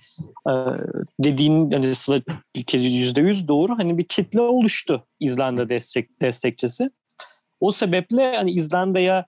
e, 0.49 0.53
dediğin 1.19 1.71
hani 1.71 1.95
Sıla 1.95 2.21
yüzde 2.73 3.21
yüz 3.21 3.47
doğru 3.47 3.77
hani 3.77 3.97
bir 3.97 4.03
kitle 4.03 4.41
oluştu 4.41 5.07
İzlanda 5.19 5.69
destek 5.69 6.21
destekçisi. 6.21 6.89
O 7.59 7.71
sebeple 7.71 8.35
hani 8.35 8.51
İzlanda'ya 8.51 9.25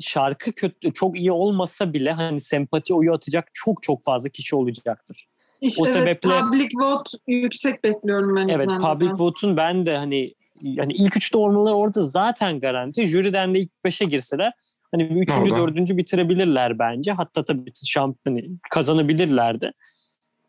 şarkı 0.00 0.52
kötü 0.52 0.92
çok 0.92 1.18
iyi 1.18 1.32
olmasa 1.32 1.92
bile 1.92 2.12
hani 2.12 2.40
sempati 2.40 2.94
oyu 2.94 3.12
atacak 3.12 3.48
çok 3.52 3.82
çok 3.82 4.04
fazla 4.04 4.28
kişi 4.28 4.56
olacaktır. 4.56 5.26
İşte 5.62 5.82
O 5.82 5.86
evet, 5.86 5.96
sebeple- 5.96 6.40
public 6.40 6.68
vote 6.74 7.10
yüksek 7.26 7.84
bekliyorum 7.84 8.36
ben 8.36 8.48
Evet 8.48 8.70
public 8.70 9.10
vote'un 9.18 9.56
ben 9.56 9.86
de 9.86 9.96
hani 9.96 10.34
yani 10.62 10.92
ilk 10.92 11.16
üçte 11.16 11.38
olmaları 11.38 11.74
orada 11.74 12.06
zaten 12.06 12.60
garanti. 12.60 13.06
Jüriden 13.06 13.54
de 13.54 13.58
ilk 13.60 13.84
beşe 13.84 14.04
girseler 14.04 14.52
hani 14.92 15.10
bir 15.10 15.20
üçüncü, 15.20 15.52
Orada. 15.52 15.62
dördüncü 15.62 15.96
bitirebilirler 15.96 16.78
bence. 16.78 17.12
Hatta 17.12 17.44
tabii 17.44 17.72
şamp 17.84 18.16
hani 18.24 18.48
kazanabilirler 18.70 19.60
de. 19.60 19.72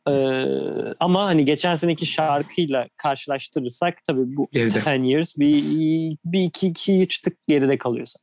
Ee, 0.08 0.94
ama 1.00 1.26
hani 1.26 1.46
geçen 1.46 1.76
seneki 1.76 2.06
şarkıyla 2.06 2.88
karşılaştırırsak 2.98 3.98
tabii 4.08 4.36
bu 4.36 4.48
Geride. 4.52 4.82
10 5.00 5.04
years 5.04 5.38
bir, 5.38 5.64
bir 6.26 6.44
iki, 6.44 6.68
iki 6.68 7.02
üç 7.02 7.20
tık 7.20 7.48
geride 7.48 7.78
kalıyorsa. 7.78 8.20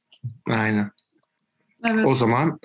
Aynen. 0.51 0.91
Evet. 1.91 2.07
O 2.07 2.15
zaman 2.15 2.59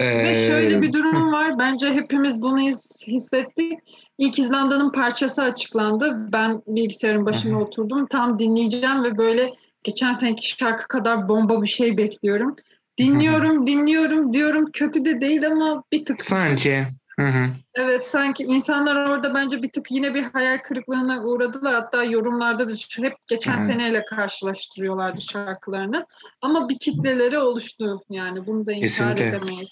Ve 0.00 0.34
şöyle 0.34 0.82
bir 0.82 0.92
durum 0.92 1.32
var. 1.32 1.58
Bence 1.58 1.94
hepimiz 1.94 2.42
bunu 2.42 2.60
his- 2.60 3.06
hissettik. 3.06 3.78
İlk 4.18 4.38
İzlanda'nın 4.38 4.92
parçası 4.92 5.42
açıklandı. 5.42 6.28
Ben 6.32 6.62
bilgisayarın 6.66 7.26
başına 7.26 7.60
oturdum. 7.60 8.06
Tam 8.06 8.38
dinleyeceğim 8.38 9.04
ve 9.04 9.18
böyle 9.18 9.52
geçen 9.82 10.12
seneki 10.12 10.48
şarkı 10.48 10.88
kadar 10.88 11.28
bomba 11.28 11.62
bir 11.62 11.66
şey 11.66 11.96
bekliyorum. 11.96 12.56
Dinliyorum, 12.98 13.66
dinliyorum 13.66 14.32
diyorum. 14.32 14.70
Kötü 14.72 15.04
de 15.04 15.20
değil 15.20 15.46
ama 15.46 15.84
bir 15.92 16.04
tık. 16.04 16.22
sanki 16.22 16.84
hı 17.18 17.26
hı. 17.28 17.46
Evet 17.74 18.06
sanki 18.06 18.42
insanlar 18.44 19.08
orada 19.08 19.34
bence 19.34 19.62
bir 19.62 19.70
tık 19.72 19.90
yine 19.90 20.14
bir 20.14 20.22
hayal 20.22 20.58
kırıklığına 20.58 21.22
uğradılar. 21.24 21.74
Hatta 21.74 22.04
yorumlarda 22.04 22.68
da 22.68 22.72
hep 23.02 23.14
geçen 23.26 23.58
Hı. 23.58 23.66
seneyle 23.66 24.04
karşılaştırıyorlardı 24.04 25.22
şarkılarını. 25.22 26.06
Ama 26.42 26.68
bir 26.68 26.78
kitleleri 26.78 27.38
oluştu 27.38 28.02
yani 28.10 28.46
bunu 28.46 28.66
da 28.66 28.72
inkar 28.72 28.86
Kesinlikle. 28.86 29.26
edemeyiz. 29.28 29.68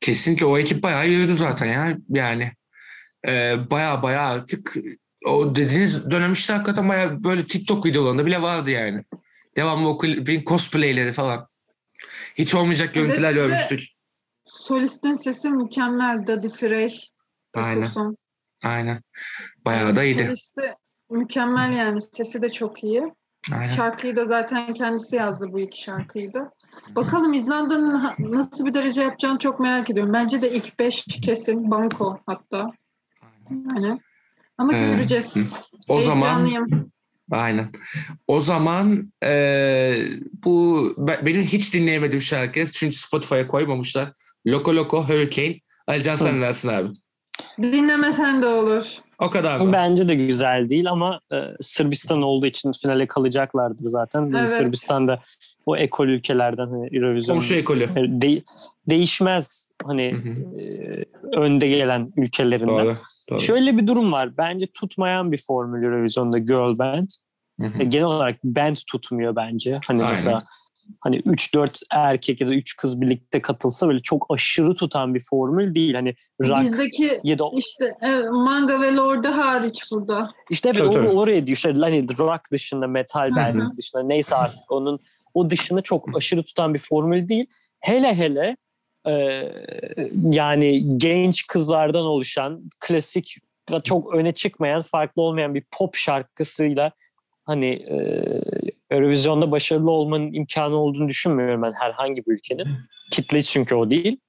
kesinlikle 0.00 0.46
o 0.46 0.58
ekip 0.58 0.82
bayağı 0.82 1.08
yürüdü 1.08 1.34
zaten 1.34 1.66
ya. 1.66 1.96
Yani 2.08 2.52
eee 3.26 3.58
bayağı 3.70 4.02
bayağı 4.02 4.28
artık 4.30 4.74
o 5.26 5.56
dediğiniz 5.56 6.10
dönem 6.10 6.32
işte 6.32 6.52
hakikaten 6.52 6.88
bayağı 6.88 7.24
böyle 7.24 7.46
TikTok 7.46 7.86
videolarında 7.86 8.26
bile 8.26 8.42
vardı 8.42 8.70
yani. 8.70 9.04
Devamlı 9.56 9.88
o 9.88 9.98
klibin 9.98 10.44
cosplayleri 10.44 11.12
falan. 11.12 11.48
Hiç 12.34 12.54
olmayacak 12.54 12.94
görüntüler 12.94 13.28
Evet, 13.30 13.36
ve- 13.42 13.46
görmüştük. 13.46 13.80
Solistin 14.52 15.12
sesi 15.12 15.48
mükemmel. 15.50 16.26
Daddy 16.26 16.48
Frey. 16.48 16.98
Aynen. 17.54 17.80
Tutulsun. 17.80 18.16
Aynen. 18.64 19.02
Bayağı 19.64 19.96
da 19.96 20.04
iyiydi. 20.04 20.24
Solisti 20.26 20.74
mükemmel 21.10 21.72
yani. 21.72 22.00
Sesi 22.02 22.42
de 22.42 22.48
çok 22.48 22.84
iyi. 22.84 23.02
Aynen. 23.52 23.68
Şarkıyı 23.74 24.16
da 24.16 24.24
zaten 24.24 24.74
kendisi 24.74 25.16
yazdı 25.16 25.46
bu 25.52 25.60
iki 25.60 25.82
şarkıyı 25.82 26.32
da. 26.32 26.50
Bakalım 26.96 27.32
İzlanda'nın 27.32 28.02
nasıl 28.18 28.66
bir 28.66 28.74
derece 28.74 29.02
yapacağını 29.02 29.38
çok 29.38 29.60
merak 29.60 29.90
ediyorum. 29.90 30.12
Bence 30.12 30.42
de 30.42 30.50
ilk 30.52 30.78
beş 30.78 31.04
kesin. 31.22 31.70
Banko 31.70 32.18
hatta. 32.26 32.66
Yani. 33.50 34.00
Ama 34.58 34.74
Ee, 34.74 34.86
göreceğiz. 34.86 35.34
O 35.88 36.00
zaman 36.00 36.48
aynen. 37.30 37.70
O 38.26 38.40
zaman 38.40 39.12
eee, 39.22 40.08
bu 40.44 40.84
be- 40.98 41.20
benim 41.26 41.42
hiç 41.42 41.74
dinleyemediğim 41.74 42.20
şarkı 42.22 42.64
çünkü 42.72 42.96
Spotify'a 42.96 43.46
koymamışlar. 43.48 44.12
Loco 44.46 44.76
Loco 44.76 45.02
Hurricane. 45.02 45.56
Alican 45.86 46.16
sen 46.16 46.42
dersin 46.42 46.68
abi? 46.68 46.88
Dinlemesen 47.62 48.42
de 48.42 48.46
olur. 48.46 48.84
O 49.18 49.30
kadar 49.30 49.60
mı? 49.60 49.72
Bence 49.72 50.08
de 50.08 50.14
güzel 50.14 50.68
değil 50.68 50.90
ama 50.90 51.20
e, 51.32 51.36
Sırbistan 51.60 52.22
olduğu 52.22 52.46
için 52.46 52.72
finale 52.72 53.06
kalacaklardır 53.06 53.86
zaten. 53.86 54.20
Yani 54.20 54.36
Evet. 54.38 54.48
Sırbistan 54.48 55.08
da 55.08 55.20
o 55.66 55.76
ekol 55.76 56.08
ülkelerden 56.08 56.66
hani 56.66 56.88
Eurovision 56.96 57.34
Komşu 57.36 57.54
ekolü. 57.54 57.88
de- 57.96 58.42
değişmez 58.88 59.70
hani 59.84 60.12
Hı 60.12 60.16
hı. 60.16 60.58
e, 60.60 61.04
önde 61.36 61.68
gelen 61.68 62.12
ülkelerinden. 62.16 62.68
Doğru. 62.86 62.94
Doğru. 63.30 63.40
Şöyle 63.40 63.76
bir 63.76 63.86
durum 63.86 64.12
var. 64.12 64.36
Bence 64.36 64.66
tutmayan 64.66 65.32
bir 65.32 65.42
formül 65.46 65.82
Eurovision'da 65.84 66.38
girl 66.38 66.78
band. 66.78 67.08
Hı 67.60 67.66
hı. 67.66 67.82
E, 67.82 67.84
Genel 67.84 68.06
olarak 68.06 68.44
band 68.44 68.76
tutmuyor 68.90 69.36
bence. 69.36 69.80
Hani 69.86 69.98
Aynen. 70.02 70.10
mesela 70.10 70.38
hani 71.00 71.20
3-4 71.20 71.82
erkek 71.90 72.40
ya 72.40 72.48
da 72.48 72.54
3 72.54 72.76
kız 72.76 73.00
birlikte 73.00 73.42
katılsa 73.42 73.88
böyle 73.88 74.00
çok 74.00 74.26
aşırı 74.30 74.74
tutan 74.74 75.14
bir 75.14 75.22
formül 75.30 75.74
değil. 75.74 75.94
Hani 75.94 76.14
rock 76.44 76.62
Bizdeki 76.62 77.20
ya 77.24 77.38
da 77.38 77.44
işte 77.56 77.94
evet, 78.00 78.24
manga 78.30 78.80
ve 78.80 78.94
lorda 78.94 79.36
hariç 79.36 79.82
burada. 79.92 80.30
İşte 80.50 80.68
evet 80.68 80.96
onu 80.96 81.08
oraya 81.08 81.46
diyor. 81.46 81.56
İşte 81.56 81.72
hani 81.72 82.06
rock 82.18 82.52
dışında, 82.52 82.86
metal 82.86 83.30
belki 83.36 83.76
dışında 83.76 84.02
neyse 84.02 84.34
artık 84.36 84.72
onun 84.72 85.00
o 85.34 85.50
dışında 85.50 85.82
çok 85.82 86.16
aşırı 86.16 86.42
tutan 86.42 86.74
bir 86.74 86.78
formül 86.78 87.28
değil. 87.28 87.46
Hele 87.80 88.14
hele 88.14 88.56
e, 89.06 89.44
yani 90.30 90.98
genç 90.98 91.46
kızlardan 91.46 92.04
oluşan 92.04 92.70
klasik 92.80 93.36
çok 93.84 94.14
öne 94.14 94.32
çıkmayan, 94.32 94.82
farklı 94.82 95.22
olmayan 95.22 95.54
bir 95.54 95.64
pop 95.70 95.96
şarkısıyla 95.96 96.92
hani 97.44 97.66
e, 97.66 97.98
Eurovision'da 98.92 99.50
başarılı 99.50 99.90
olmanın 99.90 100.32
imkanı 100.32 100.76
olduğunu 100.76 101.08
düşünmüyorum 101.08 101.62
ben 101.62 101.72
herhangi 101.72 102.26
bir 102.26 102.32
ülkenin. 102.32 102.66
Kitle 103.10 103.42
çünkü 103.42 103.74
o 103.74 103.90
değil. 103.90 104.20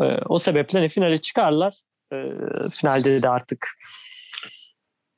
E, 0.00 0.04
o 0.04 0.38
sebeple 0.38 0.78
hani 0.78 0.88
finale 0.88 1.18
çıkarlar. 1.18 1.74
E, 2.12 2.16
finalde 2.70 3.22
de 3.22 3.28
artık 3.28 3.68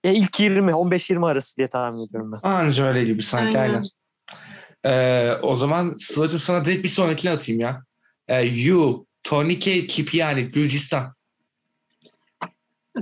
ya 0.04 0.12
ilk 0.12 0.40
20, 0.40 0.70
15-20 0.70 1.26
arası 1.26 1.56
diye 1.56 1.68
tahmin 1.68 2.06
ediyorum 2.06 2.32
ben. 2.32 2.40
Anca 2.42 2.84
öyle 2.84 3.04
gibi 3.04 3.22
sanki 3.22 3.58
Aynen. 3.58 3.74
aynen. 3.74 3.84
Ee, 4.86 5.32
o 5.42 5.56
zaman 5.56 5.94
Sıla'cığım 5.96 6.38
sana 6.38 6.64
direkt 6.64 6.84
bir 6.84 6.88
sonrakini 6.88 7.30
atayım 7.30 7.60
ya. 7.60 7.84
Ee, 8.28 8.42
you, 8.42 9.06
Tonike 9.24 9.86
Kipiani, 9.86 10.42
Gürcistan. 10.44 11.14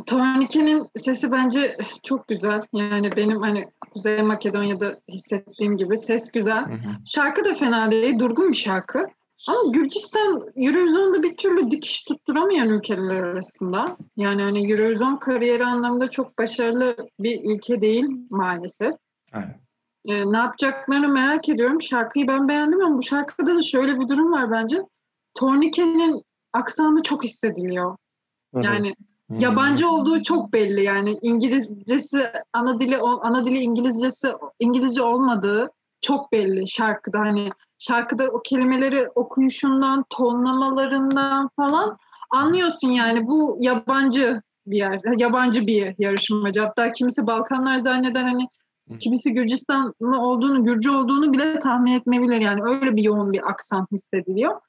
Tornike'nin 0.07 0.87
sesi 0.97 1.33
bence 1.33 1.77
çok 2.03 2.29
güzel. 2.29 2.63
Yani 2.73 3.11
benim 3.17 3.43
hani 3.43 3.69
Kuzey 3.91 4.23
Makedonya'da 4.23 5.01
hissettiğim 5.09 5.77
gibi 5.77 5.99
ses 5.99 6.31
güzel. 6.33 6.67
Hı 6.67 6.73
hı. 6.73 7.07
Şarkı 7.07 7.45
da 7.45 7.55
fena 7.55 7.91
değil. 7.91 8.19
Durgun 8.19 8.49
bir 8.49 8.57
şarkı. 8.57 9.07
Ama 9.49 9.73
Gürcistan 9.73 10.53
Eurovision'da 10.57 11.23
bir 11.23 11.37
türlü 11.37 11.71
dikiş 11.71 12.05
tutturamayan 12.05 12.69
ülkeler 12.69 13.23
arasında. 13.23 13.97
Yani 14.17 14.43
hani 14.43 14.73
Eurovision 14.73 15.17
kariyeri 15.17 15.65
anlamında 15.65 16.11
çok 16.11 16.39
başarılı 16.39 16.97
bir 17.19 17.55
ülke 17.55 17.81
değil 17.81 18.07
maalesef. 18.31 18.95
Aynen. 19.33 19.61
Ee, 20.05 20.33
ne 20.33 20.37
yapacaklarını 20.37 21.09
merak 21.09 21.49
ediyorum. 21.49 21.83
Şarkıyı 21.83 22.29
ben 22.29 22.49
beğendim 22.49 22.85
ama 22.85 22.99
bu 22.99 23.03
şarkıda 23.03 23.57
da 23.57 23.63
şöyle 23.63 24.01
bir 24.01 24.09
durum 24.09 24.33
var 24.33 24.51
bence. 24.51 24.83
Tornike'nin 25.35 26.23
aksanı 26.53 27.03
çok 27.03 27.25
hissediliyor. 27.25 27.97
Hı 28.55 28.61
hı. 28.61 28.65
Yani 28.65 28.95
Hmm. 29.33 29.39
yabancı 29.39 29.91
olduğu 29.91 30.23
çok 30.23 30.53
belli. 30.53 30.83
Yani 30.83 31.19
İngilizcesi 31.23 32.31
ana 32.53 32.81
dili 32.81 32.99
ana 32.99 33.45
dili 33.45 33.59
İngilizcesi 33.59 34.33
İngilizce 34.61 35.03
olmadığı 35.03 35.71
çok 36.01 36.33
belli 36.33 36.69
şarkıda. 36.69 37.19
Hani 37.19 37.51
şarkıda 37.79 38.29
o 38.29 38.43
kelimeleri 38.43 39.09
okuyuşundan, 39.15 40.05
tonlamalarından 40.11 41.51
falan 41.57 41.99
anlıyorsun 42.31 42.89
yani 42.89 43.27
bu 43.27 43.57
yabancı 43.61 44.43
bir 44.67 44.77
yer, 44.77 45.01
yabancı 45.19 45.67
bir 45.67 45.95
yarışmacı. 45.99 46.61
Hatta 46.61 46.93
kimisi 46.93 47.27
Balkanlar 47.27 47.79
zanneder 47.79 48.23
hani 48.23 48.49
kimisi 48.99 49.33
Gürcistanlı 49.33 50.21
olduğunu, 50.21 50.65
Gürcü 50.65 50.91
olduğunu 50.91 51.33
bile 51.33 51.59
tahmin 51.59 51.93
etmeyebilir. 51.93 52.41
Yani 52.41 52.63
öyle 52.63 52.97
bir 52.97 53.03
yoğun 53.03 53.33
bir 53.33 53.51
aksan 53.51 53.87
hissediliyor. 53.93 54.61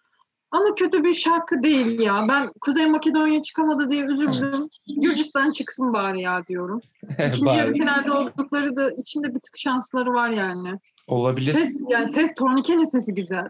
Ama 0.54 0.76
kötü 0.76 1.04
bir 1.04 1.14
şarkı 1.14 1.64
değil 1.64 2.00
ya. 2.00 2.26
Ben 2.30 2.50
Kuzey 2.62 2.86
Makedonya 2.86 3.42
çıkamadı 3.42 3.90
diye 3.90 4.04
üzüldüm. 4.04 4.70
Gürcistan 5.02 5.52
çıksın 5.52 5.94
bari 5.94 6.22
ya 6.22 6.48
diyorum. 6.48 6.82
İkinci 7.28 7.58
yarı 7.58 7.74
finalde 7.74 8.12
oldukları 8.12 8.76
da 8.76 8.92
içinde 8.92 9.36
bir 9.36 9.40
tık 9.40 9.58
şansları 9.58 10.14
var 10.14 10.30
yani. 10.30 10.80
Olabilir. 11.08 11.54
Ses, 11.54 11.82
yani 11.90 12.12
ses, 12.12 12.32
Tornike'nin 12.38 12.84
sesi 12.84 13.14
güzel. 13.14 13.50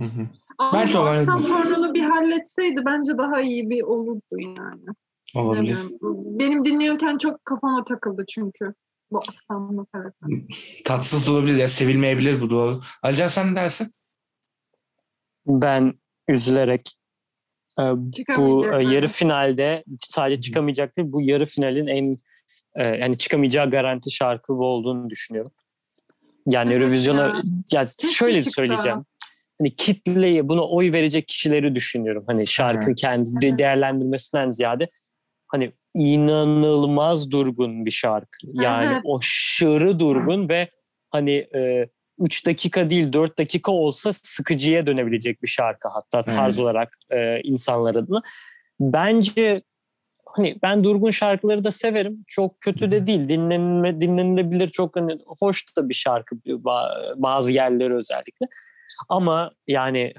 Hı 0.00 0.06
hı. 0.06 0.28
Ama 0.58 0.72
Belki 0.72 0.98
aksan 0.98 1.38
sorununu 1.38 1.94
bir 1.94 2.02
halletseydi 2.02 2.82
bence 2.86 3.18
daha 3.18 3.40
iyi 3.40 3.70
bir 3.70 3.82
olurdu 3.82 4.38
yani. 4.38 4.86
Olabilir. 5.34 5.78
Benim 6.38 6.64
dinliyorken 6.64 7.18
çok 7.18 7.44
kafama 7.44 7.84
takıldı 7.84 8.24
çünkü 8.28 8.74
bu 9.10 9.18
aksan 9.18 9.74
meselesi. 9.74 10.46
Tatsız 10.84 11.28
da 11.28 11.32
olabilir 11.32 11.56
ya. 11.56 11.68
Sevilmeyebilir 11.68 12.40
bu 12.40 12.50
doğru. 12.50 12.80
Alican 13.02 13.26
sen 13.26 13.50
ne 13.50 13.56
dersin? 13.56 13.94
Ben 15.46 15.94
üzülerek 16.28 16.90
e, 17.80 17.82
bu 18.36 18.66
e, 18.66 18.82
yarı 18.94 19.06
finalde 19.06 19.84
sadece 20.06 20.40
çıkamayacak 20.40 20.96
değil 20.96 21.08
bu 21.12 21.22
yarı 21.22 21.46
finalin 21.46 21.86
en 21.86 22.16
e, 22.76 22.84
yani 22.84 23.18
çıkamayacağı 23.18 23.70
garanti 23.70 24.10
şarkı 24.10 24.52
bu 24.52 24.64
olduğunu 24.66 25.10
düşünüyorum. 25.10 25.52
Yani 26.46 26.72
Evet 26.72 26.82
Eurovision'a 26.82 27.22
ya. 27.26 27.42
yani 27.72 27.88
şöyle 28.12 28.40
söyleyeceğim. 28.40 29.04
Hani 29.60 29.76
kitleyi 29.76 30.48
buna 30.48 30.62
oy 30.62 30.92
verecek 30.92 31.28
kişileri 31.28 31.74
düşünüyorum. 31.74 32.24
Hani 32.26 32.46
şarkı 32.46 32.94
kendi 32.94 33.30
de- 33.30 33.48
Evet. 33.48 33.58
değerlendirmesinden 33.58 34.50
ziyade 34.50 34.88
hani 35.48 35.72
inanılmaz 35.94 37.30
durgun 37.30 37.86
bir 37.86 37.90
şarkı. 37.90 38.38
Yani 38.52 38.92
Evet. 38.92 39.02
aşırı 39.18 39.98
durgun 40.00 40.48
ve 40.48 40.70
hani 41.10 41.46
3 42.18 42.46
dakika 42.46 42.90
değil 42.90 43.12
4 43.12 43.38
dakika 43.38 43.72
olsa 43.72 44.10
sıkıcıya 44.12 44.86
dönebilecek 44.86 45.42
bir 45.42 45.48
şarkı 45.48 45.88
hatta 45.88 46.24
tarz 46.24 46.54
Evet. 46.56 46.64
olarak 46.64 46.98
e, 47.10 47.40
insanlar 47.40 47.94
adına. 47.94 48.22
Bence 48.80 49.62
hani 50.26 50.56
ben 50.62 50.84
durgun 50.84 51.10
şarkıları 51.10 51.64
da 51.64 51.70
severim. 51.70 52.24
Çok 52.26 52.60
kötü 52.60 52.90
de 52.90 53.06
değil. 53.06 53.28
Dinlenme, 53.28 54.00
dinlenilebilir 54.00 54.70
çok 54.70 54.96
hani 54.96 55.18
hoş 55.40 55.76
da 55.76 55.88
bir 55.88 55.94
şarkı 55.94 56.34
ba- 56.34 57.22
bazı 57.22 57.52
yerleri 57.52 57.94
özellikle. 57.94 58.46
Ama 59.08 59.50
yani 59.66 60.14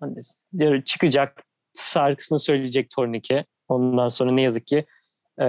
hani 0.00 0.84
çıkacak 0.84 1.42
şarkısını 1.78 2.38
söyleyecek 2.38 2.90
Tornike. 2.90 3.44
Ondan 3.68 4.08
sonra 4.08 4.32
ne 4.32 4.42
yazık 4.42 4.66
ki 4.66 4.86
e, 5.40 5.46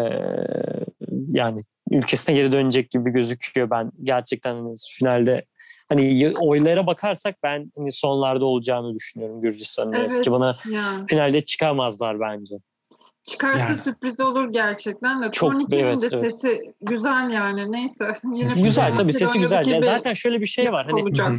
yani 1.31 1.61
ülkesine 1.91 2.35
geri 2.35 2.51
dönecek 2.51 2.91
gibi 2.91 3.09
gözüküyor. 3.09 3.69
Ben 3.69 3.91
gerçekten 4.03 4.55
hani 4.55 4.75
finalde 4.97 5.45
hani 5.89 6.33
oylara 6.39 6.87
bakarsak 6.87 7.35
ben 7.43 7.71
hani 7.77 7.91
sonlarda 7.91 8.45
olacağını 8.45 8.95
düşünüyorum 8.95 9.41
Gürcistan'ın. 9.41 9.93
Eski 9.93 10.31
bana 10.31 10.55
yani. 10.71 11.07
finalde 11.07 11.41
çıkamazlar 11.41 12.19
bence. 12.19 12.55
Çıkarsa 13.23 13.63
Yani. 13.63 13.75
sürpriz 13.75 14.19
olur 14.19 14.49
gerçekten 14.49 15.21
de. 15.21 15.31
Çok, 15.31 15.51
Tornike'nin 15.51 15.83
evet, 15.83 16.01
de 16.01 16.07
evet. 16.11 16.19
sesi 16.19 16.73
güzel 16.81 17.29
yani 17.33 17.71
neyse. 17.71 18.17
Yine 18.33 18.53
Güzel 18.61 18.95
tabii 18.95 19.13
sesi 19.13 19.39
güzel. 19.39 19.67
Ya 19.67 19.81
zaten 19.81 20.13
şöyle 20.13 20.41
bir 20.41 20.45
şey 20.45 20.71
var. 20.71 20.85
Hani 20.85 21.01
olacak. 21.01 21.31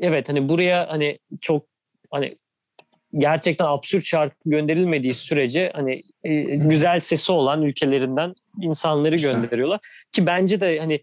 evet 0.00 0.28
hani 0.28 0.48
buraya 0.48 0.88
hani 0.90 1.18
çok 1.40 1.66
hani 2.10 2.36
gerçekten 3.18 3.64
absürt 3.64 4.04
şarkı 4.04 4.36
gönderilmediği 4.46 5.14
sürece 5.14 5.72
hani 5.74 6.02
e, 6.24 6.40
güzel 6.42 7.00
sesi 7.00 7.32
olan 7.32 7.62
ülkelerinden 7.62 8.34
insanları 8.60 9.14
İşte. 9.14 9.32
gönderiyorlar 9.32 9.80
ki 10.12 10.26
bence 10.26 10.60
de 10.60 10.78
hani 10.80 11.00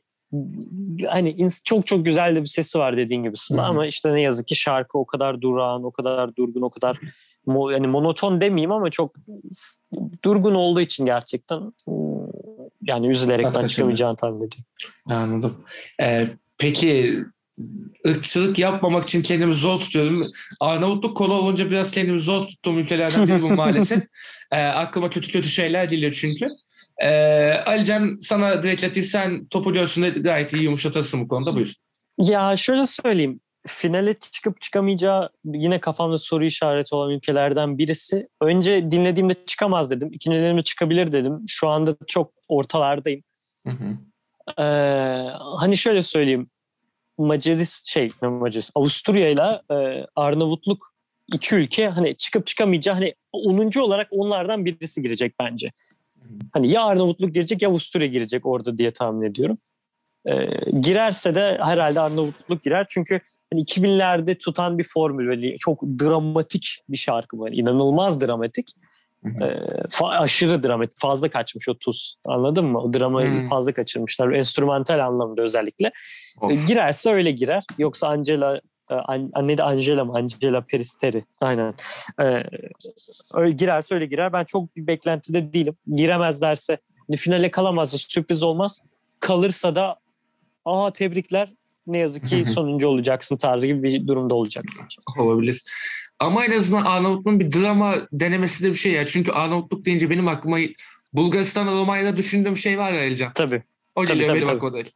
hani 1.08 1.48
çok 1.64 1.88
çok 1.88 2.06
güzel 2.06 2.36
de 2.36 2.42
bir 2.42 2.48
sesi 2.48 2.80
var 2.80 2.98
dediğin 2.98 3.24
gibi 3.24 3.38
Sıla 3.38 3.66
ama 3.66 3.88
işte 3.88 4.14
ne 4.14 4.22
yazık 4.22 4.48
ki 4.48 4.56
şarkı 4.56 4.98
o 4.98 5.06
kadar 5.06 5.42
durağan, 5.42 5.84
o 5.84 5.92
kadar 5.92 6.36
durgun, 6.36 6.62
o 6.62 6.70
kadar 6.70 7.00
mo- 7.48 7.74
yani 7.74 7.88
monoton 7.88 8.42
demeyeyim 8.42 8.72
ama 8.72 8.90
çok 8.90 9.16
durgun 10.24 10.56
olduğu 10.56 10.82
için 10.82 11.06
gerçekten 11.06 11.74
yani 12.82 13.08
üzülerek 13.08 13.46
ben 13.46 13.50
Haklısın. 13.52 13.68
çıkamayacağını 13.68 14.16
tahmin 14.16 14.38
ediyorum. 14.38 14.66
Anladım. 15.06 15.58
Ee, 16.02 16.28
peki 16.58 17.20
ırkçılık 18.08 18.60
yapmamak 18.60 19.04
için 19.04 19.22
kendimi 19.22 19.54
zor 19.54 19.80
tutuyorum. 19.80 20.24
Arnavutluk 20.60 21.18
konu 21.18 21.34
olunca 21.34 21.72
biraz 21.72 21.92
kendimi 21.92 22.20
zor 22.20 22.44
tuttuğum 22.44 22.80
ülkelerden 22.80 23.42
bu 23.42 23.48
maalesef. 23.56 24.04
Ee, 24.52 24.64
aklıma 24.64 25.10
kötü 25.10 25.32
kötü 25.32 25.50
şeyler 25.50 25.84
geliyor 25.84 26.12
çünkü. 26.12 26.48
Ee, 27.04 27.54
Alican 27.66 28.18
sana 28.22 28.64
direkt 28.64 28.84
atayım. 28.84 29.06
Sen 29.06 29.46
topu 29.46 29.74
göğsünde 29.74 30.10
gayet 30.10 30.54
iyi 30.54 30.64
yumuşatırsın 30.64 31.22
bu 31.22 31.28
konuda. 31.28 31.56
Buyur. 31.56 31.74
Ya 32.24 32.56
şöyle 32.56 32.86
söyleyeyim. 32.86 33.40
Finale 33.68 34.14
çıkıp 34.14 34.62
çıkamayacağı 34.62 35.30
yine 35.46 35.80
kafamda 35.80 36.18
soru 36.18 36.46
işareti 36.46 36.96
olan 36.96 37.12
ülkelerden 37.12 37.78
birisi. 37.78 38.28
Önce 38.42 38.92
dinlediğimde 38.92 39.34
çıkamaz 39.46 39.92
dedim. 39.92 40.10
İkincilerimde 40.14 40.64
çıkabilir 40.64 41.12
dedim. 41.12 41.40
Şu 41.48 41.68
anda 41.70 41.96
çok 42.08 42.32
ortalardayım. 42.48 43.24
Hı 43.68 43.74
hı. 43.74 43.98
Ee, 44.62 45.30
hani 45.58 45.78
şöyle 45.78 46.04
söyleyeyim. 46.04 46.50
Macaris 47.18 47.86
şey 47.88 48.12
Macaris 48.22 48.72
Avusturya 48.76 49.30
ile 49.30 49.62
e, 49.72 50.06
Arnavutluk 50.16 50.94
iki 51.34 51.56
ülke 51.56 51.88
hani 51.88 52.18
çıkıp 52.18 52.48
çıkamayacağı 52.48 52.96
hani 52.96 53.14
10. 53.32 53.80
olarak 53.80 54.08
onlardan 54.12 54.66
birisi 54.66 55.02
girecek 55.02 55.36
bence. 55.40 55.72
Hani 56.54 56.72
ya 56.72 56.84
Arnavutluk 56.84 57.34
girecek 57.34 57.62
ya 57.62 57.70
Avusturya 57.70 58.08
girecek 58.08 58.46
orada 58.46 58.78
diye 58.78 58.92
tahmin 58.94 59.26
ediyorum. 59.30 59.58
Ee, 60.26 60.72
girerse 60.82 61.36
de 61.36 61.58
herhalde 61.62 62.00
Arnavutluk 62.02 62.64
girer. 62.64 62.86
Çünkü 62.90 63.20
hani 63.54 63.62
2000'lerde 63.64 64.38
tutan 64.38 64.78
bir 64.78 64.84
formül. 64.94 65.28
Böyle 65.28 65.58
çok 65.58 65.82
dramatik 65.84 66.78
bir 66.90 66.98
şarkı 66.98 67.40
var. 67.40 67.52
İnanılmaz 67.52 68.22
dramatik. 68.22 68.74
Hı 69.24 69.30
hı. 69.30 69.44
Ee, 69.44 69.48
fa- 69.90 70.18
aşırı 70.18 70.64
dramatik. 70.64 70.98
Fazla 71.00 71.30
kaçmış 71.30 71.70
o 71.70 71.74
tuz. 71.78 72.16
Anladın 72.26 72.66
mı? 72.66 72.82
O 72.82 72.94
dramayı 72.94 73.30
Hmm. 73.30 73.50
fazla 73.50 73.74
kaçırmışlar. 73.74 74.32
Enstrümantal 74.32 75.06
anlamda 75.06 75.42
özellikle. 75.42 75.92
Of. 76.42 76.52
E, 76.52 76.56
girerse 76.68 77.12
öyle 77.12 77.32
girer. 77.32 77.64
Yoksa 77.78 78.08
Angela 78.08 78.56
e, 78.56 78.60
an- 78.60 78.62
anne 79.34 79.58
de 79.58 79.64
Angela 79.64 80.06
mı? 80.06 80.14
Angela 80.14 80.62
Peristeri. 80.62 81.26
Aynen. 81.42 81.74
Ee, 82.22 82.44
öyle 83.34 83.56
girerse 83.56 83.96
öyle 83.96 84.06
girer. 84.06 84.34
Ben 84.34 84.44
çok 84.44 84.76
bir 84.76 84.88
beklentide 84.88 85.54
değilim. 85.54 85.76
Giremezlerse 85.96 86.78
hani 87.08 87.18
finale 87.18 87.52
kalamazsa 87.52 87.98
sürpriz 87.98 88.44
olmaz. 88.44 88.82
Kalırsa 89.20 89.76
da 89.76 89.96
aa 90.66 90.94
tebrikler 90.94 91.54
ne 91.88 91.98
yazık 91.98 92.28
ki 92.28 92.46
sonuncu 92.46 92.88
olacaksın 92.88 93.38
tarzı 93.38 93.68
gibi 93.68 93.84
bir 93.84 94.08
durumda 94.08 94.36
olacak. 94.36 94.66
Olabilir. 95.18 95.64
Ama 96.20 96.46
en 96.46 96.52
azından 96.52 96.86
Arnavutluğun 96.86 97.40
bir 97.40 97.52
drama 97.52 97.96
denemesi 98.12 98.64
de 98.64 98.70
bir 98.70 98.76
şey 98.76 98.92
ya. 98.92 99.06
Çünkü 99.06 99.32
Arnavutluk 99.32 99.86
deyince 99.86 100.10
benim 100.10 100.28
aklıma 100.28 100.58
Bulgaristan, 101.14 101.68
Romanya'da 101.68 102.18
düşündüğüm 102.18 102.58
şey 102.58 102.78
var 102.78 102.92
ya 102.92 103.00
Alican. 103.02 103.32
Tabii. 103.36 103.64
O 103.96 104.02
Tabii, 104.02 104.14
geliyor 104.14 104.28
tabii, 104.28 104.36
benim 104.38 104.48
tabii. 104.48 104.58
aklıma 104.58 104.74
değil. 104.74 104.92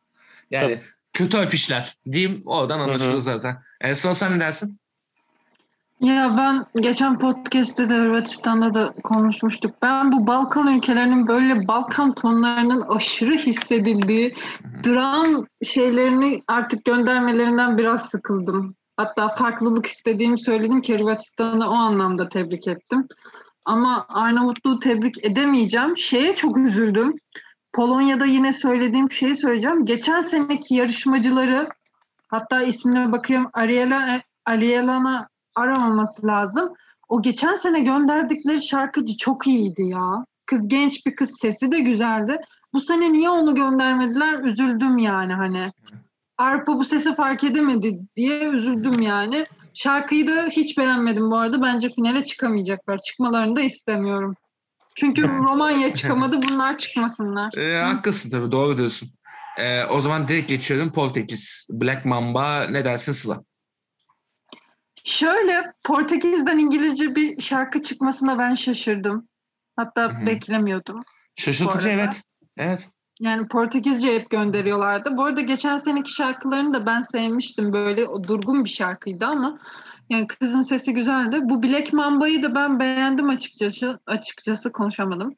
Yani 0.52 0.76
Tabii. 0.76 0.82
Kötü 1.14 1.38
afişler 1.38 1.96
diyeyim 2.12 2.42
oradan 2.46 2.80
anlaşılır 2.80 3.12
Hı 3.12 3.18
hı. 3.18 3.22
zaten. 3.22 3.58
En 3.82 3.94
son 3.94 4.14
sen 4.14 4.36
ne 4.36 4.40
dersin? 4.40 4.82
Ya 6.02 6.38
ben 6.38 6.82
geçen 6.82 7.20
podcast'te 7.20 7.90
de 7.90 7.94
Hırvatistan'da 7.94 8.74
da 8.74 8.94
konuşmuştuk. 9.04 9.76
Ben 9.82 10.12
bu 10.12 10.28
Balkan 10.28 10.78
ülkelerinin 10.78 11.28
böyle 11.28 11.68
Balkan 11.68 12.14
tonlarının 12.14 12.82
aşırı 12.82 13.38
hissedildiği 13.38 14.36
dram 14.86 15.46
şeylerini 15.64 16.44
artık 16.48 16.86
göndermelerinden 16.86 17.78
biraz 17.78 18.10
sıkıldım. 18.10 18.76
Hatta 18.98 19.28
farklılık 19.28 19.86
istediğimi 19.86 20.40
söyledim 20.40 20.82
ki 20.82 20.94
Hırvatistan'ı 20.94 21.70
o 21.70 21.74
anlamda 21.74 22.30
tebrik 22.30 22.68
ettim. 22.68 23.08
Ama 23.66 24.06
Arnavutluğu 24.10 24.80
tebrik 24.80 25.26
edemeyeceğim. 25.26 25.98
Şeye 25.98 26.36
çok 26.36 26.58
üzüldüm. 26.58 27.16
Polonya'da 27.74 28.26
yine 28.26 28.54
söylediğim 28.54 29.12
şeyi 29.12 29.36
söyleyeceğim. 29.36 29.86
Geçen 29.86 30.22
seneki 30.22 30.76
yarışmacıları 30.76 31.68
hatta 32.28 32.64
ismine 32.64 33.12
bakıyorum 33.12 33.50
Ariela 33.54 34.22
Arielana 34.46 35.30
aramaması 35.56 36.28
lazım. 36.28 36.74
O 37.10 37.22
geçen 37.22 37.56
sene 37.56 37.80
gönderdikleri 37.80 38.62
şarkıcı 38.62 39.18
çok 39.18 39.48
iyiydi 39.48 39.82
ya. 39.82 40.26
Kız 40.46 40.68
genç 40.68 41.06
bir 41.06 41.16
kız 41.16 41.38
sesi 41.42 41.72
de 41.72 41.80
güzeldi. 41.80 42.42
Bu 42.74 42.80
sene 42.80 43.14
niye 43.14 43.30
onu 43.30 43.56
göndermediler? 43.56 44.44
Üzüldüm 44.44 44.98
yani 44.98 45.34
hani. 45.34 45.72
Arpa 46.38 46.80
bu 46.80 46.84
sesi 46.84 47.16
fark 47.16 47.44
edemedi 47.44 48.00
diye 48.16 48.50
üzüldüm 48.50 49.02
yani. 49.02 49.46
Şarkıyı 49.74 50.28
da 50.28 50.44
hiç 50.44 50.78
beğenmedim 50.78 51.32
bu 51.32 51.38
arada. 51.38 51.62
Bence 51.62 51.90
finale 51.90 52.24
çıkamayacaklar. 52.24 52.98
Çıkmalarını 52.98 53.56
da 53.56 53.62
istemiyorum. 53.62 54.36
Çünkü 54.96 55.24
Romanya 55.28 55.94
çıkamadı 55.94 56.40
bunlar 56.50 56.78
çıkmasınlar. 56.78 57.58
E, 57.58 57.84
haklısın 57.84 58.30
tabii 58.30 58.52
doğru 58.52 58.78
diyorsun. 58.78 59.10
E, 59.58 59.86
o 59.86 60.02
zaman 60.02 60.28
direkt 60.28 60.50
geçiyorum 60.50 60.92
Portekiz. 60.92 61.68
Black 61.72 62.06
Mamba 62.06 62.64
ne 62.64 62.86
dersin 62.86 63.12
Sıla? 63.12 63.44
Şöyle 65.04 65.74
Portekiz'den 65.84 66.58
İngilizce 66.58 67.16
bir 67.16 67.42
şarkı 67.42 67.82
çıkmasına 67.82 68.40
ben 68.40 68.54
şaşırdım. 68.54 69.28
Hatta 69.76 70.04
Hı 70.04 70.22
hı. 70.22 70.26
beklemiyordum. 70.26 71.04
Şaşırtıcı 71.36 71.90
evet. 71.90 72.22
Evet. 72.58 72.90
Yani 73.20 73.48
Portekizce 73.48 74.16
hep 74.16 74.30
gönderiyorlardı. 74.30 75.18
Bu 75.18 75.24
arada 75.24 75.42
geçen 75.42 75.78
seneki 75.78 76.14
şarkılarını 76.14 76.74
da 76.74 76.86
ben 76.86 77.02
sevmiştim. 77.02 77.74
Böyle 77.74 78.08
o 78.08 78.24
durgun 78.24 78.66
bir 78.66 78.70
şarkıydı 78.70 79.26
ama 79.26 79.60
yani 80.12 80.28
kızın 80.28 80.62
sesi 80.62 80.94
güzeldi. 80.94 81.40
Bu 81.42 81.64
Black 81.64 81.94
Mamba'yı 81.94 82.44
da 82.44 82.56
ben 82.56 82.80
beğendim 82.80 83.30
açıkçası. 83.30 84.00
Açıkçası 84.06 84.72
konuşamadım. 84.72 85.36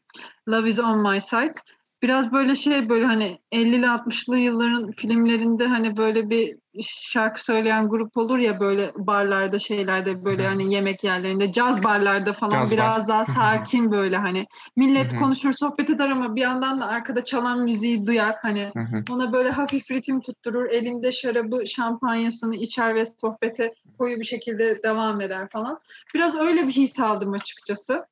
Love 0.49 0.69
is 0.69 0.79
on 0.79 1.11
my 1.11 1.19
side. 1.19 1.53
Biraz 2.01 2.31
böyle 2.31 2.55
şey 2.55 2.89
böyle 2.89 3.05
hani 3.05 3.39
50'li 3.51 3.85
60'lı 3.85 4.37
yılların 4.37 4.91
filmlerinde 4.91 5.67
hani 5.67 5.97
böyle 5.97 6.29
bir 6.29 6.57
şarkı 6.81 7.43
söyleyen 7.43 7.89
grup 7.89 8.17
olur 8.17 8.37
ya 8.37 8.59
böyle 8.59 8.91
barlarda 8.95 9.59
şeylerde 9.59 10.25
böyle 10.25 10.47
hani 10.47 10.73
yemek 10.73 11.03
yerlerinde 11.03 11.51
caz 11.51 11.83
barlarda 11.83 12.33
falan 12.33 12.51
Caz 12.51 12.71
bar. 12.71 12.77
biraz 12.77 13.07
daha 13.07 13.27
Hı 13.27 13.31
hı. 13.31 13.35
sakin 13.35 13.91
böyle 13.91 14.17
hani 14.17 14.47
millet 14.75 15.15
konuşur 15.19 15.53
sohbet 15.53 15.89
eder 15.89 16.09
ama 16.09 16.35
bir 16.35 16.41
yandan 16.41 16.81
da 16.81 16.87
arkada 16.87 17.23
çalan 17.23 17.59
müziği 17.59 18.05
duyar 18.05 18.35
hani 18.41 18.71
ona 19.09 19.33
böyle 19.33 19.49
hafif 19.49 19.91
ritim 19.91 20.21
tutturur 20.21 20.65
elinde 20.69 21.11
şarabı 21.11 21.67
şampanyasını 21.67 22.55
içer 22.55 22.95
ve 22.95 23.05
sohbete 23.05 23.73
koyu 23.97 24.19
bir 24.19 24.25
şekilde 24.25 24.83
devam 24.83 25.21
eder 25.21 25.49
falan. 25.49 25.79
Biraz 26.13 26.35
öyle 26.35 26.67
bir 26.67 26.73
his 26.73 26.99
aldım 26.99 27.33
açıkçası. 27.33 28.05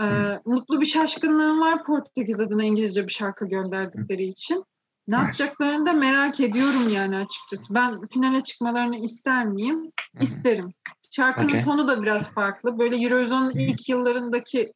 Ee, 0.00 0.04
mutlu 0.44 0.80
bir 0.80 0.86
şaşkınlığım 0.86 1.60
var 1.60 1.84
Portekiz 1.84 2.40
adına 2.40 2.64
İngilizce 2.64 3.06
bir 3.06 3.12
şarkı 3.12 3.48
gönderdikleri 3.48 4.24
için. 4.24 4.64
Ne 5.08 5.16
Nice. 5.16 5.22
yapacaklarını 5.44 5.86
da 5.86 5.92
merak 5.92 6.40
ediyorum 6.40 6.88
yani 6.88 7.16
açıkçası. 7.16 7.74
Ben 7.74 8.06
finale 8.06 8.42
çıkmalarını 8.42 8.96
ister 8.96 9.46
miyim? 9.46 9.80
Hı 9.84 10.18
hı. 10.18 10.24
İsterim. 10.24 10.72
Şarkının 11.10 11.48
Okey. 11.48 11.62
tonu 11.62 11.88
da 11.88 12.02
biraz 12.02 12.30
farklı. 12.30 12.78
Böyle 12.78 12.96
Eurozone'un 12.96 13.50
ilk 13.50 13.88
yıllarındaki 13.88 14.72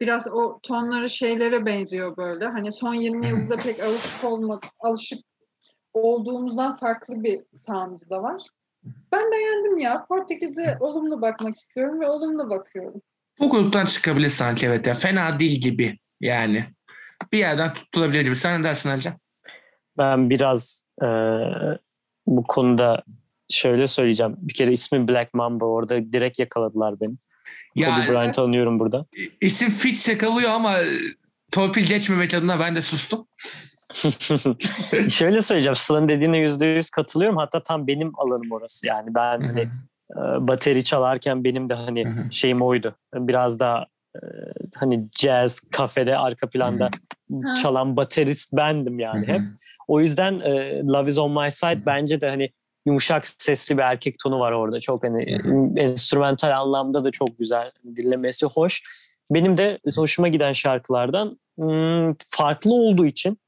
biraz 0.00 0.28
o 0.32 0.60
tonları 0.62 1.10
şeylere 1.10 1.66
benziyor 1.66 2.16
böyle. 2.16 2.46
Hani 2.46 2.72
son 2.72 2.94
20 2.94 3.28
Hı 3.28 3.34
hı. 3.34 3.40
yılda 3.40 3.56
pek 3.56 3.80
alışık 3.80 4.24
olma, 4.24 4.60
alışık 4.80 5.18
olduğumuzdan 5.92 6.76
farklı 6.76 7.22
bir 7.24 7.40
sound'u 7.54 8.10
da 8.10 8.22
var. 8.22 8.42
Ben 9.12 9.30
beğendim 9.32 9.78
ya. 9.78 10.06
Portekiz'e 10.08 10.76
olumlu 10.80 11.22
bakmak 11.22 11.56
istiyorum 11.56 12.00
ve 12.00 12.06
olumlu 12.08 12.50
bakıyorum. 12.50 13.00
Bu 13.40 13.48
gruptan 13.48 13.86
çıkabilir 13.86 14.28
sanki 14.28 14.66
evet 14.66 14.86
ya. 14.86 14.94
Fena 14.94 15.40
değil 15.40 15.60
gibi 15.60 15.98
yani. 16.20 16.64
Bir 17.32 17.38
yerden 17.38 17.74
tutulabilir 17.74 18.20
gibi. 18.20 18.36
Sen 18.36 18.60
ne 18.60 18.64
dersin 18.64 18.90
Alican? 18.90 19.14
Ben 19.98 20.30
biraz 20.30 20.84
e, 21.02 21.06
bu 22.26 22.42
konuda 22.42 23.02
şöyle 23.48 23.86
söyleyeceğim. 23.86 24.34
Bir 24.38 24.54
kere 24.54 24.72
ismi 24.72 25.08
Black 25.08 25.34
Mamba 25.34 25.64
orada 25.64 26.12
direkt 26.12 26.38
yakaladılar 26.38 27.00
beni. 27.00 27.14
Ya 27.74 27.94
Kobe 27.94 28.12
Bryant'ı 28.12 28.42
anıyorum 28.42 28.78
burada. 28.78 29.06
isim 29.40 29.70
fit 29.70 30.08
yakalıyor 30.08 30.50
ama 30.50 30.78
e, 30.78 30.86
torpil 31.52 31.86
geçmemek 31.86 32.34
adına 32.34 32.60
ben 32.60 32.76
de 32.76 32.82
sustum. 32.82 33.26
şöyle 35.08 35.40
söyleyeceğim. 35.40 35.74
Sıla'nın 35.76 36.08
dediğine 36.08 36.38
yüzde 36.38 36.66
yüz 36.66 36.90
katılıyorum. 36.90 37.36
Hatta 37.36 37.62
tam 37.62 37.86
benim 37.86 38.20
alanım 38.20 38.52
orası. 38.52 38.86
Yani 38.86 39.14
ben 39.14 39.40
Hı 39.40 39.44
hı. 39.44 39.46
hani 39.46 39.68
bateri 40.48 40.84
çalarken 40.84 41.44
benim 41.44 41.68
de 41.68 41.74
hani 41.74 42.04
şeyim 42.30 42.62
oydu. 42.62 42.94
Biraz 43.14 43.60
daha 43.60 43.86
e, 44.16 44.20
hani 44.76 45.08
jazz 45.18 45.60
kafede 45.60 46.16
arka 46.18 46.48
planda 46.48 46.90
hı. 47.34 47.54
çalan 47.62 47.96
baterist 47.96 48.52
bendim 48.52 48.98
yani 48.98 49.26
hep. 49.26 49.40
O 49.88 50.00
yüzden 50.00 50.40
e, 50.40 50.82
Love 50.82 51.08
is 51.08 51.18
on 51.18 51.44
my 51.44 51.50
side 51.50 51.86
bence 51.86 52.20
de 52.20 52.28
hani 52.28 52.50
yumuşak 52.86 53.26
sesli 53.26 53.78
bir 53.78 53.82
erkek 53.82 54.18
tonu 54.18 54.40
var 54.40 54.52
orada. 54.52 54.80
Çok 54.80 55.04
hani 55.04 55.38
Hı 55.42 55.80
enstrümantal 55.80 56.60
anlamda 56.60 57.04
da 57.04 57.10
çok 57.10 57.38
güzel. 57.38 57.70
Dinlemesi 57.96 58.46
hoş. 58.46 58.82
Benim 59.30 59.58
de 59.58 59.78
hoşuma 59.96 60.28
giden 60.28 60.52
şarkılardan 60.52 61.38
hmm, 61.58 62.14
farklı 62.30 62.74
olduğu 62.74 63.06
için 63.06 63.38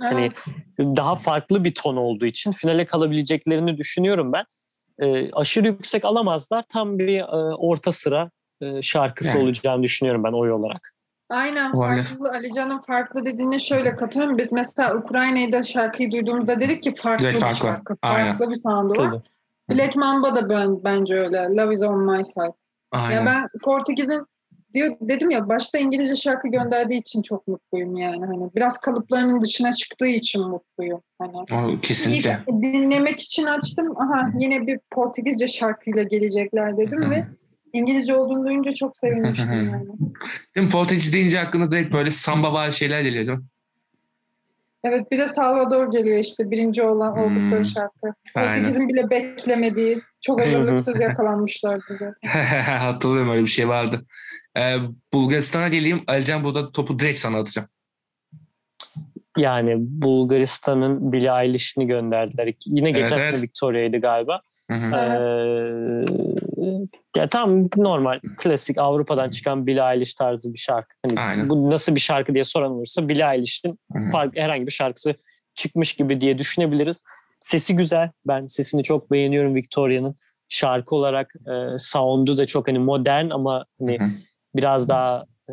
Hani 0.00 0.20
Evet. 0.20 0.96
daha 0.96 1.14
farklı 1.14 1.64
bir 1.64 1.74
ton 1.74 1.96
olduğu 1.96 2.26
için 2.26 2.52
finale 2.52 2.86
kalabileceklerini 2.86 3.78
düşünüyorum 3.78 4.32
ben. 4.32 4.44
E, 5.06 5.30
aşırı 5.32 5.66
yüksek 5.66 6.04
alamazlar. 6.04 6.64
Tam 6.68 6.98
bir 6.98 7.18
e, 7.18 7.54
orta 7.54 7.92
sıra 7.92 8.30
e, 8.60 8.82
şarkısı 8.82 9.36
Yani. 9.36 9.44
olacağını 9.44 9.82
düşünüyorum 9.82 10.24
ben 10.24 10.32
oy 10.32 10.52
olarak. 10.52 10.95
Aynen 11.30 11.72
farklı. 11.72 12.30
Alican'ın 12.30 12.78
farklı 12.78 13.24
dediğine 13.24 13.58
şöyle 13.58 13.96
katılıyorum. 13.96 14.38
Biz 14.38 14.52
mesela 14.52 14.96
Ukrayna'da 14.96 15.62
şarkıyı 15.62 16.12
duyduğumuzda 16.12 16.60
dedik 16.60 16.82
ki 16.82 16.94
farklı 16.94 17.28
bir 17.28 17.32
farklı. 17.32 17.56
şarkı. 17.56 17.96
Aynen. 18.02 18.38
Farklı 18.38 18.50
bir 18.50 18.56
sound'u 18.56 19.02
var. 19.02 19.22
Black 19.70 19.96
Mamba 19.96 20.36
da 20.36 20.48
ben, 20.48 20.84
bence 20.84 21.14
öyle. 21.14 21.38
Love 21.38 21.74
is 21.74 21.82
on 21.82 22.16
my 22.16 22.24
side. 22.24 22.52
Aynen. 22.92 23.14
Ya 23.14 23.26
ben 23.26 23.48
Portekiz'in 23.62 24.26
diyor 24.74 24.96
dedim 25.00 25.30
ya 25.30 25.48
başta 25.48 25.78
İngilizce 25.78 26.16
şarkı 26.16 26.48
gönderdiği 26.48 26.96
için 26.96 27.22
çok 27.22 27.48
mutluyum 27.48 27.96
yani 27.96 28.26
hani 28.26 28.50
biraz 28.56 28.78
kalıplarının 28.78 29.40
dışına 29.40 29.72
çıktığı 29.72 30.06
için 30.06 30.48
mutluyum 30.48 31.00
hani 31.18 31.36
O, 31.36 31.80
kesinlikle. 31.80 32.40
İlk 32.48 32.62
dinlemek 32.62 33.20
için 33.20 33.44
açtım 33.46 34.00
aha 34.00 34.30
yine 34.38 34.66
bir 34.66 34.80
Portekizce 34.90 35.48
şarkıyla 35.48 36.02
gelecekler 36.02 36.76
dedim 36.76 37.02
Hı 37.02 37.06
hı. 37.06 37.10
ve 37.10 37.26
İngilizce 37.76 38.14
olduğunu 38.14 38.46
duyunca 38.46 38.72
çok 38.72 38.96
sevinmiştim 38.96 39.52
yani. 39.52 39.88
Değil 40.56 40.66
mi? 40.66 40.72
Portekiz 40.72 41.12
deyince 41.12 41.40
aklına 41.40 41.70
direkt 41.72 41.92
böyle 41.94 42.10
samba 42.10 42.52
var 42.52 42.70
şeyler 42.70 43.00
geliyor 43.00 43.26
değil 43.26 43.38
mi? 43.38 43.44
Evet 44.84 45.10
bir 45.10 45.18
de 45.18 45.28
Salvador 45.28 45.90
geliyor 45.92 46.18
işte 46.18 46.50
birinci 46.50 46.82
olan 46.82 47.12
Hmm. 47.16 47.22
oldukları 47.22 47.64
şarkı. 47.64 48.14
Aynen. 48.34 48.54
Portekiz'in 48.54 48.88
bile 48.88 49.10
beklemediği 49.10 50.00
çok 50.20 50.40
hazırlıksız 50.40 51.00
yakalanmışlardı. 51.00 52.16
Hatırlıyorum 52.66 53.30
öyle 53.30 53.42
bir 53.42 53.46
şey 53.50 53.68
vardı. 53.68 54.06
Ee, 54.58 54.76
Bulgaristan'a 55.12 55.68
geleyim. 55.68 56.04
Alican 56.06 56.44
burada 56.44 56.72
topu 56.72 56.98
direkt 56.98 57.18
sana 57.18 57.38
atacağım. 57.38 57.68
Yani 59.36 59.74
Bulgaristan'ın 59.78 61.12
Billie 61.12 61.42
Eilish'ini 61.42 61.86
gönderdiler. 61.86 62.54
Yine 62.66 62.90
Evet, 62.90 63.00
geçen 63.00 63.18
evet. 63.18 63.30
sene 63.30 63.42
Victoria'ydı 63.42 63.96
galiba. 63.96 64.40
Hı 64.70 64.74
hı. 64.74 64.96
Evet. 64.96 65.30
Ee, 65.40 67.20
ya 67.20 67.28
tam 67.28 67.68
normal 67.76 68.20
klasik 68.36 68.78
Avrupa'dan 68.78 69.30
çıkan 69.30 69.66
Billie 69.66 69.94
Eilish 69.94 70.14
tarzı 70.14 70.52
bir 70.54 70.58
şarkı. 70.58 70.94
Hani 71.06 71.20
Aynen. 71.20 71.48
bu 71.48 71.70
nasıl 71.70 71.94
bir 71.94 72.00
şarkı 72.00 72.34
diye 72.34 72.44
soran 72.44 72.70
olursa 72.70 73.08
Billie 73.08 73.34
Eilish'in 73.34 73.78
herhangi 74.34 74.66
bir 74.66 74.72
şarkısı 74.72 75.14
çıkmış 75.54 75.92
gibi 75.92 76.20
diye 76.20 76.38
düşünebiliriz. 76.38 77.02
Sesi 77.40 77.76
güzel. 77.76 78.10
Ben 78.26 78.46
sesini 78.46 78.82
çok 78.82 79.10
beğeniyorum 79.10 79.54
Victoria'nın. 79.54 80.16
Şarkı 80.48 80.96
olarak 80.96 81.34
e, 81.46 81.78
sound'u 81.78 82.36
da 82.36 82.46
çok 82.46 82.68
hani 82.68 82.78
modern 82.78 83.30
ama 83.30 83.64
hani 83.80 83.98
Hı 83.98 84.04
hı. 84.04 84.10
biraz 84.54 84.88
daha 84.88 85.24
e, 85.48 85.52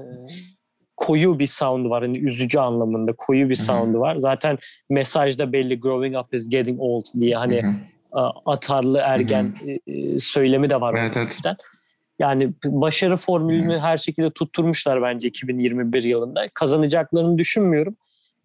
koyu 0.98 1.40
bir 1.40 1.48
sound 1.48 1.90
var. 1.90 2.04
Hani 2.04 2.18
üzücü 2.18 2.60
anlamında 2.60 3.14
koyu 3.18 3.50
bir 3.50 3.56
sound'u 3.56 4.00
var. 4.00 4.16
Zaten 4.16 4.58
mesajda 4.90 5.54
belli 5.54 5.80
growing 5.80 6.18
up 6.18 6.34
is 6.34 6.50
getting 6.50 6.80
old 6.82 7.06
diye 7.20 7.36
hani 7.36 7.64
Hı 7.64 7.68
hı. 7.68 7.74
a- 8.12 8.52
atarlı 8.52 8.98
ergen 8.98 9.56
e, 9.88 10.20
söylemi 10.20 10.70
de 10.70 10.82
var. 10.82 10.96
Evet, 11.00 11.18
evet. 11.18 11.40
Yani 12.20 12.50
başarı 12.66 13.18
formülünü 13.18 13.80
her 13.80 13.98
şekilde 13.98 14.32
tutturmuşlar 14.32 15.02
bence 15.02 15.28
2021 15.28 16.04
yılında. 16.04 16.50
Kazanacaklarını 16.54 17.38
düşünmüyorum. 17.38 17.96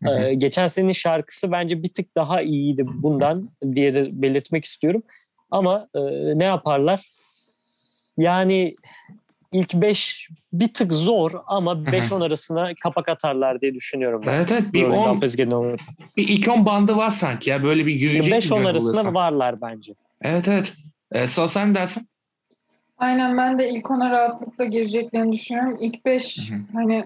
Ee, 0.07 0.34
geçen 0.34 0.66
senenin 0.66 0.92
şarkısı 0.92 1.53
bence 1.53 1.82
bir 1.82 1.88
tık 1.88 2.16
daha 2.16 2.42
iyiydi 2.42 2.84
bundan 2.86 3.51
diye 3.74 3.94
de 3.94 4.22
belirtmek 4.22 4.64
istiyorum. 4.64 5.03
Ama 5.51 5.88
e, 5.94 6.01
ne 6.38 6.44
yaparlar? 6.44 7.12
Yani 8.18 8.76
ilk 9.53 9.74
5 9.74 10.28
bir 10.53 10.74
tık 10.74 10.92
zor 10.92 11.32
ama 11.46 11.72
5-10 11.72 12.24
arasına 12.24 12.70
kapak 12.82 13.09
atarlar 13.09 13.61
diye 13.61 13.74
düşünüyorum 13.74 14.22
ben. 14.26 14.32
Evet 14.32 14.53
evet 14.53 14.72
bir 14.72 14.84
Growing 14.84 15.07
10 15.07 15.16
Up 15.16 15.24
is 15.24 15.36
Getting 15.36 15.55
Old. 15.55 15.78
bir 16.16 16.28
ilk 16.28 16.49
10 16.49 16.66
bandı 16.66 16.96
var 16.96 17.11
sanki 17.11 17.51
ya 17.51 17.62
böyle 17.62 17.86
bir 17.86 17.94
yürüyecek 17.94 18.34
5-10 18.34 18.59
gibi 18.59 18.68
arasında 18.68 19.14
varlar 19.14 19.61
bence. 19.61 19.94
Evet 20.22 20.49
evet. 20.49 20.74
Ee, 21.12 21.26
Sıla 21.26 21.49
sen 21.49 21.74
dersin? 21.74 22.09
Aynen 22.99 23.36
ben 23.36 23.59
de 23.59 23.70
ilk 23.70 23.90
ona 23.90 24.11
rahatlıkla 24.11 24.64
gireceklerini 24.64 25.32
düşünüyorum. 25.32 25.78
İlk 25.80 26.05
beş 26.05 26.51
Hı 26.51 26.55
hı. 26.55 26.59
hani 26.72 27.05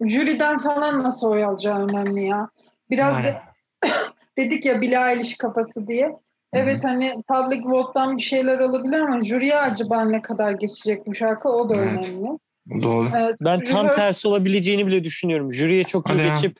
jüriden 0.00 0.58
falan 0.58 1.02
nasıl 1.02 1.28
oy 1.28 1.44
alacağı 1.44 1.88
önemli 1.88 2.26
ya. 2.26 2.48
Biraz 2.90 3.14
da 3.14 3.42
dedik 4.38 4.64
ya 4.64 4.80
Billie 4.80 5.12
Eilish 5.12 5.36
kafası 5.36 5.88
diye. 5.88 6.16
Evet 6.52 6.84
hani 6.84 7.14
public 7.28 7.62
vote'dan 7.64 8.16
bir 8.16 8.22
şeyler 8.22 8.58
olabilir 8.58 8.98
ama 8.98 9.20
jüriye 9.20 9.58
acaba 9.58 10.04
ne 10.04 10.22
kadar 10.22 10.52
geçecek 10.52 11.06
bu 11.06 11.14
şarkı 11.14 11.48
o 11.48 11.68
da 11.68 11.74
Evet. 11.76 11.86
önemli. 12.12 12.38
Doğru. 12.82 13.06
Ee, 13.08 13.32
Ben 13.44 13.60
tam 13.60 13.86
rehearse- 13.86 13.96
tersi 13.96 14.28
olabileceğini 14.28 14.86
bile 14.86 15.04
düşünüyorum. 15.04 15.52
Jüriye 15.52 15.82
çok 15.84 16.10
iyi 16.10 16.18
geçip 16.22 16.56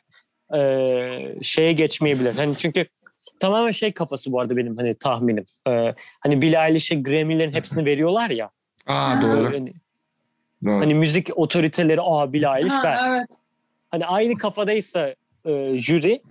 e, 0.55 0.59
şeye 1.41 1.71
geçmeyebilir. 1.73 2.35
Hani 2.37 2.55
çünkü 2.57 2.85
tamamen 3.39 3.71
şey 3.71 3.91
kafası 3.91 4.31
bu 4.31 4.39
arada 4.39 4.57
benim 4.57 4.77
hani 4.77 4.95
tahminim. 4.95 5.45
E, 5.67 5.93
hani 6.19 6.41
Billie 6.41 6.67
Eilish'e 6.67 6.95
Grammy'lerin 6.95 7.51
hepsini 7.53 7.85
veriyorlar 7.85 8.29
ya. 8.29 8.49
Aa 8.87 9.21
doğru. 9.21 9.45
Hani, 9.45 9.73
doğru. 10.65 10.79
hani 10.79 10.95
müzik 10.95 11.29
otoriteleri 11.37 12.01
aa 12.01 12.33
Billie 12.33 12.57
Eilish 12.59 12.73
Ha, 12.73 12.83
ver. 12.83 12.99
evet. 13.09 13.29
Hani 13.91 14.05
aynı 14.05 14.37
kafadaysa 14.37 15.15
e, 15.45 15.77
jüri 15.77 16.21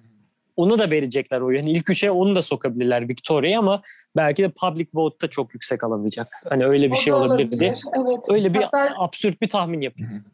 ona 0.58 0.78
da 0.78 0.90
verecekler 0.90 1.40
oyu. 1.40 1.58
Hani 1.60 1.70
ilk 1.70 1.90
üçe 1.90 2.10
onu 2.10 2.36
da 2.36 2.42
sokabilirler 2.42 3.08
Victoria'ya 3.08 3.58
ama 3.58 3.82
belki 4.16 4.42
de 4.42 4.48
public 4.48 4.86
vote'da 4.94 5.30
çok 5.30 5.54
yüksek 5.54 5.84
alamayacak. 5.84 6.28
Hani 6.48 6.66
öyle 6.66 6.86
bir 6.86 6.92
O 6.92 7.00
şey 7.00 7.12
da 7.12 7.16
olabilir 7.16 7.60
diye. 7.60 7.74
Evet. 7.96 8.18
Öyle 8.28 8.54
bir 8.54 8.62
Hatta 8.62 8.94
absürt 8.96 9.42
bir 9.42 9.48
tahmin 9.48 9.80
yapayım. 9.80 10.24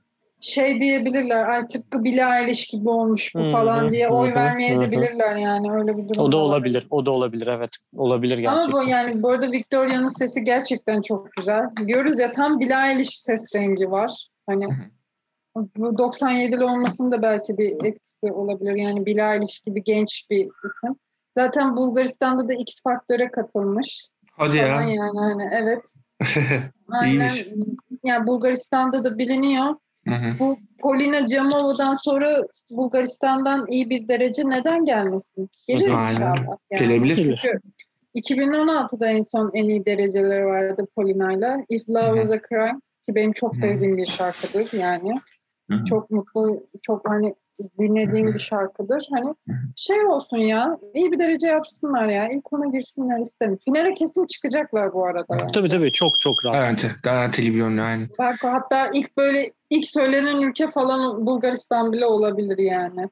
şey 0.41 0.81
diyebilirler 0.81 1.49
ay 1.49 1.68
tıpkı 1.68 2.05
Billie 2.05 2.41
Eilish 2.41 2.66
gibi 2.66 2.89
olmuş 2.89 3.35
bu 3.35 3.51
falan 3.51 3.93
diye 3.93 4.09
oy 4.09 4.35
vermeye 4.35 4.81
de 4.81 4.91
bilirler 4.91 5.37
yani 5.37 5.72
öyle 5.72 5.97
bir 5.97 6.09
durum. 6.09 6.25
O 6.25 6.33
da 6.33 6.37
var. 6.39 6.43
olabilir. 6.43 6.87
O 6.91 7.07
da 7.07 7.11
olabilir 7.11 7.47
evet. 7.47 7.70
Olabilir 7.97 8.39
gerçekten. 8.39 8.72
Ama 8.72 8.83
bu 8.83 8.89
yani 8.89 9.22
bu 9.22 9.29
arada 9.29 9.53
Victoria'nın 9.53 10.09
sesi 10.09 10.45
gerçekten 10.45 11.03
çok 11.03 11.33
güzel. 11.33 11.64
Diyoruz 11.87 12.18
ya 12.18 12.33
tam 12.33 12.61
Billie 12.61 12.91
Eilish 12.93 13.18
ses 13.18 13.55
rengi 13.55 13.91
var. 13.91 14.27
Hani 14.47 14.64
bu 15.57 15.86
97'li 15.86 16.64
olmasının 16.64 17.12
da 17.12 17.22
belki 17.22 17.59
bir 17.59 17.84
etkisi 17.84 18.32
olabilir. 18.32 18.74
Yani 18.74 18.98
Eilish 19.07 19.61
gibi 19.61 19.84
genç 19.84 20.26
bir 20.30 20.44
isim. 20.44 20.96
Zaten 21.36 21.76
Bulgaristan'da 21.76 22.48
da 22.48 22.55
X 22.55 22.82
Faktör'e 22.82 23.30
katılmış. 23.30 24.09
Hadi 24.30 24.57
ya. 24.57 24.66
yani 24.66 24.98
hani 24.98 25.48
evet. 25.52 25.82
İyiymiş. 27.05 27.46
Yani 28.05 28.26
Bulgaristan'da 28.26 29.05
da 29.05 29.18
biliniyor. 29.18 29.74
Hı 30.09 30.14
hı. 30.14 30.38
Bu 30.38 30.59
Polina 30.78 31.26
Camova'dan 31.26 31.94
sonra 31.94 32.42
Bulgaristan'dan 32.70 33.66
iyi 33.70 33.90
bir 33.90 34.09
derece 34.09 34.42
neden 34.48 34.84
gelmesin? 34.84 35.50
Gelir 35.68 35.88
Aynen. 35.88 36.12
inşallah. 36.12 36.57
Yani. 36.72 36.80
Gelebilir. 36.80 37.16
Çünkü 37.16 37.61
2016'da 38.14 39.07
en 39.07 39.22
son 39.22 39.50
en 39.55 39.68
iyi 39.68 39.86
dereceleri 39.86 40.46
vardı 40.46 40.86
Polina'yla. 40.96 41.64
If 41.68 41.88
Love 41.88 42.07
Hı 42.07 42.12
hı. 42.12 42.16
Was 42.16 42.30
a 42.30 42.40
Crime 42.48 42.80
ki 43.09 43.14
benim 43.14 43.32
çok 43.32 43.57
Hı. 43.57 43.61
sevdiğim 43.61 43.96
bir 43.96 44.07
şarkıdır 44.07 44.78
yani. 44.78 45.14
Hı 45.70 45.74
hı. 45.76 45.84
Çok 45.84 46.10
mutlu, 46.10 46.66
çok 46.82 47.08
hani 47.08 47.34
dinlediğim 47.78 48.26
Hı 48.26 48.30
hı. 48.30 48.34
bir 48.34 48.40
şarkıdır. 48.40 49.06
Hani 49.10 49.26
Hı 49.26 49.52
hı. 49.52 49.56
şey 49.76 50.06
olsun 50.06 50.36
ya, 50.36 50.78
iyi 50.94 51.12
bir 51.12 51.18
derece 51.18 51.46
yapsınlar 51.46 52.06
ya. 52.06 52.28
İlk 52.28 52.52
ona 52.52 52.66
girsinler 52.66 53.22
isterim. 53.22 53.58
Finale 53.64 53.94
kesin 53.94 54.26
çıkacaklar 54.26 54.92
bu 54.92 55.06
arada. 55.06 55.36
Yani. 55.40 55.52
Tabii 55.52 55.68
tabii 55.68 55.92
çok 55.92 56.20
çok 56.20 56.44
rahat. 56.44 56.56
Garanti. 56.56 56.90
Garantili 57.02 57.52
bir 57.52 57.58
yönlü 57.58 57.82
aynı. 57.82 58.08
Bak 58.18 58.36
hatta 58.42 58.90
ilk 58.94 59.16
böyle 59.16 59.52
ilk 59.70 59.86
söylenen 59.86 60.40
ülke 60.40 60.68
falan 60.68 61.26
Bulgaristan 61.26 61.92
bile 61.92 62.06
olabilir 62.06 62.58
yani. 62.58 63.08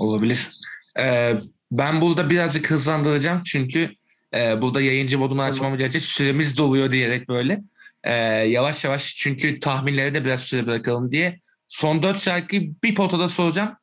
Olabilir. 0.00 0.50
Ee, 0.98 1.34
ben 1.72 2.00
burada 2.00 2.30
birazcık 2.30 2.70
hızlandıracağım 2.70 3.42
çünkü 3.42 3.90
e, 4.34 4.62
burada 4.62 4.80
yayıncı 4.80 5.18
modunu 5.18 5.42
açmamı 5.42 5.76
gelecek. 5.76 6.02
Süremiz 6.02 6.58
doluyor 6.58 6.92
diyerek 6.92 7.28
böyle. 7.28 7.62
Ee, 8.04 8.14
yavaş 8.46 8.84
yavaş 8.84 9.16
çünkü 9.16 9.58
tahminlere 9.58 10.14
de 10.14 10.24
biraz 10.24 10.40
süre 10.40 10.66
bırakalım 10.66 11.12
diye. 11.12 11.38
Son 11.72 12.02
dört 12.02 12.18
şarkıyı 12.20 12.74
bir 12.84 12.94
potada 12.94 13.28
soracağım. 13.28 13.76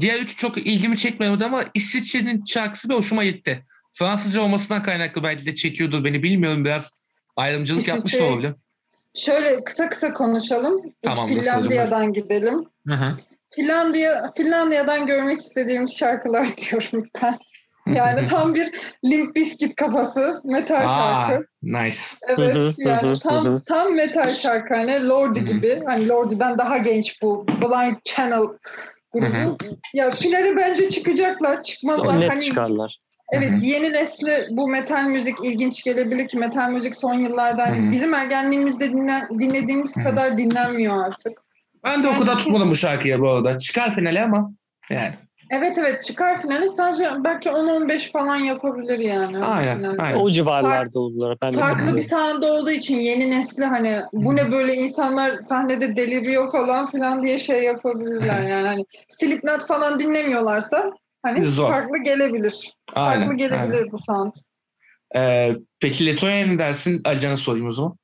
Diğer 0.00 0.20
üç 0.20 0.36
çok 0.36 0.58
ilgimi 0.58 0.98
çekmedi 0.98 1.44
ama 1.44 1.64
İsviçre'nin 1.74 2.44
şarkısı 2.44 2.88
bir 2.88 2.94
hoşuma 2.94 3.24
gitti. 3.24 3.66
Fransızca 3.92 4.40
olmasından 4.40 4.82
kaynaklı 4.82 5.22
belki 5.22 5.46
de 5.46 5.54
çekiyordur 5.54 6.04
beni 6.04 6.22
bilmiyorum 6.22 6.64
biraz 6.64 6.98
ayrımcılık 7.36 7.88
yapmış 7.88 8.14
da 8.14 8.18
İsviçre- 8.18 8.32
olabilir. 8.32 8.54
Şöyle 9.14 9.64
kısa 9.64 9.88
kısa 9.88 10.12
konuşalım. 10.12 10.82
Tamam, 11.02 11.28
Finlandiya'dan 11.28 12.12
gidelim. 12.12 12.64
Hı 12.86 12.94
hı. 12.94 13.16
Finlandiya 13.50 14.32
Finlandiya'dan 14.36 15.06
görmek 15.06 15.40
istediğimiz 15.40 15.96
şarkılar 15.96 16.56
diyorum 16.70 17.08
ben. 17.22 17.38
Yani 17.94 18.26
tam 18.30 18.54
bir 18.54 18.70
Limp 19.04 19.36
Bizkit 19.36 19.76
kafası 19.76 20.40
metal 20.44 20.84
Aa, 20.84 20.88
şarkı. 20.88 21.46
nice. 21.62 21.98
Evet 22.28 22.74
yani 22.78 23.18
tam 23.18 23.60
tam 23.60 23.94
metal 23.94 24.30
şarkı 24.30 24.74
hani 24.74 25.08
Lordi 25.08 25.44
gibi. 25.44 25.82
Hani 25.86 26.08
Lordi'den 26.08 26.58
daha 26.58 26.78
genç 26.78 27.22
bu 27.22 27.46
Blind 27.46 27.96
Channel 28.04 28.46
grubu. 29.12 29.56
Ya 29.94 30.10
finale 30.10 30.56
bence 30.56 30.90
çıkacaklar, 30.90 31.62
çıkmazlar. 31.62 32.20
Net 32.20 32.30
hani 32.30 32.40
çıkarlar. 32.40 32.98
Evet 33.32 33.52
yeni 33.62 33.92
nesli 33.92 34.46
bu 34.50 34.68
metal 34.68 35.02
müzik 35.02 35.44
ilginç 35.44 35.84
gelebilir 35.84 36.28
ki 36.28 36.38
metal 36.38 36.70
müzik 36.70 36.96
son 36.96 37.14
yıllarda 37.14 37.74
bizim 37.92 38.14
ergenliğimizde 38.14 38.90
dinlen, 38.90 39.28
dinlediğimiz 39.38 39.94
kadar 39.94 40.38
dinlenmiyor 40.38 41.04
artık. 41.04 41.42
Ben 41.84 42.02
de 42.02 42.08
o 42.08 42.16
kadar 42.16 42.38
tutmadım 42.38 42.70
bu 42.70 42.76
şarkıya 42.76 43.20
bu 43.20 43.28
arada. 43.28 43.58
Çıkar 43.58 43.90
finale 43.94 44.22
ama 44.22 44.52
yani. 44.90 45.14
Evet 45.50 45.78
evet 45.78 46.04
çıkar 46.04 46.42
finale 46.42 46.68
sadece 46.68 47.10
belki 47.24 47.48
10-15 47.48 48.10
falan 48.12 48.36
yapabilir 48.36 48.98
yani. 48.98 49.44
Aynen, 49.44 49.76
finalde. 49.78 50.02
aynen. 50.02 50.18
O 50.18 50.30
civarlarda 50.30 51.00
oldular. 51.00 51.38
Ben 51.42 51.52
de 51.52 51.56
Farklı 51.56 51.96
bir 51.96 52.00
sahanda 52.02 52.52
olduğu 52.52 52.70
için 52.70 52.96
yeni 52.98 53.30
nesli 53.30 53.64
hani 53.64 54.00
bu 54.12 54.36
ne 54.36 54.52
böyle 54.52 54.74
insanlar 54.74 55.34
sahnede 55.34 55.96
deliriyor 55.96 56.52
falan 56.52 56.90
filan 56.90 57.22
diye 57.24 57.38
şey 57.38 57.62
yapabilirler 57.62 58.42
yani. 58.42 58.66
Hani 58.66 58.86
Slipknot 59.08 59.66
falan 59.66 60.00
dinlemiyorlarsa 60.00 60.92
hani 61.22 61.44
Zor. 61.44 61.72
farklı 61.72 61.98
gelebilir. 61.98 62.72
Farklı 62.94 63.10
Aynen. 63.22 63.36
gelebilir 63.36 63.78
aynen. 63.78 63.92
bu 63.92 63.98
sound. 63.98 64.32
Ee, 65.16 65.56
peki 65.80 66.06
Letonya'ya 66.06 66.46
ne 66.46 66.58
dersin? 66.58 67.02
Alican'a 67.04 67.36
sorayım 67.36 67.66
o 67.66 67.70
zaman. 67.70 67.96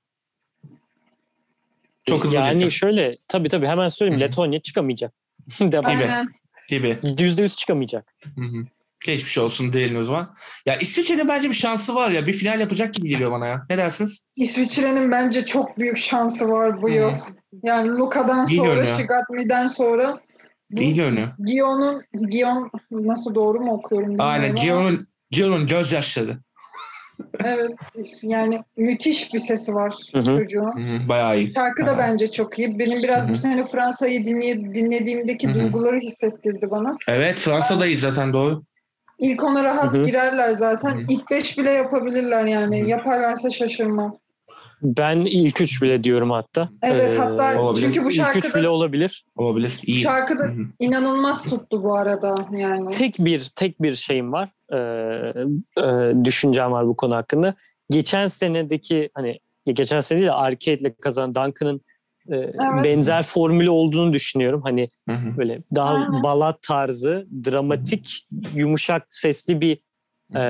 Çok 2.05 2.25
hızlı 2.25 2.37
Yani 2.37 2.47
geçeceğim. 2.47 2.71
şöyle 2.71 3.17
tabii 3.29 3.49
tabii 3.49 3.67
hemen 3.67 3.89
söyleyeyim. 3.89 4.21
Hı 4.21 4.25
hı. 4.25 4.29
Letonya 4.29 4.61
çıkamayacak. 4.61 5.13
Devam. 5.61 6.27
Gibi. 6.69 6.99
Yüzde 7.19 7.43
yüz 7.43 7.57
çıkamayacak. 7.57 8.15
Hı 8.37 8.41
hı. 8.41 8.67
Geçmiş 9.07 9.39
olsun 9.39 9.73
diyelim 9.73 9.97
o 9.97 10.03
zaman. 10.03 10.35
Ya 10.67 10.77
İsviçre'nin 10.77 11.29
bence 11.29 11.49
bir 11.49 11.55
şansı 11.55 11.95
var 11.95 12.11
ya. 12.11 12.27
Bir 12.27 12.33
final 12.33 12.61
yapacak 12.61 12.95
gibi 12.95 13.09
geliyor 13.09 13.33
bana 13.33 13.47
ya. 13.47 13.67
Ne 13.71 13.79
dersiniz? 13.79 14.27
İsviçre'nin 14.37 15.11
bence 15.11 15.45
çok 15.47 15.79
büyük 15.79 15.99
şansı 15.99 16.49
var 16.49 16.83
bu 16.83 16.89
Hı 16.89 16.93
hı. 16.93 16.97
yıl. 16.97 17.13
Yani 17.63 17.89
Luka'dan 17.89 18.47
İyi 18.47 18.61
sonra. 18.61 18.85
Shigatmi'den 18.85 19.67
sonra 19.67 20.21
İyi 20.77 20.95
görünüyor. 20.95 21.29
Gion'un 21.39 22.05
Gion 22.31 22.71
nasıl 22.91 23.35
doğru 23.35 23.61
mu 23.61 23.73
okuyorum 23.73 24.09
bilmiyorum 24.09 24.33
Aynen. 24.33 24.55
Gion'un 24.55 25.09
Gion'un 25.31 25.67
gözyaşları. 25.67 26.39
Evet 27.45 27.71
yani 28.23 28.63
müthiş 28.77 29.35
bir 29.35 29.39
sesi 29.39 29.75
var 29.75 29.95
çocuğun. 30.13 30.73
Bayağı 31.09 31.39
iyi. 31.39 31.53
Şarkı 31.55 31.87
da 31.87 31.99
bence 31.99 32.31
çok 32.31 32.59
iyi. 32.59 32.79
Benim 32.79 33.03
biraz 33.03 33.29
bu 33.29 33.37
sene 33.37 33.67
Fransa'yı 33.67 34.21
dinley- 34.25 34.75
dinlediğimdeki 34.75 35.55
duyguları 35.55 35.99
hissettirdi 35.99 36.71
bana. 36.71 36.97
Evet 37.09 37.39
Fransa'dayız 37.39 38.01
zaten 38.01 38.33
doğru. 38.33 38.63
İlk 39.19 39.45
ona 39.45 39.65
rahat 39.65 39.95
girerler 40.05 40.51
zaten. 40.51 41.07
İlk 41.09 41.31
beş 41.31 41.59
bile 41.59 41.71
yapabilirler 41.71 42.45
yani. 42.45 42.81
Hı 42.81 42.85
hı. 42.85 42.89
Yaparlarsa 42.89 43.51
şaşırmam. 43.51 44.17
Ben 44.83 45.17
ilk 45.17 45.61
üç 45.61 45.83
bile 45.83 46.05
diyorum 46.05 46.31
hatta. 46.31 46.69
Evet 46.83 47.15
Ee, 47.15 47.19
hatta 47.19 47.61
olabilir. 47.61 47.85
çünkü 47.87 48.05
bu 48.05 48.11
İlk 48.11 48.21
üç 48.21 48.35
bile 48.35 48.43
şarkıda 48.43 48.71
olabilir. 48.71 49.25
Olabilir. 49.37 49.81
İyi. 49.87 49.97
şarkıda 50.03 50.43
Hı 50.43 50.49
hı. 50.49 50.63
inanılmaz 50.79 51.43
tuttu 51.43 51.83
bu 51.83 51.95
arada 51.97 52.35
yani. 52.53 52.91
Tek 52.91 53.17
bir 53.19 53.51
tek 53.57 53.83
bir 53.83 53.95
şeyim 53.95 54.33
var. 54.33 54.49
Ee, 54.73 54.77
e, 55.79 56.25
düşüncem 56.25 56.73
var 56.73 56.87
bu 56.87 56.97
konu 56.97 57.15
hakkında. 57.17 57.55
Geçen 57.91 58.27
senedeki 58.27 59.09
hani 59.15 59.39
geçen 59.67 60.01
sene 60.01 60.19
değil 60.19 60.29
de 60.29 60.33
Arcade'le 60.33 60.95
kazanan 61.03 61.35
Duncan'ın 61.35 61.81
e, 62.31 62.59
benzer 62.85 63.23
formülü 63.23 63.71
olduğunu 63.71 64.13
düşünüyorum. 64.13 64.63
Hani 64.63 64.89
Hı 65.09 65.15
hı. 65.15 65.37
böyle 65.37 65.63
daha 65.75 65.95
Aynen. 65.95 66.23
balat 66.23 66.63
tarzı, 66.63 67.27
dramatik, 67.45 68.27
yumuşak 68.55 69.07
sesli 69.11 69.61
bir 69.61 69.79
e, 70.35 70.43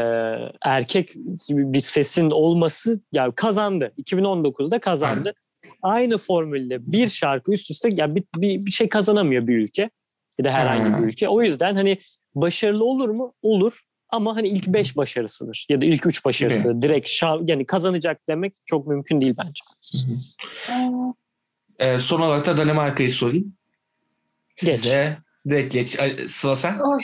erkek 0.63 1.13
bir 1.49 1.81
sesin 1.81 2.31
olması 2.31 3.01
yani 3.13 3.33
kazandı. 3.35 3.93
2019'da 3.99 4.79
kazandı. 4.79 5.35
Aynı 5.83 6.19
formülle 6.19 6.93
bir 6.93 7.09
şarkı 7.09 7.53
üst 7.53 7.71
üste 7.71 7.89
yani 7.93 8.15
bir, 8.15 8.25
bir, 8.37 8.67
bir 8.67 8.71
şey 8.71 8.89
kazanamıyor 8.89 9.47
bir 9.47 9.57
ülke 9.57 9.91
ya 10.39 10.45
da 10.45 10.51
herhangi 10.51 10.91
Ha. 10.91 10.99
bir 10.99 11.05
ülke. 11.07 11.29
O 11.29 11.43
yüzden 11.43 11.75
hani 11.75 11.99
başarılı 12.35 12.85
olur 12.85 13.09
mu? 13.09 13.35
Olur. 13.43 13.83
Ama 14.13 14.37
hani 14.37 14.49
ilk 14.49 14.67
beş 14.67 14.97
başarısıdır 14.97 15.67
ya 15.69 15.81
da 15.81 15.85
ilk 15.85 16.07
üç 16.07 16.25
başarısı. 16.25 16.83
Direkt 16.83 17.09
şa- 17.09 17.51
yani 17.51 17.67
kazanacak 17.67 18.21
demek 18.29 18.55
çok 18.67 18.87
mümkün 18.87 19.21
değil 19.21 19.35
bence. 19.39 19.61
Ee, 21.79 21.99
son 21.99 22.21
olarak 22.21 22.47
da 22.47 22.57
Danimarka'yı 22.57 23.11
sorayım. 23.11 23.55
Geç. 24.65 24.77
Size 24.77 25.19
direkt 25.49 25.75
geç. 25.75 25.99
Sıla 26.27 26.57
sen? 26.57 26.79
Oy. 26.79 27.01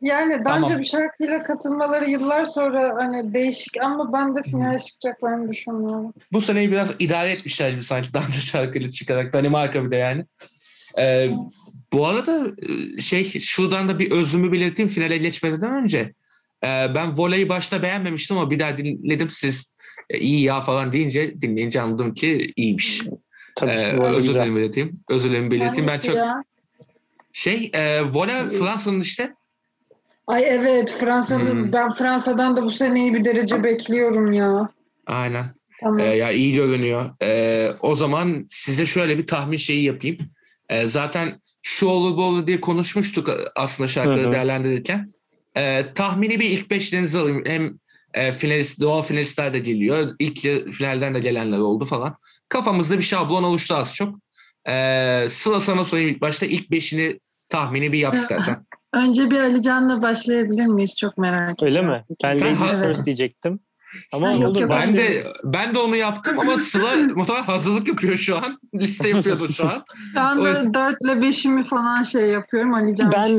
Yani 0.00 0.44
daha 0.44 0.54
Tamam. 0.54 0.70
önce 0.70 0.78
bir 0.78 0.84
şarkıyla 0.84 1.42
katılmaları 1.42 2.10
yıllar 2.10 2.44
sonra 2.44 2.94
hani 2.96 3.34
değişik 3.34 3.82
ama 3.82 4.12
ben 4.12 4.34
de 4.34 4.42
finale 4.42 4.78
çıkacaklarını 4.78 5.48
düşünmüyorum. 5.48 6.14
Bu 6.32 6.40
seneyi 6.40 6.72
biraz 6.72 6.94
idare 6.98 7.30
etmişler 7.30 7.70
gibi 7.70 7.82
sanki 7.82 8.14
daha 8.14 8.26
önce 8.26 8.40
şarkıyla 8.40 8.90
çıkarak. 8.90 9.32
Danimarka 9.32 9.84
bir 9.84 9.90
de 9.90 9.96
yani. 9.96 10.24
Ee, 10.98 11.30
bu 11.92 12.06
arada 12.06 12.46
e, 12.96 13.00
şey 13.00 13.24
şuradan 13.24 13.88
da 13.88 13.98
bir 13.98 14.10
özümü 14.10 14.52
belirteyim 14.52 14.88
finale 14.88 15.18
geçmeden 15.18 15.74
önce. 15.74 16.12
Ee, 16.64 16.86
ben 16.94 17.18
voleyi 17.18 17.48
başta 17.48 17.82
beğenmemiştim 17.82 18.38
ama 18.38 18.50
bir 18.50 18.58
daha 18.58 18.78
dinledim 18.78 19.30
siz 19.30 19.74
e, 20.10 20.18
iyi 20.18 20.42
ya 20.42 20.60
falan 20.60 20.92
deyince 20.92 21.40
dinleyince 21.42 21.80
anladım 21.80 22.14
ki 22.14 22.52
iyiymiş. 22.56 23.02
Tabii 23.56 23.70
Ee, 23.70 23.76
ki 23.96 24.02
özür 24.02 24.34
dilerim 24.34 24.56
belirteyim. 24.56 25.00
Özür 25.10 25.30
dilerim 25.30 25.50
belirteyim. 25.50 25.86
Ben 25.88 25.98
çok 25.98 26.16
ya? 26.16 26.42
şey 27.32 27.70
e, 27.74 28.02
vole 28.02 28.48
Fransa'nın 28.48 29.00
işte 29.00 29.34
Ay 30.26 30.44
evet 30.48 30.96
Fransa'nın 31.00 31.62
Hmm. 31.64 31.72
ben 31.72 31.94
Fransa'dan 31.94 32.56
da 32.56 32.62
bu 32.62 32.70
sene 32.70 33.00
iyi 33.00 33.14
bir 33.14 33.24
derece 33.24 33.64
bekliyorum 33.64 34.32
ya. 34.32 34.68
aynen. 35.06 35.44
Tamam. 35.80 35.98
Ee, 36.00 36.04
ya 36.04 36.30
iyi 36.30 36.52
görünüyor. 36.54 37.10
Ee, 37.22 37.74
o 37.80 37.94
zaman 37.94 38.44
size 38.48 38.86
şöyle 38.86 39.18
bir 39.18 39.26
tahmin 39.26 39.56
şeyi 39.56 39.84
yapayım. 39.84 40.18
Ee, 40.68 40.84
zaten 40.86 41.40
şu 41.62 41.86
olur 41.86 42.16
bu 42.16 42.22
olur 42.22 42.46
diye 42.46 42.60
konuşmuştuk 42.60 43.30
aslında 43.56 43.88
şarkıları 43.88 44.24
Hı 44.24 44.28
hı. 44.28 44.32
değerlendirirken. 44.32 45.10
Ee, 45.58 45.86
tahmini 45.94 46.40
bir 46.40 46.50
ilk 46.50 46.70
beşlerinizi 46.70 47.18
alayım. 47.18 47.42
Hem 47.46 47.78
e, 48.14 48.32
finalist, 48.32 48.80
doğal 48.80 49.02
finalistler 49.02 49.52
de 49.52 49.58
geliyor. 49.58 50.14
İlk 50.18 50.40
finalden 50.72 51.14
de 51.14 51.18
gelenler 51.18 51.58
oldu 51.58 51.84
falan. 51.84 52.16
Kafamızda 52.48 52.98
bir 52.98 53.02
şablon 53.02 53.42
oluştu 53.42 53.74
az 53.74 53.94
çok. 53.94 54.18
Ee, 54.68 55.26
Sıla 55.28 55.60
sana 55.60 55.84
sorayım 55.84 56.10
ilk 56.10 56.20
başta. 56.20 56.46
ilk 56.46 56.70
beşini 56.70 57.20
tahmini 57.50 57.92
bir 57.92 57.98
yap 57.98 58.14
Ya, 58.14 58.20
istersen. 58.20 58.66
Önce 58.92 59.30
bir 59.30 59.40
Ali 59.40 59.62
Can'la 59.62 60.02
başlayabilir 60.02 60.66
miyiz? 60.66 60.96
Çok 61.00 61.18
merak 61.18 61.62
Öyle 61.62 61.78
ediyorum. 61.78 61.90
mi? 61.90 62.04
Ben 62.24 62.34
Sen 62.34 62.60
Ladies 62.60 62.80
First 62.80 63.06
diyecektim. 63.06 63.60
Ama 64.14 64.32
Sen 64.32 64.42
olur. 64.42 64.60
yok, 64.60 64.70
ben 64.70 64.86
Ben 64.86 64.96
de 64.96 65.26
ben 65.44 65.74
de 65.74 65.78
onu 65.78 65.96
yaptım 65.96 66.38
ama 66.38 66.58
Sıla 66.58 66.94
muhtemelen 67.14 67.44
hazırlık 67.44 67.88
yapıyor 67.88 68.16
şu 68.16 68.36
an. 68.36 68.60
Liste 68.74 69.08
yapıyordu 69.08 69.48
şu 69.48 69.68
an. 69.68 69.84
Anda 70.16 70.42
O 70.42 70.48
yüzden- 70.48 70.74
4 70.74 70.96
ile 71.04 71.12
5'imi 71.12 71.64
falan 71.64 72.02
şey 72.02 72.22
yapıyorum. 72.26 72.74
Ali 72.74 72.94
Can 72.94 73.12
ben 73.12 73.36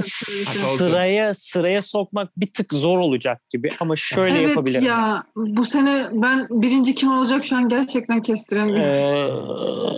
sıraya 0.78 1.34
sıraya 1.34 1.82
sokmak 1.82 2.38
bir 2.40 2.48
tık 2.54 2.74
zor 2.74 2.98
olacak 3.00 3.42
gibi 3.50 3.70
ama 3.80 3.96
şöyle 3.96 4.40
Evet 4.40 4.50
yapabilirim. 4.50 4.84
ya 4.84 5.24
bu 5.36 5.66
sene 5.66 6.10
ben 6.12 6.48
birinci 6.50 6.96
kim 6.96 7.12
olacak 7.12 7.46
şu 7.46 7.56
an 7.56 7.70
gerçekten 7.70 8.22
kestiremiyorum. 8.22 8.84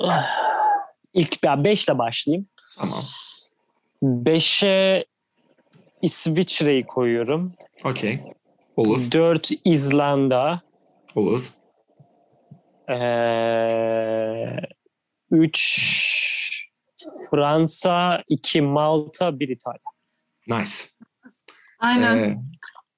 Ee, 0.10 0.24
ilk 1.14 1.44
ya 1.46 1.64
5 1.64 1.86
ile 1.86 1.98
başlayayım. 1.98 2.48
Tamam. 2.78 3.04
5'e 4.04 5.06
İsviçre'yi 6.02 6.84
koyuyorum. 6.86 7.54
Okey. 7.84 8.20
Olur. 8.80 9.12
4 9.12 9.50
İzlanda. 9.66 10.62
Olur. 11.16 11.54
3 15.32 16.70
Fransa, 17.32 18.24
2 18.30 18.62
Malta, 18.62 19.40
1 19.40 19.50
İtalya. 19.50 19.80
Nice. 20.48 20.72
Aynen. 21.80 22.18
Ee, 22.18 22.38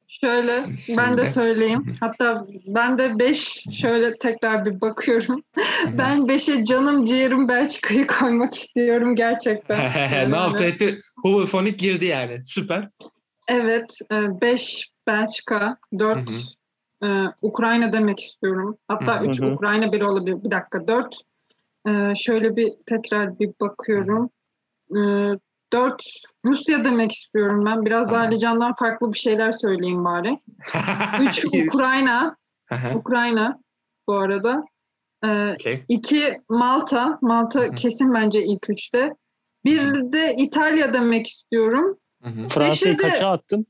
Şöyle 0.08 0.48
s- 0.52 0.98
ben 0.98 1.18
de 1.18 1.26
söyleyeyim. 1.26 1.96
Hatta 2.00 2.48
ben 2.68 2.98
de 2.98 3.20
5 3.20 3.66
şöyle 3.82 4.18
tekrar 4.18 4.66
bir 4.66 4.82
bakıyorum. 4.82 5.44
ben 5.98 6.20
5'e 6.28 6.66
canım 6.66 7.06
ciğerim 7.06 7.48
Belçika'yı 7.48 8.08
koymak 8.08 8.56
istiyorum 8.56 9.16
gerçekten. 9.16 9.80
ne 10.32 10.36
yaptı 10.36 10.64
etti? 10.64 10.98
Hoverphonic 11.24 11.72
girdi 11.78 12.06
yani. 12.06 12.42
Süper. 12.46 12.90
Evet 13.48 13.98
5 14.12 14.91
Belçika, 15.08 15.78
4 16.00 16.30
Ukrayna 17.42 17.94
demek 17.94 18.20
istiyorum. 18.20 18.78
Hatta 18.88 19.22
Hı 19.22 19.26
3 19.26 19.42
hı. 19.42 19.46
Ukrayna 19.54 19.92
1 19.94 20.02
olabilir. 20.02 20.44
Bir 20.44 20.52
dakika 20.52 20.88
4. 20.88 21.18
şöyle 22.16 22.56
bir 22.56 22.74
tekrar 22.86 23.40
bir 23.40 23.52
bakıyorum. 23.62 24.30
4 25.74 26.04
Rusya 26.46 26.84
demek 26.84 27.12
istiyorum 27.12 27.66
ben. 27.66 27.86
Biraz 27.86 28.06
Tamam. 28.06 28.20
daha 28.20 28.28
Ali 28.28 28.40
Can'dan 28.40 28.76
farklı 28.76 29.14
bir 29.14 29.18
şeyler 29.18 29.52
söyleyeyim 29.52 30.06
bari. 30.06 30.38
3 31.22 31.46
Ukrayna. 31.46 32.36
Ukrayna 32.96 33.60
bu 34.08 34.14
arada. 34.14 34.64
okey. 35.54 35.86
2 35.90 36.42
Malta. 36.50 37.06
Hı 37.08 37.18
Malta 37.22 37.60
hı. 37.64 37.76
kesin 37.76 38.14
bence 38.14 38.44
ilk 38.46 38.70
üçte. 38.70 39.16
Bir 39.66 39.94
de 40.14 40.36
İtalya 40.38 40.94
demek 40.94 41.28
istiyorum. 41.28 41.98
Hı 42.24 42.30
hı. 42.30 42.42
Fransa'yı 42.44 42.98
de- 43.00 43.02
kaça 43.02 43.28
attın? 43.28 43.66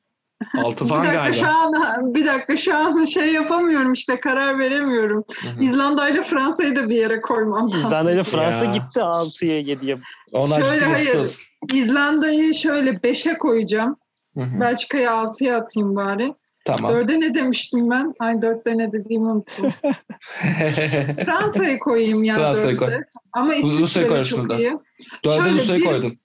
Altı 0.57 0.83
Bir 0.85 0.89
falan 0.89 1.05
dakika 1.05 1.33
şu 1.33 1.41
galiba. 1.41 1.87
an 1.87 2.15
bir 2.15 2.25
dakika 2.25 2.57
şu 2.57 2.75
an 2.77 3.05
şey 3.05 3.33
yapamıyorum 3.33 3.93
işte 3.93 4.19
karar 4.19 4.59
veremiyorum. 4.59 5.23
Hı 5.41 5.47
hı. 5.49 5.63
İzlanda 5.63 6.09
ile 6.09 6.23
Fransa'yı 6.23 6.75
da 6.75 6.89
bir 6.89 6.95
yere 6.95 7.21
koymam. 7.21 7.65
lazım. 7.71 7.79
İzlanda 7.79 8.11
ile 8.11 8.23
Fransa 8.23 8.65
Ya. 8.65 8.71
gitti 8.71 8.99
6'ya 8.99 9.59
7'ye. 9.61 9.95
Onlar 10.31 10.63
Şöyle, 10.63 10.85
hayır. 10.85 11.37
İzlanda'yı 11.73 12.53
şöyle 12.53 12.89
5'e 12.91 13.37
koyacağım. 13.37 13.95
Belçika'yı 14.35 15.07
6'ya 15.07 15.57
atayım 15.57 15.95
bari. 15.95 16.33
Tamam. 16.65 16.91
4'e 16.91 17.19
ne 17.19 17.33
demiştim 17.35 17.89
ben? 17.89 18.13
Ay 18.19 18.33
4'te 18.33 18.77
ne 18.77 18.91
dediğimi 18.91 19.27
unuttum. 19.29 19.69
Fransa'yı 21.25 21.79
koyayım 21.79 22.23
ya 22.23 22.35
Fransa'yı 22.35 22.75
4'te. 22.75 22.85
koy. 22.85 23.03
Ama 23.33 23.55
Rusya'yı 23.55 23.75
İsviçre 23.83 24.07
koy 24.07 24.17
de 24.19 24.23
şunu 24.23 24.49
da. 24.49 24.53
çok 24.53 24.59
iyi. 24.61 24.77
Dörde 25.25 25.49
Rusya'yı 25.49 25.81
bir- 25.81 26.17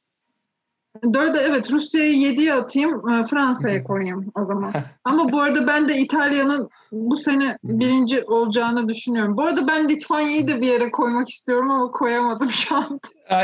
4'e 1.13 1.41
evet 1.41 1.73
Rusya'yı 1.73 2.13
7'ye 2.13 2.55
atayım. 2.55 3.09
e, 3.09 3.27
Fransa'ya 3.27 3.85
koyayım 3.85 4.33
o 4.35 4.45
zaman. 4.45 4.73
Ama 5.05 5.33
bu 5.33 5.41
arada 5.41 5.67
ben 5.67 5.89
de 5.89 5.99
İtalya'nın 5.99 6.69
bu 6.93 7.17
sene 7.17 7.59
birinci 7.65 8.23
olacağını 8.25 8.89
düşünüyorum. 8.89 9.37
Bu 9.37 9.43
arada 9.43 9.69
ben 9.69 9.89
Litvanya'yı 9.89 10.49
da 10.49 10.61
bir 10.61 10.67
yere 10.67 10.91
koymak 10.91 11.29
istiyorum 11.29 11.71
ama 11.71 11.91
koyamadım 11.91 12.51
şu 12.51 12.77
an. 12.77 13.01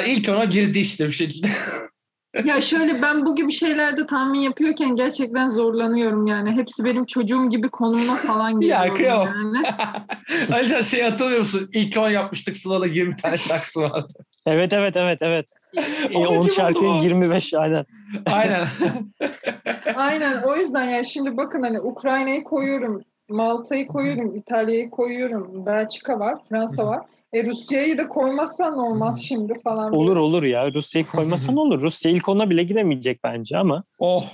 İlk 0.06 0.28
ona 0.28 0.44
girdi 0.44 0.78
işte 0.78 1.06
bir 1.06 1.12
şekilde. 1.12 1.48
Ya 2.44 2.60
şöyle 2.60 3.02
ben 3.02 3.26
bu 3.26 3.34
gibi 3.36 3.52
şeylerde 3.52 4.06
tahmin 4.06 4.40
yapıyorken 4.40 4.96
gerçekten 4.96 5.48
zorlanıyorum 5.48 6.26
yani. 6.26 6.52
Hepsi 6.52 6.84
benim 6.84 7.04
çocuğum 7.06 7.48
gibi 7.48 7.68
konumuna 7.68 8.14
falan 8.16 8.50
Ya, 8.50 8.56
geliyorum 8.58 8.94
kıyamam. 8.94 9.28
yani. 9.54 9.66
Ayrıca 10.52 10.82
şey 10.82 11.02
hatırlıyor 11.02 11.38
musun? 11.38 11.68
İlk 11.72 11.96
on 11.96 12.10
yapmıştık 12.10 12.56
Sıla'da 12.56 12.86
20 12.86 13.16
tane 13.16 13.38
şarkısı 13.38 13.80
vardı. 13.80 14.12
Evet 14.46 14.72
evet 14.72 14.96
evet 14.96 15.18
evet. 15.22 15.46
E, 16.10 16.18
O 16.18 16.26
10 16.28 16.42
kim 16.42 16.50
şarkı 16.54 16.78
oldu 16.78 16.98
o? 17.00 17.02
25 17.02 17.54
aynen. 17.54 17.84
Aynen. 18.32 18.66
Aynen 19.94 20.42
o 20.42 20.56
yüzden 20.56 20.84
yani 20.84 21.06
şimdi 21.06 21.36
bakın 21.36 21.62
hani 21.62 21.80
Ukrayna'yı 21.80 22.44
koyuyorum, 22.44 23.02
Malta'yı 23.28 23.86
koyuyorum, 23.86 24.34
İtalya'yı 24.36 24.90
koyuyorum, 24.90 25.66
Belçika 25.66 26.18
var, 26.20 26.38
Fransa 26.48 26.86
var. 26.86 27.00
E 27.32 27.44
Rusya'yı 27.44 27.98
da 27.98 28.08
koymazsan 28.08 28.78
olmaz 28.78 29.22
şimdi 29.22 29.60
falan. 29.60 29.92
Olur 29.92 30.16
olur 30.16 30.42
ya. 30.42 30.74
Rusya'yı 30.74 31.06
koymasan 31.06 31.56
olur. 31.56 31.82
Rusya 31.82 32.12
ilk 32.12 32.28
ona 32.28 32.50
bile 32.50 32.62
giremeyecek 32.64 33.24
bence 33.24 33.58
ama. 33.58 33.84
oh. 33.98 34.26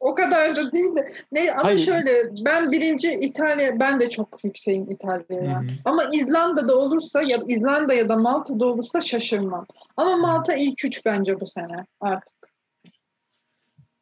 O 0.00 0.14
kadar 0.14 0.56
da 0.56 0.72
değil 0.72 0.96
de. 0.96 1.08
Ne, 1.32 1.52
ama 1.52 1.64
Hayır. 1.64 1.78
şöyle 1.78 2.30
ben 2.44 2.72
birinci 2.72 3.12
İtalya 3.12 3.80
ben 3.80 4.00
de 4.00 4.10
çok 4.10 4.44
yükseğim 4.44 4.90
İtalya'ya. 4.90 5.60
Ama 5.84 6.04
İzlanda'da 6.12 6.76
olursa 6.78 7.22
ya 7.22 7.38
İzlanda 7.46 7.94
ya 7.94 8.08
da 8.08 8.16
Malta'da 8.16 8.66
olursa 8.66 9.00
şaşırmam. 9.00 9.66
Ama 9.96 10.16
Malta 10.16 10.54
ilk 10.54 10.84
üç 10.84 11.06
bence 11.06 11.40
bu 11.40 11.46
sene 11.46 11.86
artık. 12.00 12.34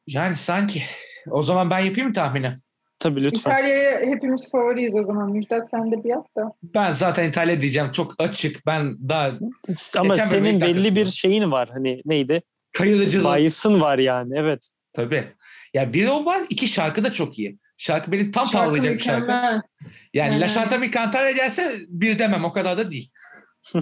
Yani 0.06 0.36
sanki. 0.36 0.82
O 1.30 1.42
zaman 1.42 1.70
ben 1.70 1.78
yapayım 1.78 2.08
mı 2.08 2.14
tahmini? 2.14 2.54
Tabii 3.00 3.22
lütfen. 3.22 3.50
İtalya'ya 3.50 4.00
hepimiz 4.00 4.50
favoriyiz 4.50 4.94
o 4.96 5.04
zaman. 5.04 5.32
Müjdat 5.32 5.70
sen 5.70 5.92
de 5.92 6.04
bir 6.04 6.08
yap 6.08 6.26
da. 6.36 6.52
Ben 6.62 6.90
zaten 6.90 7.28
İtalya 7.28 7.60
diyeceğim. 7.60 7.90
Çok 7.90 8.14
açık. 8.18 8.66
Ben 8.66 9.08
daha 9.08 9.30
Ama 9.96 10.14
senin 10.14 10.60
belli 10.60 10.96
bir 10.96 11.10
şeyin 11.10 11.50
var. 11.50 11.68
Hani 11.72 12.02
neydi? 12.04 12.42
kayırıcılık. 12.72 13.38
Bias'ın 13.38 13.80
var 13.80 13.98
yani. 13.98 14.32
Evet. 14.36 14.70
Tabii. 14.92 15.24
Ya 15.74 15.92
bir 15.92 16.08
o 16.08 16.24
var. 16.24 16.40
iki 16.50 16.68
şarkı 16.68 17.04
da 17.04 17.12
çok 17.12 17.38
iyi. 17.38 17.58
Şarkı 17.76 18.12
beni 18.12 18.30
tam 18.30 18.46
Şarkı 18.46 18.58
tavlayacak 18.58 18.94
bir 18.94 18.98
şarkı. 18.98 19.62
Yani 20.14 20.40
La. 20.40 20.48
Chanta 20.48 20.78
Mi 20.78 20.90
Cantare 20.90 21.32
gelse 21.32 21.76
bir 21.88 22.18
demem. 22.18 22.44
O 22.44 22.52
kadar 22.52 22.78
da 22.78 22.90
değil. 22.90 23.10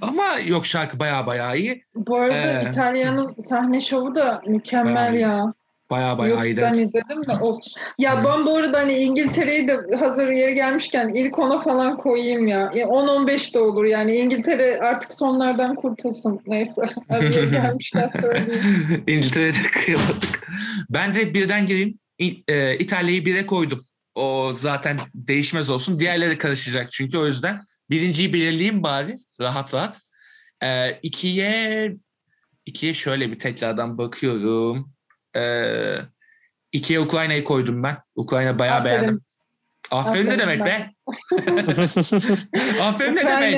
Ama 0.00 0.24
yok 0.46 0.66
şarkı 0.66 0.98
baya 0.98 1.26
baya 1.26 1.54
iyi. 1.54 1.84
Bu 1.94 2.16
arada 2.16 2.62
Ee. 2.62 2.70
İtalya'nın 2.70 3.34
sahne 3.48 3.80
şovu 3.80 4.14
da 4.14 4.42
mükemmel 4.46 5.14
ya. 5.14 5.54
Baya 5.90 6.18
baya 6.18 6.46
evet. 6.46 6.76
izledim 6.76 7.26
de 7.28 7.32
o. 7.40 7.60
Ya 7.98 8.20
Hı. 8.20 8.24
ben 8.24 8.46
bu 8.46 8.56
arada 8.56 8.78
hani 8.78 8.94
İngiltere'yi 8.94 9.68
de 9.68 9.96
hazır 9.98 10.30
yeri 10.30 10.54
gelmişken 10.54 11.08
ilk 11.08 11.38
ona 11.38 11.60
falan 11.60 11.96
koyayım 11.96 12.46
ya. 12.46 12.72
Ya 12.74 12.86
10-15 12.86 13.54
de 13.54 13.58
olur 13.58 13.84
yani. 13.84 14.16
İngiltere 14.16 14.80
artık 14.80 15.14
sonlardan 15.14 15.74
kurtulsun. 15.74 16.40
Neyse. 16.46 16.82
Yeri 17.12 17.50
gelmişken 17.50 18.06
söyleyeyim. 18.06 19.04
İngiltere'de 19.06 19.58
kıyamadık. 19.72 20.48
Ben 20.90 21.14
de 21.14 21.34
birden 21.34 21.66
gireyim. 21.66 21.98
İ- 22.18 22.44
e, 22.48 22.78
İtalya'yı 22.78 23.24
bire 23.24 23.46
koydum. 23.46 23.84
O 24.14 24.50
zaten 24.54 24.98
değişmez 25.14 25.70
olsun. 25.70 26.00
Diğerleri 26.00 26.38
karışacak 26.38 26.90
çünkü 26.90 27.18
o 27.18 27.26
yüzden. 27.26 27.60
Birinciyi 27.90 28.32
belirleyeyim 28.32 28.82
bari. 28.82 29.16
Rahat 29.40 29.74
rahat. 29.74 30.00
E, 30.62 30.92
ikiye, 31.02 31.96
ikiye 32.66 32.94
şöyle 32.94 33.30
bir 33.30 33.38
tekrardan 33.38 33.98
bakıyorum. 33.98 34.92
E, 35.36 35.42
ikiye 36.72 37.00
Ukrayna'yı 37.00 37.44
koydum 37.44 37.82
ben. 37.82 37.96
Ukrayna 38.16 38.58
bayağı 38.58 38.76
Aferin. 38.78 39.00
beğendim. 39.00 39.20
Aferin, 39.90 40.26
ne 40.26 40.28
Aferin 40.34 40.40
demek 40.40 40.60
ben. 40.60 40.66
be? 40.66 40.90
Aferin 42.82 43.16
ne 43.16 43.24
demek? 43.24 43.54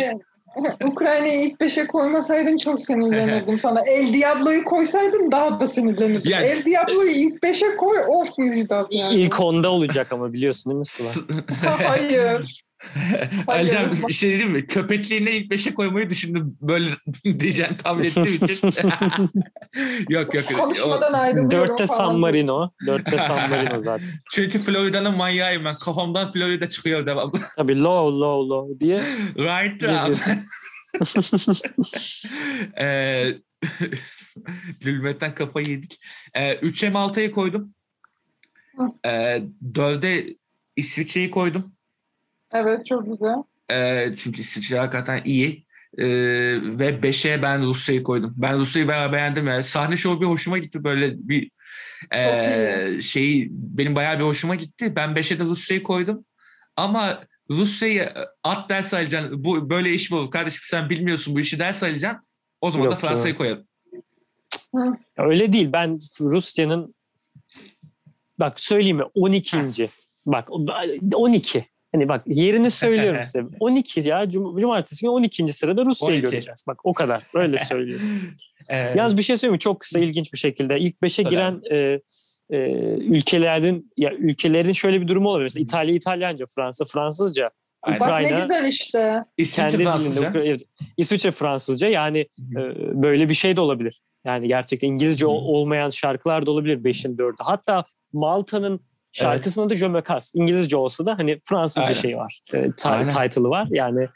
Ukrayna, 0.56 0.76
Ukrayna'yı 0.84 1.40
ilk 1.42 1.60
beşe 1.60 1.86
koymasaydın 1.86 2.56
çok 2.56 2.80
sinirlenirdim 2.80 3.58
sana. 3.62 3.80
El 3.86 4.14
Diablo'yu 4.14 4.64
koysaydın 4.64 5.32
daha 5.32 5.60
da 5.60 5.68
sinirlenirdim. 5.68 6.30
Yani- 6.30 6.44
El 6.46 6.64
Diablo'yu 6.64 7.10
ilk 7.10 7.42
beşe 7.42 7.76
koy 7.76 7.98
of 8.08 8.38
Müjdat 8.38 8.86
yani. 8.90 9.14
İlk 9.14 9.40
onda 9.40 9.70
olacak 9.70 10.12
ama 10.12 10.32
biliyorsun 10.32 10.70
değil 10.70 10.78
mi 10.78 10.86
Sıla? 10.86 11.34
Hayır. 11.90 12.62
Alican 13.46 13.96
bir 14.08 14.12
şey 14.12 14.30
diyeyim 14.30 14.50
mi? 14.52 14.66
Köpekliğine 14.66 15.32
ilk 15.32 15.50
beşe 15.50 15.74
koymayı 15.74 16.10
düşündüm. 16.10 16.56
Böyle 16.60 16.88
diyeceğini 17.40 17.76
tahmin 17.76 18.04
ettiğim 18.04 18.24
için. 18.44 18.68
yok 20.08 20.34
yok. 20.34 20.44
Konuşmadan 20.58 21.12
ayrılıyorum 21.12 21.50
Dörtte 21.50 21.86
falan. 21.86 21.98
San 21.98 22.18
Marino. 22.18 22.70
Dörtte 22.86 23.16
San 23.18 23.50
Marino 23.50 23.78
zaten. 23.78 24.08
çünkü 24.30 24.58
Florida'nın 24.58 25.16
manyağıyım 25.16 25.64
ben. 25.64 25.76
Kafamdan 25.78 26.32
Florida 26.32 26.68
çıkıyor 26.68 27.06
devamlı. 27.06 27.40
Tabii 27.56 27.82
low 27.82 28.18
low 28.18 28.48
low 28.54 28.80
diye 28.80 28.98
right 29.38 29.80
geziyorsun. 29.80 30.32
Eee 32.80 33.38
Lülmetten 34.84 35.34
kafayı 35.34 35.66
yedik. 35.68 35.98
Eee 36.36 36.58
3'e 36.62 36.90
Malta'yı 36.90 37.32
koydum. 37.32 37.74
Eee 39.04 39.42
4'e 39.74 40.36
İsviçre'yi 40.76 41.30
koydum. 41.30 41.72
Evet 42.52 42.86
çok 42.86 43.06
güzel. 43.06 43.36
Eee, 43.70 44.14
çünkü 44.16 44.40
İsviçre 44.40 44.78
hakikaten 44.78 45.22
iyi. 45.24 45.66
Eee, 45.98 46.78
ve 46.78 47.02
5'e 47.02 47.42
ben 47.42 47.62
Rusya'yı 47.62 48.02
koydum. 48.02 48.34
Ben 48.36 48.58
Rusya'yı 48.58 48.88
bayağı 48.88 49.12
beğendim. 49.12 49.46
Yani. 49.46 49.64
Sahne 49.64 49.96
şovu 49.96 50.20
bir 50.20 50.26
hoşuma 50.26 50.58
gitti. 50.58 50.84
Böyle 50.84 51.28
bir 51.28 51.50
eee 52.12 52.98
şeyi 53.02 53.48
benim 53.50 53.94
bayağı 53.94 54.18
bir 54.18 54.24
hoşuma 54.24 54.54
gitti. 54.54 54.96
Ben 54.96 55.14
5'e 55.14 55.38
de 55.38 55.44
Rusya'yı 55.44 55.82
koydum. 55.82 56.24
Ama 56.76 57.24
Rusya'yı 57.50 58.12
at 58.44 58.68
ders 58.70 58.94
alacaksın. 58.94 59.44
Bu 59.44 59.70
böyle 59.70 59.90
iş 59.90 60.10
mi 60.10 60.16
olur? 60.16 60.30
Kardeşim 60.30 60.62
sen 60.64 60.90
bilmiyorsun 60.90 61.34
bu 61.34 61.40
işi 61.40 61.58
ders 61.58 61.82
alacaksın. 61.82 62.30
O 62.60 62.70
zaman 62.70 62.84
Yok 62.84 62.92
da 62.92 62.96
Fransa'yı 62.96 63.36
koyalım. 63.36 63.66
Ya 64.74 64.98
Öyle 65.18 65.52
değil. 65.52 65.68
Ben 65.72 65.98
Rusya'nın 66.20 66.94
bak 68.38 68.60
söyleyeyim 68.60 68.96
mi 68.96 69.04
12. 69.14 69.88
Bak 70.26 70.48
12. 71.14 71.66
Hani 71.94 72.08
bak 72.08 72.22
yerini 72.26 72.70
söylüyorum 72.70 73.20
size. 73.24 73.44
12 73.60 74.00
ya 74.08 74.24
Cum- 74.24 74.60
cumartesi 74.60 75.00
günü 75.02 75.10
12. 75.10 75.52
sırada 75.52 75.84
Rusya'yı 75.84 76.14
12. 76.20 76.30
göreceğiz. 76.30 76.64
Bak 76.66 76.80
o 76.84 76.92
kadar. 76.92 77.22
Öyle 77.34 77.58
söylüyorum. 77.58 78.06
Eee, 78.70 78.94
Yalnız 78.96 79.16
bir 79.16 79.22
şey 79.22 79.36
söyleyeyim 79.36 79.52
mi? 79.54 79.58
Çok 79.58 79.80
kısa 79.80 79.98
ilginç 80.00 80.32
bir 80.32 80.38
şekilde. 80.38 80.78
İlk 80.80 80.96
5'e 80.96 81.22
Tabii. 81.24 81.30
giren 81.34 81.60
e, 81.70 81.76
e, 82.50 82.58
ülkelerin 82.96 83.92
ya 83.96 84.12
ülkelerin 84.14 84.72
şöyle 84.72 85.00
bir 85.00 85.08
durumu 85.08 85.28
olabilir. 85.28 85.44
Mesela 85.44 85.62
İtalya 85.62 85.94
İtalyanca, 85.94 86.44
Fransa 86.54 86.84
Fransızca, 86.84 87.50
Aynen. 87.82 88.00
Bak 88.00 88.08
Ukrayna- 88.08 88.34
ne 88.34 88.40
güzel 88.40 88.64
işte. 88.66 89.24
İsviçre 89.38 89.78
Fransızca. 89.84 90.20
dilinde, 90.32 90.38
Ukra- 90.38 90.48
evet, 90.48 90.60
İsviçre 90.96 91.30
Fransızca 91.30 91.88
yani 91.88 92.18
e, 92.56 92.58
böyle 93.02 93.28
bir 93.28 93.34
şey 93.34 93.56
de 93.56 93.60
olabilir. 93.60 94.00
Yani 94.26 94.48
gerçekten 94.48 94.88
İngilizce 94.88 95.24
Hı. 95.24 95.30
olmayan 95.30 95.90
şarkılar 95.90 96.46
da 96.46 96.50
olabilir 96.50 96.84
5'in 96.84 97.16
4'ü. 97.16 97.34
Hatta 97.44 97.84
Malta'nın 98.12 98.80
şarkısında 99.12 99.70
da 99.70 99.74
Je 99.74 99.88
me 99.88 100.02
casse. 100.08 100.38
İngilizce 100.38 100.76
olsa 100.76 101.06
da 101.06 101.18
hani 101.18 101.40
Fransızca 101.44 101.82
Aynen. 101.82 102.00
şey 102.00 102.16
var. 102.16 102.42
E, 102.54 102.70
title'ı 102.70 103.48
var. 103.50 103.68
Yani 103.70 104.08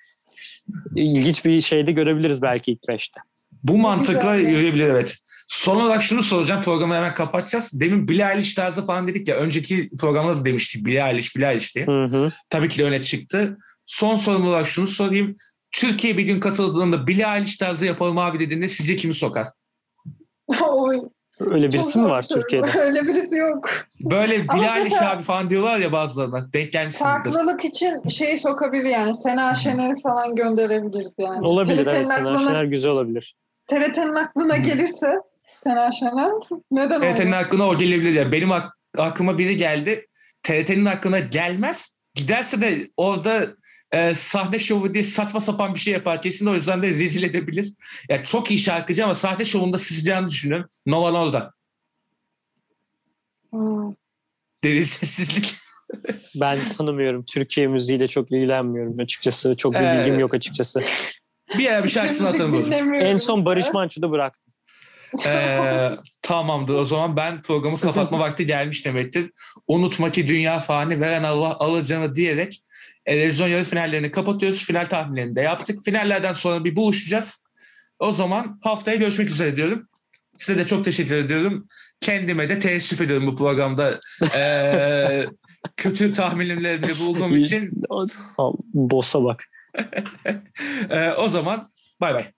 ilginç 0.96 1.44
bir 1.44 1.60
şey 1.60 1.86
de 1.86 1.92
görebiliriz 1.92 2.42
belki 2.42 2.72
ilk 2.72 2.82
5'te. 2.82 3.20
Bu 3.62 3.78
mantıkla 3.78 4.34
yürüyebilir 4.34 4.86
evet. 4.86 5.16
Son 5.46 5.80
olarak 5.80 6.02
şunu 6.02 6.22
soracağım. 6.22 6.62
Programı 6.62 6.94
hemen 6.94 7.14
kapatacağız. 7.14 7.80
Demin 7.80 8.08
Billie 8.08 8.32
Eilish 8.32 8.54
tarzı 8.54 8.86
falan 8.86 9.08
dedik 9.08 9.28
ya. 9.28 9.36
Önceki 9.36 9.88
programda 9.98 10.40
da 10.40 10.44
demiştik 10.44 10.86
Billie 10.86 11.10
Eilish, 11.10 11.36
Billie 11.36 11.50
Eilish 11.50 11.74
diye. 11.74 11.86
Hı 11.86 12.04
hı. 12.04 12.32
Tabii 12.50 12.68
ki 12.68 12.78
de 12.78 12.84
öne 12.84 13.02
çıktı. 13.02 13.58
Son 13.84 14.16
sorum 14.16 14.46
olarak 14.46 14.66
şunu 14.66 14.86
sorayım. 14.86 15.36
Türkiye 15.72 16.18
bir 16.18 16.22
gün 16.22 16.40
katıldığında 16.40 17.06
Billie 17.06 17.36
Eilish 17.36 17.56
tarzı 17.56 17.84
yapalım 17.86 18.18
abi 18.18 18.40
dediğinde 18.40 18.68
sizce 18.68 18.96
kimi 18.96 19.14
sokar? 19.14 19.46
Oy, 20.62 21.00
Öyle 21.40 21.72
birisi 21.72 21.92
çok 21.92 22.02
mi 22.02 22.08
var. 22.08 22.22
Türkiye'de? 22.22 22.78
Öyle 22.80 23.06
birisi 23.06 23.36
yok. 23.36 23.70
Böyle 24.00 24.34
Eilish 24.34 24.82
mesela- 24.84 25.12
abi 25.12 25.22
falan 25.22 25.50
diyorlar 25.50 25.78
ya 25.78 25.92
bazılarına. 25.92 26.52
Denk 26.52 26.72
gelmişsinizdir. 26.72 27.30
Farklılık 27.32 27.64
için 27.64 28.08
şeyi 28.08 28.38
sokabilir 28.38 28.84
yani. 28.84 29.14
Sena 29.14 29.54
Şener'i 29.54 30.02
falan 30.02 30.36
gönderebiliriz 30.36 31.10
yani. 31.18 31.46
Olabilir 31.46 31.76
TRT'nin 31.84 31.94
evet. 31.94 32.08
Sena 32.08 32.30
aklına- 32.30 32.50
Şener 32.50 32.64
güzel 32.64 32.90
olabilir. 32.90 33.36
TRT'nin 33.66 34.14
aklına 34.14 34.56
gelirse 34.56 35.14
Sena 35.64 35.92
Şener 35.92 36.30
neden 36.70 37.00
TRT'nin 37.00 37.32
aklına 37.32 37.68
o 37.68 37.78
gelebilir 37.78 38.12
ya. 38.12 38.32
Benim 38.32 38.52
ak- 38.52 38.76
aklıma 38.98 39.38
biri 39.38 39.56
geldi. 39.56 40.06
TRT'nin 40.42 40.84
aklına 40.84 41.18
gelmez. 41.18 41.96
Giderse 42.14 42.60
de 42.60 42.78
orada 42.96 43.46
e, 43.92 44.14
sahne 44.14 44.58
şovu 44.58 44.94
diye 44.94 45.04
saçma 45.04 45.40
sapan 45.40 45.74
bir 45.74 45.80
şey 45.80 45.94
yapar. 45.94 46.22
Kesin 46.22 46.46
o 46.46 46.54
yüzden 46.54 46.82
de 46.82 46.90
rezil 46.90 47.22
edebilir. 47.22 47.72
Yani 48.08 48.24
çok 48.24 48.50
iyi 48.50 48.58
şarkıcı 48.58 49.04
ama 49.04 49.14
sahne 49.14 49.44
şovunda 49.44 49.78
sızacağını 49.78 50.30
düşünüyorum. 50.30 50.68
Nova 50.86 51.10
Norda. 51.10 51.52
Hmm. 53.50 53.92
Derin 54.64 54.82
sessizlik. 54.82 55.54
Ben 56.40 56.58
tanımıyorum. 56.78 57.24
Türkiye 57.24 57.66
müziğiyle 57.66 58.08
çok 58.08 58.32
ilgilenmiyorum 58.32 59.00
açıkçası. 59.00 59.54
Çok 59.56 59.74
bir 59.74 59.78
Ee, 59.78 59.98
bilgim 59.98 60.18
yok 60.18 60.34
açıkçası. 60.34 60.82
Bir 61.58 61.66
ara 61.70 61.84
bir 61.84 61.88
şarkısını 61.88 62.28
atalım. 62.28 62.64
dinlemiyorum. 62.64 63.06
En 63.06 63.16
son 63.16 63.44
Barış 63.44 63.72
Manço'da 63.72 64.10
bıraktım. 64.10 64.52
Ee, 65.26 65.90
tamamdır 66.22 66.74
o 66.74 66.84
zaman 66.84 67.16
ben 67.16 67.42
programı 67.42 67.80
kapatma 67.80 68.18
vakti 68.18 68.46
gelmiş 68.46 68.86
demektir. 68.86 69.30
Unutma 69.66 70.10
ki 70.10 70.28
dünya 70.28 70.60
fani 70.60 71.00
veren 71.00 71.22
Allah 71.22 71.56
alacağını 71.58 72.14
diyerek 72.14 72.62
televizyon 73.06 73.48
yarı 73.48 73.64
finallerini 73.64 74.10
kapatıyoruz. 74.10 74.64
Final 74.64 74.86
tahminlerini 74.86 75.36
de 75.36 75.40
yaptık. 75.40 75.84
Finallerden 75.84 76.32
sonra 76.32 76.64
bir 76.64 76.76
buluşacağız. 76.76 77.44
O 77.98 78.12
zaman 78.12 78.60
haftaya 78.62 78.96
görüşmek 78.96 79.30
üzere 79.30 79.56
diyorum. 79.56 79.88
Size 80.38 80.58
de 80.58 80.66
çok 80.66 80.84
teşekkür 80.84 81.14
ediyorum. 81.14 81.68
Kendime 82.00 82.48
de 82.48 82.58
teessüf 82.58 83.00
ediyorum 83.00 83.26
bu 83.26 83.36
programda 83.36 84.00
ee, 84.36 85.24
kötü 85.76 86.12
tahminlerimde 86.12 86.98
bulduğum 86.98 87.36
için. 87.36 87.82
Boss'a 88.74 89.24
bak. 89.24 89.44
Ee, 90.90 91.10
o 91.10 91.28
zaman 91.28 91.70
bay 92.00 92.14
bay. 92.14 92.32